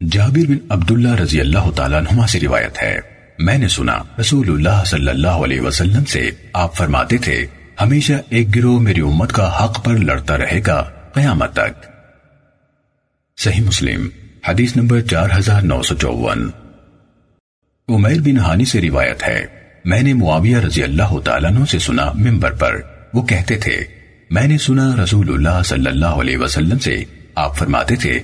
[0.00, 3.00] جابر بن عبداللہ رضی اللہ تعالیٰ عنہ سے روایت ہے۔
[3.38, 7.46] میں نے سنا رسول اللہ صلی اللہ علیہ وسلم سے آپ فرماتے تھے،
[7.80, 10.82] ہمیشہ ایک گروہ میری امت کا حق پر لڑتا رہے گا
[11.14, 11.91] قیامت تک۔
[13.36, 14.08] صحیح مسلم،
[14.48, 16.50] حدیث نمبر چار ہزار نو سو چون
[17.88, 19.46] عمیر بن ہانی سے روایت ہے،
[19.84, 22.76] میں نے معاویہ رضی اللہ تعالیٰ عنہ سے سنا ممبر پر۔
[23.14, 23.84] وہ کہتے تھے،
[24.30, 27.04] میں نے سنا رسول اللہ صلی اللہ علیہ وسلم سے۔
[27.34, 28.20] آپ فرماتے تھے،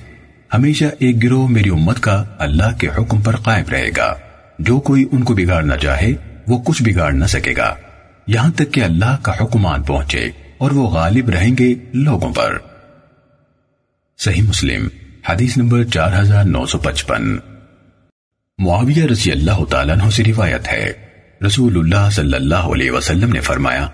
[0.53, 4.15] ہمیشہ ایک گروہ میری امت کا اللہ کے حکم پر قائم رہے گا۔
[4.59, 6.13] جو کوئی ان کو بگاڑنا چاہے،
[6.47, 7.75] وہ کچھ بگاڑ نہ سکے گا۔
[8.27, 12.57] یہاں تک کہ اللہ کا حکمان پہنچے اور وہ غالب رہیں گے لوگوں پر۔
[14.21, 14.87] صحیح مسلم،
[15.29, 17.37] حدیث نمبر چار ہزار نو سو پچپن۔
[18.57, 20.93] معاویہ رضی اللہ تعالیٰ عنہ سے روایت ہے۔
[21.45, 23.87] رسول اللہ صلی اللہ علیہ وسلم نے فرمایا،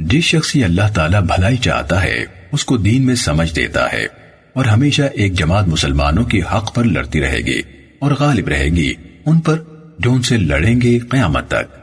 [0.00, 4.04] جس شخص اللہ تعالیٰ بھلائی چاہتا ہے، اس کو دین میں سمجھ دیتا ہے
[4.52, 7.62] اور ہمیشہ ایک جماعت مسلمانوں کی حق پر لڑتی رہے گی
[7.98, 8.92] اور غالب رہے گی،
[9.26, 9.62] ان پر
[9.98, 11.76] جو ان سے لڑیں گے قیامت تک۔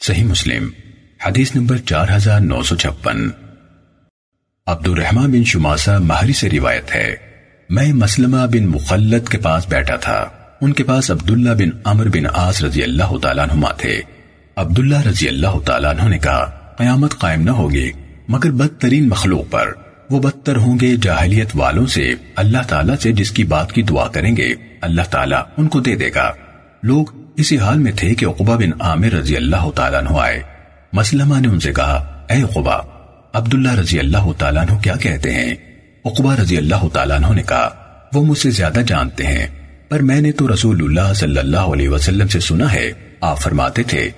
[0.00, 0.70] صحیح مسلم،
[1.26, 3.28] حدیث نمبر چار ہزار نو سو چھپن۔
[4.66, 7.14] عبد الرحمن بن شماسہ مہری سے روایت ہے۔
[7.70, 10.26] میں مسلمہ بن مخلد کے پاس بیٹھا تھا۔
[10.60, 14.00] ان کے پاس عبداللہ بن عمر بن آس رضی اللہ تعالیٰ عنہ تھے۔
[14.56, 16.44] عبداللہ رضی اللہ تعالیٰ عنہ نے کہا،
[16.78, 17.90] قیامت قائم نہ ہوگی،
[18.28, 19.68] مگر بدترین مخلوق پر۔
[20.10, 24.08] وہ بدتر ہوں گے جاہلیت والوں سے۔ اللہ تعالیٰ سے جس کی بات کی دعا
[24.08, 26.32] کریں گے، اللہ تعالیٰ ان کو دے دے گا۔
[26.82, 27.04] لوگ
[27.36, 30.42] اسی حال میں تھے کہ عقبہ بن عامر رضی اللہ تعالیٰ عنہ آئے۔
[30.92, 32.82] مسلمہ نے ان سے کہا، اے عقبہ
[33.32, 35.54] عبداللہ رضی اللہ تعالیٰ عنہ کیا کہتے ہیں؟
[36.04, 37.70] عقبہ رضی اللہ تعالیٰ عنہ نے کہا،
[38.14, 39.46] وہ مجھ سے زیادہ جانتے ہیں،
[39.88, 43.82] پر میں نے تو رسول اللہ صلی اللہ علیہ وسلم سے سنا ہے، آپ فرماتے
[43.82, 44.10] تھے،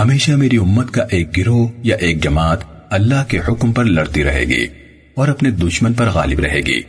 [0.00, 2.58] ہمیشہ میری امت کا ایک گروہ یا ایک جماعت
[2.90, 4.66] اللہ کے حکم پر لڑتی رہے گی
[5.14, 6.80] اور اپنے دشمن پر غالب رہے گی۔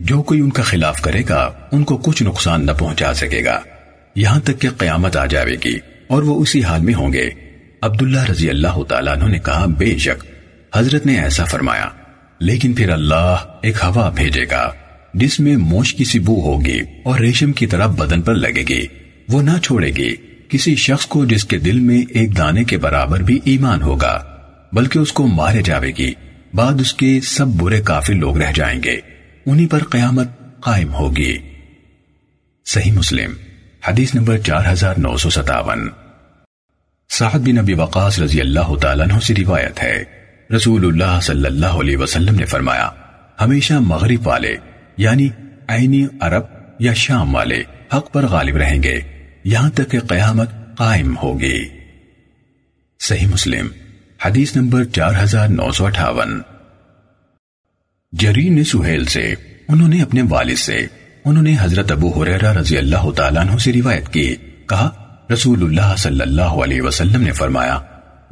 [0.00, 3.60] جو کوئی ان کا خلاف کرے گا، ان کو کچھ نقصان نہ پہنچا سکے گا۔
[4.14, 7.30] یہاں تک کہ قیامت آ جائے گی اور وہ اسی حال میں ہوں گے۔
[7.80, 10.31] عبداللہ رضی اللہ تعالیٰ عنہ نے کہا، بے شک
[10.74, 11.88] حضرت نے ایسا فرمایا،
[12.38, 14.72] لیکن پھر اللہ ایک ہوا بھیجے گا،
[15.14, 18.86] جس میں موش کی سی بو ہوگی اور ریشم کی طرح بدن پر لگے گی۔
[19.28, 20.16] وہ نہ چھوڑے گی۔
[20.48, 24.24] کسی شخص کو جس کے دل میں ایک دانے کے برابر بھی ایمان ہوگا،
[24.72, 26.14] بلکہ اس کو مارے جاوے گی۔
[26.54, 28.96] بعد اس کے سب برے کافی لوگ رہ جائیں گے۔
[29.46, 30.28] انہی پر قیامت
[30.60, 31.38] قائم ہوگی۔
[32.66, 33.32] صحیح مسلم،
[33.88, 35.88] حدیث نمبر چار ہزار نو سو ستاون۔
[37.10, 40.21] سعد بن ابی وقاص رضی اللہ تعالیٰ عنہ سے روایت ہے۔
[40.56, 42.90] رسول اللہ صلی اللہ علیہ وسلم نے فرمایا،
[43.40, 44.56] ہمیشہ مغرب والے
[44.96, 45.28] یعنی
[45.68, 46.42] عینی عرب
[46.78, 47.62] یا شام والے،
[47.94, 49.00] حق پر غالب رہیں گے،
[49.44, 51.64] یہاں تک کہ قیامت قائم ہوگی۔
[53.00, 53.68] صحیح مسلم،
[54.24, 56.40] حدیث نمبر چار ہزار نو سو اٹھاون۔
[58.12, 59.34] جرین نے سہیل سے،
[59.68, 60.86] انہوں نے اپنے والد سے،
[61.24, 64.36] انہوں نے حضرت ابو حریرہ رضی اللہ تعالیٰ عنہ سے روایت کی،
[64.68, 64.90] کہا
[65.32, 67.78] رسول اللہ صلی اللہ علیہ وسلم نے فرمایا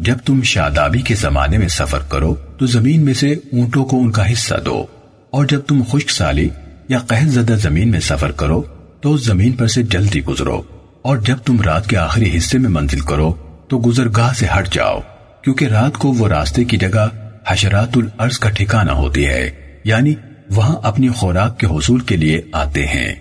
[0.01, 4.11] جب تم شادابی کے زمانے میں سفر کرو تو زمین میں سے اونٹوں کو ان
[4.11, 4.85] کا حصہ دو،
[5.31, 6.49] اور جب تم خشک سالی
[6.89, 8.61] یا قہد زدہ زمین میں سفر کرو
[9.01, 10.61] تو اس زمین پر سے جلدی گزرو،
[11.03, 13.33] اور جب تم رات کے آخری حصے میں منزل کرو
[13.69, 14.99] تو گزرگاہ سے ہٹ جاؤ،
[15.45, 17.07] کیونکہ رات کو وہ راستے کی جگہ
[17.47, 19.51] حشرات الارض کا ٹھکانہ ہوتی ہے
[19.85, 20.15] یعنی
[20.51, 23.15] وہاں اپنی خوراک کے حصول کے لیے آتے ہیں۔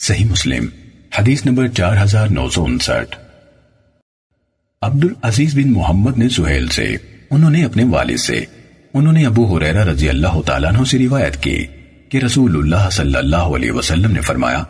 [0.00, 0.66] صحیح مسلم،
[1.18, 3.16] حدیث نمبر چار ہزار نو سو انسٹھ۔
[4.84, 6.84] عبد العزیز بن محمد نے سہیل سے،
[7.30, 8.44] انہوں نے اپنے والد سے،
[8.94, 11.56] انہوں نے ابو حریرہ رضی اللہ تعالیٰ عنہ سے روایت کی
[12.08, 14.62] کہ رسول اللہ صلی اللہ علیہ وسلم نے فرمایا،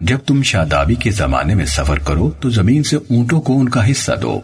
[0.00, 3.90] جب تم شادابی کے زمانے میں سفر کرو تو زمین سے اونٹوں کو ان کا
[3.90, 4.38] حصہ دو،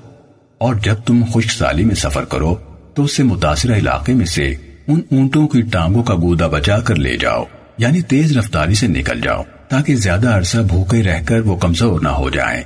[0.60, 2.54] اور جب تم خشک سالی میں سفر کرو
[2.94, 4.52] تو اس سے متاثرہ علاقے میں سے
[4.86, 7.44] ان اونٹوں کی ٹانگوں کا گودا بچا کر لے جاؤ
[7.78, 12.08] یعنی تیز رفتاری سے نکل جاؤ، تاکہ زیادہ عرصہ بھوکے رہ کر وہ کمزور نہ
[12.10, 12.62] ہو جائیں۔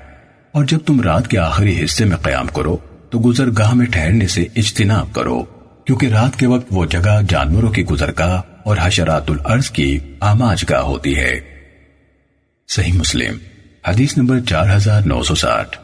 [0.52, 2.76] اور جب تم رات کے آخری حصے میں قیام کرو،
[3.10, 5.42] تو گزر گاہ میں ٹھہرنے سے اجتناب کرو،
[5.84, 10.82] کیونکہ رات کے وقت وہ جگہ جانوروں کی گزرگاہ اور حشرات الارض کی آماج گاہ
[10.82, 11.40] ہوتی ہے۔
[12.68, 13.38] صحیح مسلم،
[13.88, 15.78] حدیث نمبر چار ہزار نو سو ساٹھ۔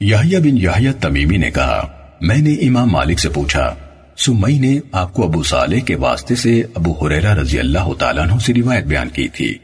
[0.00, 1.86] یحییٰ بن یحییٰ تمیمی نے کہا،
[2.20, 3.74] میں نے امام مالک سے پوچھا
[4.16, 8.38] سمئی نے آپ کو ابو صالح کے واسطے سے ابو حریرہ رضی اللہ تعالیٰ عنہ
[8.38, 9.54] سے روایت بیان کی تھی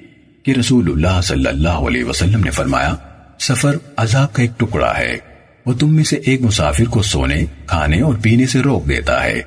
[0.43, 2.95] کہ رسول اللہ صلی اللہ علیہ وسلم نے فرمایا
[3.41, 5.17] سفر عذاب کا ایک ٹکڑا ہے۔
[5.67, 9.41] وہ تم میں سے ایک مسافر کو سونے، کھانے اور پینے سے روک دیتا ہے۔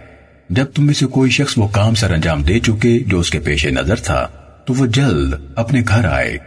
[0.50, 3.40] جب تم میں سے کوئی شخص وہ کام سر انجام دے چکے جو اس کے
[3.40, 4.28] پیش نظر تھا،
[4.66, 6.38] تو وہ جلد اپنے گھر آئے۔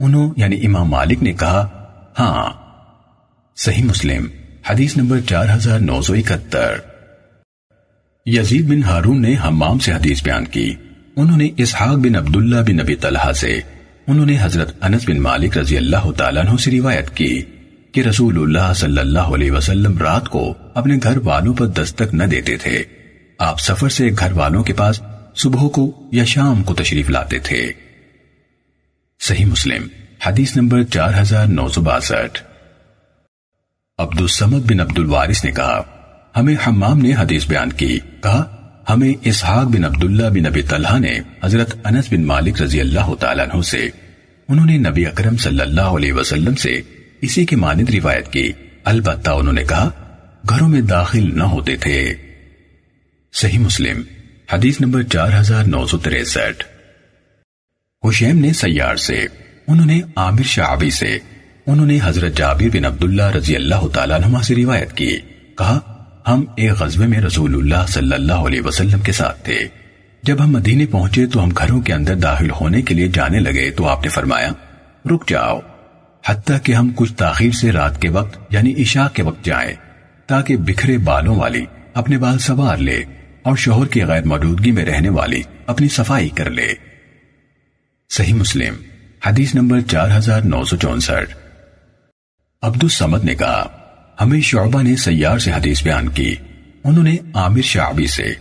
[0.00, 1.68] انہوں یعنی امام مالک نے کہا
[2.18, 2.52] ہاں
[3.56, 4.26] صحیح مسلم،
[4.70, 6.74] حدیث نمبر چار ہزار نو سو اکہتر۔
[8.26, 10.74] یزید بن ہارون نے حمام سے حدیث بیان کی۔
[11.16, 13.60] انہوں نے اسحاق بن عبداللہ بن نبی طلحہ سے
[14.06, 17.42] انہوں نے حضرت انس بن مالک رضی اللہ تعالیٰ عنہ سے روایت کی
[17.92, 22.24] کہ رسول اللہ صلی اللہ علیہ وسلم رات کو اپنے گھر والوں پر دستک نہ
[22.24, 22.84] دیتے تھے۔
[23.38, 25.00] آپ سفر سے گھر والوں کے پاس
[25.34, 27.72] صبح کو یا شام کو تشریف لاتے تھے۔
[29.20, 29.82] صحیح مسلم،
[30.26, 32.42] حدیث نمبر چار ہزار نو سو باسٹھ۔
[33.98, 35.82] عبد السمد بن عبد الوارث نے کہا،
[36.36, 41.20] ہمیں حمام نے حدیث بیان کی۔ کہا ہمیں اسحاق بن عبداللہ بن نبی طلحہ نے
[41.44, 43.88] حضرت انس بن مالک رضی اللہ تعالیٰ عنہ سے،
[44.48, 46.80] انہوں نے نبی اکرم صلی اللہ علیہ وسلم سے
[47.20, 48.52] اسی کی مانند روایت کی۔
[48.84, 49.90] البتہ انہوں نے کہا،
[50.48, 52.14] گھروں میں داخل نہ ہوتے تھے۔
[53.32, 54.02] صحیح مسلم،
[54.52, 56.64] حدیث نمبر چار ہزار نو سو تریسٹھ۔
[58.08, 59.26] حشیم نے سیار سے،
[59.68, 61.18] انہوں نے عامر شعبی سے،
[61.66, 65.18] انہوں نے حضرت جابر بن عبداللہ رضی اللہ تعالیٰ عنہ سے روایت کی۔
[65.58, 65.91] کہا
[66.28, 69.68] ہم ایک غزوے میں رسول اللہ صلی اللہ علیہ وسلم کے ساتھ تھے۔
[70.22, 73.70] جب ہم مدینے پہنچے تو ہم گھروں کے اندر داخل ہونے کے لیے جانے لگے
[73.70, 74.48] تو آپ نے فرمایا،
[75.10, 75.60] رک جاؤ۔
[76.26, 79.74] حتیٰ کہ ہم کچھ تاخیر سے رات کے وقت یعنی عشاء کے وقت جائیں،
[80.26, 83.04] تاکہ بکھرے بالوں والی اپنے بال سوار لے
[83.42, 86.68] اور شوہر کی غیر موجودگی میں رہنے والی اپنی صفائی کر لے۔
[88.10, 88.74] صحیح مسلم،
[89.26, 91.36] حدیث نمبر چار ہزار نو سو چونسٹھ۔
[92.62, 93.81] عبد السمد نے کہا
[94.20, 96.34] ہمیں شعبہ نے سیار سے حدیث بیان کی۔
[96.84, 98.34] انہوں نے عامر شعبی سے،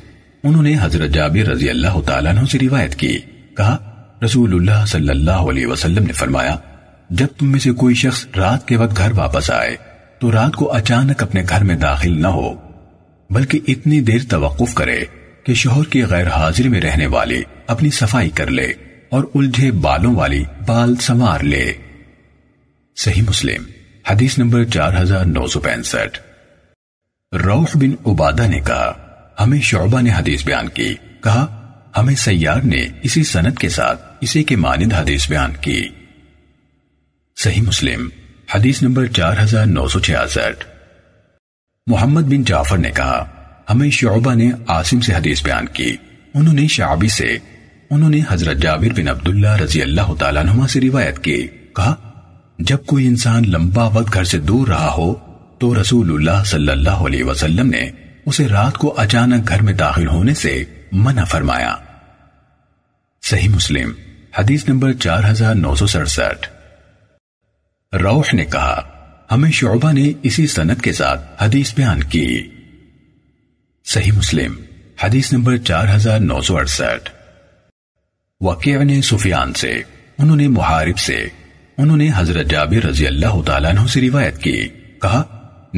[0.44, 3.20] انہوں نے حضرت جابر رضی اللہ تعالیٰ عنہ سے روایت کی۔
[3.58, 3.78] کہا،
[4.26, 6.56] رسول اللہ صلی اللہ علیہ وسلم نے فرمایا،
[7.10, 9.76] جب تم میں سے کوئی شخص رات کے وقت گھر واپس آئے،
[10.20, 12.54] تو رات کو اچانک اپنے گھر میں داخل نہ ہو،
[13.30, 15.04] بلکہ اتنی دیر توقف کرے
[15.44, 18.74] کہ شوہر کی غیر حاضری میں رہنے والی اپنی صفائی کر لے
[19.10, 21.74] اور الجھے بالوں والی بال سنوار لے۔
[22.96, 26.20] صحیح مسلم۔ حدیث نمبر چار ہزار نو سو پینسٹھ۔
[27.36, 28.94] روح بن عبادہ نے کہا،
[29.40, 31.58] ہمیں شعبہ نے حدیث بیان کی۔ کہا،
[31.98, 35.88] ہمیں سیار نے اسی سنت کے ساتھ اسی کے مانند حدیث بیان کی۔
[37.36, 38.10] صحیح مسلم،
[38.56, 40.66] حدیث نمبر چار ہزار نو سو چھیاسٹھ۔
[41.88, 43.26] محمد بن جعفر نے کہا،
[43.70, 45.98] ہمیں شعبہ نے عاصم سے حدیث بیان کی۔
[46.34, 47.38] انہوں نے شعبی سے،
[47.90, 52.11] انہوں نے حضرت جابر بن عبداللہ رضی اللہ تعالیٰ نما سے روایت کی۔ کہا
[52.60, 55.16] جب کوئی انسان لمبا وقت گھر سے دور رہا ہو،
[55.60, 57.90] تو رسول اللہ صلی اللہ علیہ وسلم نے
[58.26, 61.76] اسے رات کو اچانک گھر میں داخل ہونے سے منع فرمایا۔
[63.22, 63.92] صحیح مسلم،
[64.38, 66.50] حدیث نمبر چار ہزار نو سو سڑسٹھ۔
[67.96, 68.90] روح نے کہا،
[69.32, 72.48] ہمیں شعبہ نے اسی سنت کے ساتھ حدیث بیان کی۔
[73.86, 74.56] صحیح مسلم،
[75.04, 77.10] حدیث نمبر چار ہزار نو سو اڑسٹھ۔
[78.42, 79.82] وقیع نے سفیان سے،
[80.18, 81.28] انہوں نے محارب سے
[81.82, 84.68] انہوں نے حضرت جابر رضی اللہ تعالیٰ عنہ سے روایت کی۔
[85.02, 85.24] کہا،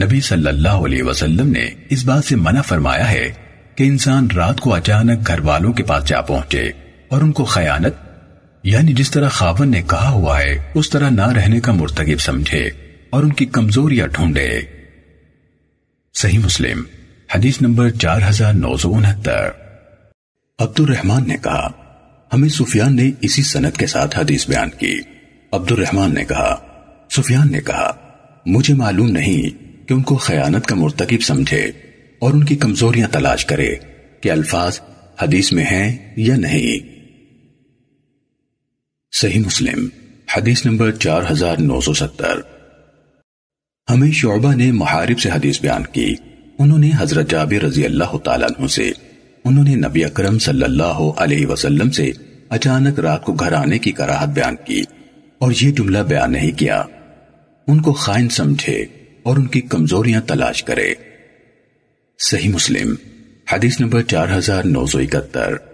[0.03, 3.33] نبی صلی اللہ علیہ وسلم نے اس بات سے منع فرمایا ہے
[3.75, 6.71] کہ انسان رات کو اچانک گھر والوں کے پاس جا پہنچے
[7.07, 7.93] اور ان کو خیانت
[8.63, 12.69] یعنی جس طرح خاون نے کہا ہوا ہے، اس طرح نہ رہنے کا مرتگب سمجھے
[13.09, 14.61] اور ان کی کمزوریاں ڈھونڈے۔
[16.13, 16.83] صحیح مسلم،
[17.35, 19.49] حدیث نمبر چار ہزار نو سو انہتر۔
[20.59, 21.71] عبد الرحمن نے کہا،
[22.33, 25.12] ہمیں سفیان نے اسی سنت کے ساتھ حدیث بیان کی۔
[25.53, 26.55] عبد الرحمن نے کہا،
[27.09, 27.91] سفیان نے کہا،
[28.45, 31.71] مجھے معلوم نہیں کہ ان کو خیانت کا مرتکب سمجھے
[32.19, 33.75] اور ان کی کمزوریاں تلاش کرے
[34.21, 34.79] کہ الفاظ
[35.21, 36.87] حدیث میں ہیں یا نہیں۔
[39.11, 39.87] صحیح مسلم،
[40.37, 42.39] حدیث نمبر چار ہزار نو سو ستر۔
[43.89, 46.15] ہمیں شعبہ نے محارب سے حدیث بیان کی۔
[46.59, 48.91] انہوں نے حضرت جابر رضی اللہ تعالیٰ عنہ سے،
[49.45, 52.11] انہوں نے نبی اکرم صلی اللہ علیہ وسلم سے
[52.49, 54.81] اچانک رات کو گھر آنے کی کراہت بیان کی۔
[55.43, 56.83] اور یہ جملہ بیان نہیں کیا۔
[57.67, 58.85] ان کو خائن سمجھے
[59.23, 60.93] اور ان کی کمزوریاں تلاش کرے۔
[62.19, 62.95] صحیح مسلم،
[63.51, 65.72] حدیث نمبر چار ہزار نو سو اکہتر۔